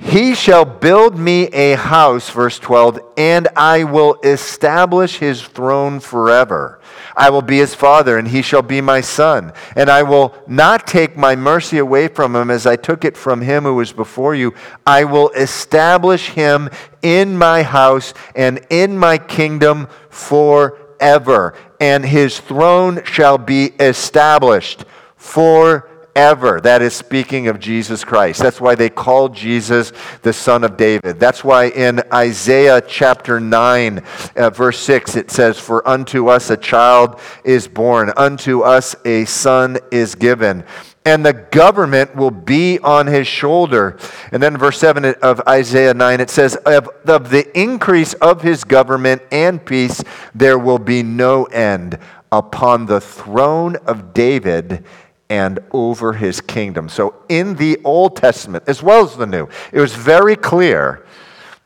He 0.00 0.36
shall 0.36 0.64
build 0.64 1.18
me 1.18 1.48
a 1.48 1.74
house, 1.76 2.30
verse 2.30 2.60
12, 2.60 3.00
and 3.16 3.48
I 3.56 3.82
will 3.82 4.20
establish 4.22 5.18
his 5.18 5.42
throne 5.42 5.98
forever. 5.98 6.80
I 7.16 7.30
will 7.30 7.42
be 7.42 7.58
his 7.58 7.74
father, 7.74 8.16
and 8.16 8.28
he 8.28 8.40
shall 8.40 8.62
be 8.62 8.80
my 8.80 9.00
son. 9.00 9.52
And 9.74 9.90
I 9.90 10.04
will 10.04 10.36
not 10.46 10.86
take 10.86 11.16
my 11.16 11.34
mercy 11.34 11.78
away 11.78 12.06
from 12.06 12.36
him 12.36 12.48
as 12.48 12.64
I 12.64 12.76
took 12.76 13.04
it 13.04 13.16
from 13.16 13.40
him 13.40 13.64
who 13.64 13.74
was 13.74 13.92
before 13.92 14.36
you. 14.36 14.54
I 14.86 15.02
will 15.02 15.30
establish 15.30 16.28
him 16.28 16.70
in 17.02 17.36
my 17.36 17.64
house 17.64 18.14
and 18.36 18.64
in 18.70 18.96
my 18.96 19.18
kingdom 19.18 19.88
forever. 20.10 21.54
And 21.80 22.04
his 22.04 22.38
throne 22.38 23.02
shall 23.04 23.36
be 23.36 23.66
established 23.80 24.84
forever 25.16 25.97
forever. 26.18 26.60
That 26.60 26.82
is 26.82 26.94
speaking 26.94 27.46
of 27.46 27.60
Jesus 27.60 28.02
Christ. 28.02 28.42
That's 28.42 28.60
why 28.60 28.74
they 28.74 28.90
call 28.90 29.28
Jesus 29.28 29.92
the 30.22 30.32
Son 30.32 30.64
of 30.64 30.76
David. 30.76 31.20
That's 31.20 31.44
why 31.44 31.66
in 31.68 32.02
Isaiah 32.12 32.80
chapter 32.80 33.38
9, 33.38 34.02
uh, 34.34 34.50
verse 34.50 34.80
6, 34.80 35.14
it 35.14 35.30
says, 35.30 35.60
For 35.60 35.86
unto 35.86 36.26
us 36.26 36.50
a 36.50 36.56
child 36.56 37.20
is 37.44 37.68
born, 37.68 38.12
unto 38.16 38.62
us 38.62 38.96
a 39.04 39.26
son 39.26 39.78
is 39.92 40.16
given 40.16 40.64
and 41.06 41.24
the 41.24 41.32
government 41.32 42.14
will 42.14 42.32
be 42.32 42.78
on 42.80 43.06
his 43.06 43.26
shoulder. 43.26 43.96
And 44.30 44.42
then 44.42 44.58
verse 44.58 44.78
7 44.78 45.06
of 45.22 45.40
Isaiah 45.48 45.94
9, 45.94 46.20
it 46.20 46.28
says, 46.28 46.54
of, 46.66 46.88
of, 47.06 47.30
the 47.30 47.48
increase 47.58 48.12
of 48.14 48.42
his 48.42 48.62
government 48.62 49.22
and 49.32 49.64
peace, 49.64 50.04
there 50.34 50.58
will 50.58 50.78
be 50.78 51.02
no 51.02 51.44
end 51.44 51.98
upon 52.30 52.84
the 52.84 53.00
throne 53.00 53.76
of 53.86 54.12
David 54.12 54.84
and 55.30 55.58
over 55.72 56.14
his 56.14 56.40
kingdom. 56.40 56.88
So, 56.88 57.14
in 57.28 57.54
the 57.56 57.78
Old 57.84 58.16
Testament, 58.16 58.64
as 58.66 58.82
well 58.82 59.04
as 59.04 59.16
the 59.16 59.26
New, 59.26 59.48
it 59.72 59.80
was 59.80 59.94
very 59.94 60.36
clear 60.36 61.04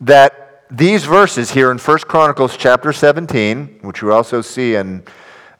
that 0.00 0.64
these 0.70 1.04
verses 1.04 1.50
here 1.50 1.70
in 1.70 1.78
1 1.78 1.98
Chronicles 2.00 2.56
chapter 2.56 2.92
17, 2.92 3.80
which 3.82 4.02
we 4.02 4.10
also 4.10 4.40
see 4.40 4.74
in 4.74 5.02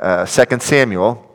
uh, 0.01 0.27
2 0.27 0.59
Samuel, 0.59 1.29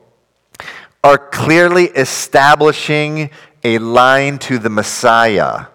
are 1.03 1.17
clearly 1.17 1.85
establishing 1.85 3.29
a 3.63 3.77
line 3.77 4.39
to 4.39 4.57
the 4.57 4.69
Messiah. 4.69 5.67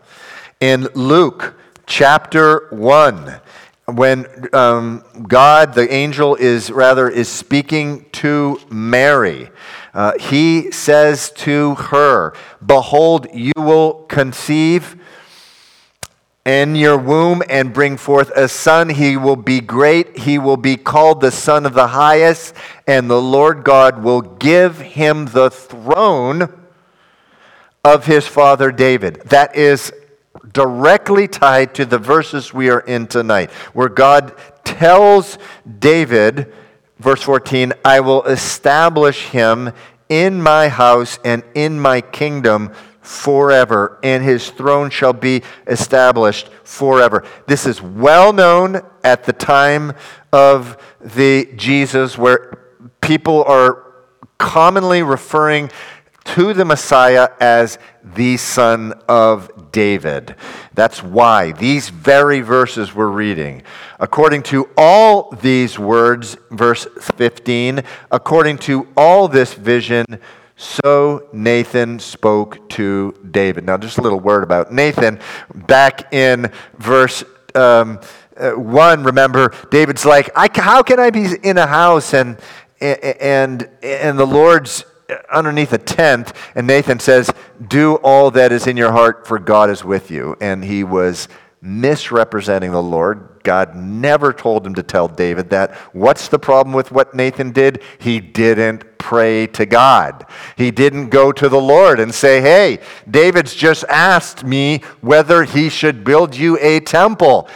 In 0.60 0.88
Luke 0.94 1.54
chapter 1.86 2.68
1, 2.70 3.40
when 3.86 4.26
um, 4.52 5.04
God, 5.26 5.74
the 5.74 5.92
angel, 5.92 6.34
is 6.36 6.70
rather 6.70 7.08
is 7.08 7.28
speaking 7.28 8.06
to 8.12 8.60
Mary, 8.70 9.50
uh, 9.94 10.18
he 10.18 10.70
says 10.70 11.30
to 11.30 11.74
her, 11.74 12.34
Behold, 12.64 13.26
you 13.32 13.52
will 13.56 14.04
conceive 14.04 14.96
in 16.44 16.74
your 16.74 16.96
womb 16.96 17.42
and 17.48 17.72
bring 17.72 17.96
forth 17.96 18.30
a 18.34 18.48
son. 18.48 18.88
He 18.88 19.16
will 19.16 19.36
be 19.36 19.60
great. 19.60 20.18
He 20.18 20.38
will 20.38 20.56
be 20.56 20.76
called 20.76 21.20
the 21.20 21.30
Son 21.30 21.66
of 21.66 21.74
the 21.74 21.88
Highest, 21.88 22.54
and 22.86 23.08
the 23.08 23.20
Lord 23.20 23.64
God 23.64 24.02
will 24.02 24.22
give 24.22 24.78
him 24.78 25.26
the 25.26 25.50
throne 25.50 26.66
of 27.84 28.06
his 28.06 28.26
father 28.26 28.72
David. 28.72 29.20
That 29.26 29.54
is 29.56 29.92
directly 30.52 31.28
tied 31.28 31.74
to 31.74 31.84
the 31.84 31.98
verses 31.98 32.52
we 32.52 32.70
are 32.70 32.80
in 32.80 33.06
tonight, 33.06 33.50
where 33.72 33.88
God 33.88 34.34
tells 34.64 35.38
David 35.78 36.52
Verse 37.02 37.20
14 37.22 37.72
I 37.84 37.98
will 37.98 38.22
establish 38.24 39.26
him 39.26 39.72
in 40.08 40.40
my 40.40 40.68
house 40.68 41.18
and 41.24 41.42
in 41.54 41.80
my 41.80 42.00
kingdom 42.00 42.72
forever, 43.00 43.98
and 44.04 44.22
his 44.22 44.50
throne 44.50 44.88
shall 44.88 45.12
be 45.12 45.42
established 45.66 46.48
forever. 46.62 47.24
This 47.48 47.66
is 47.66 47.82
well 47.82 48.32
known 48.32 48.82
at 49.02 49.24
the 49.24 49.32
time 49.32 49.94
of 50.32 50.76
the 51.00 51.52
Jesus, 51.56 52.16
where 52.16 52.56
people 53.00 53.42
are 53.44 53.82
commonly 54.38 55.02
referring 55.02 55.72
to 56.24 56.52
the 56.54 56.64
Messiah 56.64 57.28
as 57.40 57.78
the 58.02 58.36
Son 58.36 58.92
of 59.08 59.72
David. 59.72 60.36
That's 60.74 61.02
why 61.02 61.52
these 61.52 61.88
very 61.88 62.40
verses 62.40 62.94
we're 62.94 63.08
reading, 63.08 63.62
according 63.98 64.42
to 64.44 64.68
all 64.76 65.30
these 65.30 65.78
words, 65.78 66.36
verse 66.50 66.86
15, 67.00 67.82
according 68.10 68.58
to 68.58 68.88
all 68.96 69.28
this 69.28 69.54
vision, 69.54 70.04
so 70.56 71.28
Nathan 71.32 71.98
spoke 71.98 72.68
to 72.70 73.14
David. 73.30 73.64
Now, 73.64 73.76
just 73.76 73.98
a 73.98 74.02
little 74.02 74.20
word 74.20 74.44
about 74.44 74.72
Nathan. 74.72 75.18
Back 75.52 76.12
in 76.12 76.52
verse 76.78 77.24
um, 77.54 78.00
uh, 78.36 78.52
1, 78.52 79.02
remember, 79.02 79.52
David's 79.70 80.04
like, 80.04 80.30
How 80.34 80.82
can 80.82 81.00
I 81.00 81.10
be 81.10 81.26
in 81.42 81.58
a 81.58 81.66
house 81.66 82.14
and, 82.14 82.38
and, 82.80 83.68
and 83.82 84.18
the 84.18 84.26
Lord's 84.26 84.84
underneath 85.32 85.72
a 85.72 85.78
tent, 85.78 86.32
and 86.54 86.66
Nathan 86.66 86.98
says, 86.98 87.30
Do 87.68 87.96
all 87.96 88.30
that 88.32 88.52
is 88.52 88.66
in 88.66 88.76
your 88.76 88.92
heart, 88.92 89.26
for 89.26 89.38
God 89.38 89.70
is 89.70 89.84
with 89.84 90.10
you. 90.10 90.36
And 90.40 90.64
he 90.64 90.84
was 90.84 91.28
misrepresenting 91.62 92.72
the 92.72 92.82
Lord. 92.82 93.40
God 93.44 93.74
never 93.76 94.32
told 94.32 94.66
him 94.66 94.74
to 94.74 94.82
tell 94.82 95.08
David 95.08 95.50
that. 95.50 95.74
What's 95.92 96.28
the 96.28 96.38
problem 96.38 96.74
with 96.74 96.90
what 96.90 97.14
Nathan 97.14 97.52
did? 97.52 97.82
He 97.98 98.20
didn't 98.20 98.98
pray 98.98 99.46
to 99.48 99.66
God. 99.66 100.26
He 100.56 100.70
didn't 100.70 101.10
go 101.10 101.32
to 101.32 101.48
the 101.48 101.60
Lord 101.60 102.00
and 102.00 102.14
say, 102.14 102.40
Hey, 102.40 102.80
David's 103.08 103.54
just 103.54 103.84
asked 103.88 104.44
me 104.44 104.82
whether 105.00 105.44
he 105.44 105.68
should 105.68 106.04
build 106.04 106.36
you 106.36 106.58
a 106.60 106.80
temple. 106.80 107.48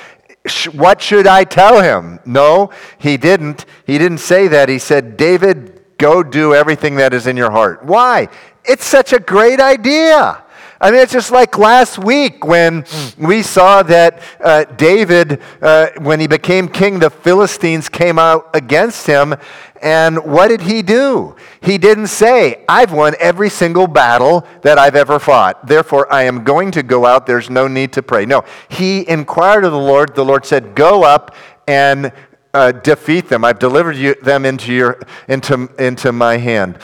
What 0.72 1.02
should 1.02 1.26
I 1.26 1.42
tell 1.42 1.82
him? 1.82 2.20
No, 2.24 2.70
he 2.98 3.16
didn't. 3.16 3.64
He 3.84 3.98
didn't 3.98 4.18
say 4.18 4.46
that. 4.48 4.68
He 4.68 4.78
said, 4.78 5.16
David, 5.16 5.75
Go 5.98 6.22
do 6.22 6.54
everything 6.54 6.96
that 6.96 7.14
is 7.14 7.26
in 7.26 7.36
your 7.36 7.50
heart. 7.50 7.84
Why? 7.84 8.28
It's 8.64 8.84
such 8.84 9.12
a 9.12 9.20
great 9.20 9.60
idea. 9.60 10.42
I 10.78 10.90
mean, 10.90 11.00
it's 11.00 11.12
just 11.12 11.30
like 11.30 11.56
last 11.56 11.98
week 11.98 12.44
when 12.44 12.84
we 13.16 13.42
saw 13.42 13.82
that 13.84 14.20
uh, 14.40 14.64
David, 14.64 15.40
uh, 15.62 15.88
when 15.98 16.20
he 16.20 16.26
became 16.26 16.68
king, 16.68 16.98
the 16.98 17.08
Philistines 17.08 17.88
came 17.88 18.18
out 18.18 18.50
against 18.54 19.06
him. 19.06 19.34
And 19.80 20.18
what 20.24 20.48
did 20.48 20.60
he 20.60 20.82
do? 20.82 21.34
He 21.62 21.78
didn't 21.78 22.08
say, 22.08 22.64
I've 22.68 22.92
won 22.92 23.14
every 23.18 23.48
single 23.48 23.86
battle 23.86 24.46
that 24.62 24.78
I've 24.78 24.96
ever 24.96 25.18
fought. 25.18 25.66
Therefore, 25.66 26.12
I 26.12 26.24
am 26.24 26.44
going 26.44 26.70
to 26.72 26.82
go 26.82 27.06
out. 27.06 27.26
There's 27.26 27.48
no 27.48 27.68
need 27.68 27.94
to 27.94 28.02
pray. 28.02 28.26
No, 28.26 28.44
he 28.68 29.08
inquired 29.08 29.64
of 29.64 29.72
the 29.72 29.78
Lord. 29.78 30.14
The 30.14 30.24
Lord 30.24 30.44
said, 30.44 30.74
Go 30.74 31.04
up 31.04 31.34
and 31.66 32.12
uh, 32.56 32.72
defeat 32.72 33.28
them. 33.28 33.44
I've 33.44 33.58
delivered 33.58 33.96
you, 33.96 34.14
them 34.22 34.44
into, 34.44 34.72
your, 34.72 35.00
into, 35.28 35.68
into 35.78 36.12
my 36.12 36.38
hand, 36.38 36.78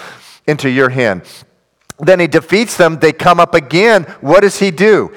into 0.47 0.69
your 0.69 0.91
hand. 0.91 1.23
Then 1.99 2.21
he 2.21 2.27
defeats 2.27 2.77
them. 2.77 2.99
They 2.99 3.13
come 3.13 3.41
up 3.41 3.55
again. 3.55 4.05
What 4.21 4.41
does 4.41 4.59
he 4.59 4.71
do? 4.71 5.15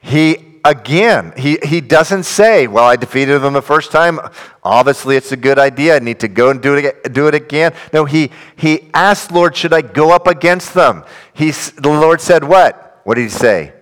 He 0.00 0.54
again, 0.64 1.34
he, 1.36 1.58
he 1.62 1.80
doesn't 1.80 2.22
say, 2.22 2.66
Well, 2.66 2.84
I 2.84 2.96
defeated 2.96 3.40
them 3.40 3.52
the 3.52 3.62
first 3.62 3.92
time. 3.92 4.18
Obviously, 4.62 5.16
it's 5.16 5.32
a 5.32 5.36
good 5.36 5.58
idea. 5.58 5.96
I 5.96 5.98
need 5.98 6.20
to 6.20 6.28
go 6.28 6.50
and 6.50 6.62
do 6.62 6.74
it, 6.74 7.12
do 7.12 7.28
it 7.28 7.34
again. 7.34 7.74
No, 7.92 8.04
he, 8.04 8.30
he 8.56 8.88
asked, 8.94 9.30
Lord, 9.30 9.56
should 9.56 9.72
I 9.72 9.82
go 9.82 10.14
up 10.14 10.26
against 10.26 10.72
them? 10.74 11.04
He, 11.34 11.50
the 11.50 11.90
Lord 11.90 12.20
said, 12.20 12.44
What? 12.44 13.00
What 13.04 13.16
did 13.16 13.24
he 13.24 13.28
say? 13.28 13.74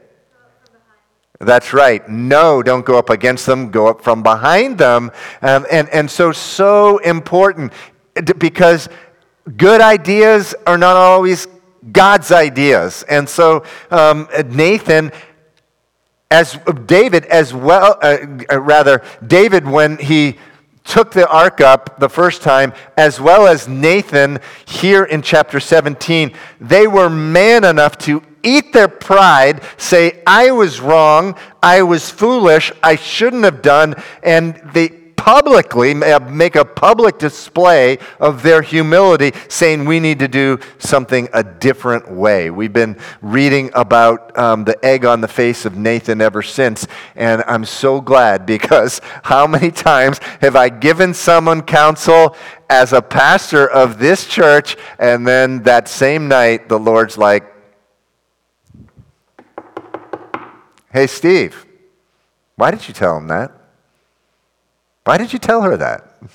That's 1.42 1.72
right. 1.72 2.08
No, 2.08 2.62
don't 2.62 2.84
go 2.84 2.98
up 2.98 3.10
against 3.10 3.46
them. 3.46 3.70
Go 3.70 3.88
up 3.88 4.02
from 4.02 4.22
behind 4.22 4.78
them. 4.78 5.10
Um, 5.42 5.66
and, 5.70 5.88
and 5.88 6.10
so, 6.10 6.32
so 6.32 6.98
important 6.98 7.72
because 8.38 8.88
good 9.56 9.80
ideas 9.80 10.54
are 10.66 10.78
not 10.78 10.96
always 10.96 11.48
God's 11.90 12.30
ideas. 12.30 13.02
And 13.08 13.28
so, 13.28 13.64
um, 13.90 14.28
Nathan 14.46 15.10
as 16.32 16.58
David, 16.86 17.26
as 17.26 17.52
well, 17.52 17.98
uh, 18.00 18.16
uh, 18.50 18.58
rather, 18.58 19.02
David, 19.26 19.68
when 19.68 19.98
he 19.98 20.38
took 20.82 21.12
the 21.12 21.28
ark 21.28 21.60
up 21.60 22.00
the 22.00 22.08
first 22.08 22.40
time, 22.40 22.72
as 22.96 23.20
well 23.20 23.46
as 23.46 23.68
Nathan 23.68 24.40
here 24.64 25.04
in 25.04 25.20
chapter 25.20 25.60
17, 25.60 26.34
they 26.58 26.86
were 26.86 27.10
man 27.10 27.64
enough 27.64 27.98
to 27.98 28.22
eat 28.42 28.72
their 28.72 28.88
pride, 28.88 29.62
say, 29.76 30.22
I 30.26 30.50
was 30.50 30.80
wrong, 30.80 31.36
I 31.62 31.82
was 31.82 32.10
foolish, 32.10 32.72
I 32.82 32.96
shouldn't 32.96 33.44
have 33.44 33.62
done, 33.62 33.94
and 34.22 34.56
they 34.72 35.02
publicly 35.22 35.94
make 35.94 36.56
a 36.56 36.64
public 36.64 37.16
display 37.16 37.96
of 38.18 38.42
their 38.42 38.60
humility, 38.60 39.30
saying 39.48 39.84
we 39.84 40.00
need 40.00 40.18
to 40.18 40.26
do 40.26 40.58
something 40.78 41.28
a 41.32 41.44
different 41.44 42.10
way. 42.10 42.50
We've 42.50 42.72
been 42.72 42.98
reading 43.20 43.70
about 43.72 44.36
um, 44.36 44.64
the 44.64 44.84
egg 44.84 45.04
on 45.04 45.20
the 45.20 45.28
face 45.28 45.64
of 45.64 45.76
Nathan 45.76 46.20
ever 46.20 46.42
since, 46.42 46.88
and 47.14 47.44
I'm 47.46 47.64
so 47.64 48.00
glad 48.00 48.46
because 48.46 49.00
how 49.22 49.46
many 49.46 49.70
times 49.70 50.18
have 50.40 50.56
I 50.56 50.68
given 50.68 51.14
someone 51.14 51.62
counsel 51.62 52.34
as 52.68 52.92
a 52.92 53.00
pastor 53.00 53.70
of 53.70 54.00
this 54.00 54.26
church, 54.26 54.76
and 54.98 55.24
then 55.24 55.62
that 55.62 55.86
same 55.86 56.26
night 56.26 56.68
the 56.68 56.80
Lord's 56.80 57.16
like, 57.16 57.51
Hey, 60.92 61.06
Steve, 61.06 61.64
why 62.56 62.70
did 62.70 62.86
you 62.86 62.92
tell 62.92 63.16
him 63.16 63.28
that? 63.28 63.50
Why 65.04 65.16
did 65.16 65.32
you 65.32 65.38
tell 65.38 65.62
her 65.62 65.76
that? 65.76 66.08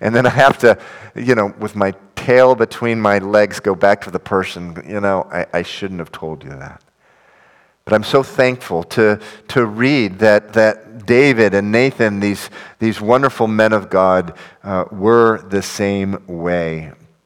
And 0.00 0.12
then 0.12 0.26
I 0.26 0.30
have 0.30 0.58
to, 0.58 0.76
you 1.14 1.36
know, 1.36 1.54
with 1.60 1.76
my 1.76 1.94
tail 2.16 2.56
between 2.56 3.00
my 3.00 3.18
legs, 3.18 3.60
go 3.60 3.76
back 3.76 4.00
to 4.02 4.10
the 4.10 4.18
person, 4.18 4.82
you 4.84 5.00
know, 5.00 5.28
I, 5.30 5.46
I 5.52 5.62
shouldn't 5.62 6.00
have 6.00 6.10
told 6.10 6.42
you 6.42 6.50
that. 6.50 6.82
But 7.84 7.94
I'm 7.94 8.02
so 8.02 8.24
thankful 8.24 8.82
to, 8.84 9.20
to 9.48 9.66
read 9.66 10.18
that, 10.18 10.52
that 10.54 11.06
David 11.06 11.54
and 11.54 11.70
Nathan, 11.70 12.18
these, 12.18 12.50
these 12.80 13.00
wonderful 13.00 13.46
men 13.46 13.72
of 13.72 13.88
God, 13.88 14.36
uh, 14.64 14.86
were 14.90 15.42
the 15.48 15.62
same 15.62 16.22
way. 16.26 16.92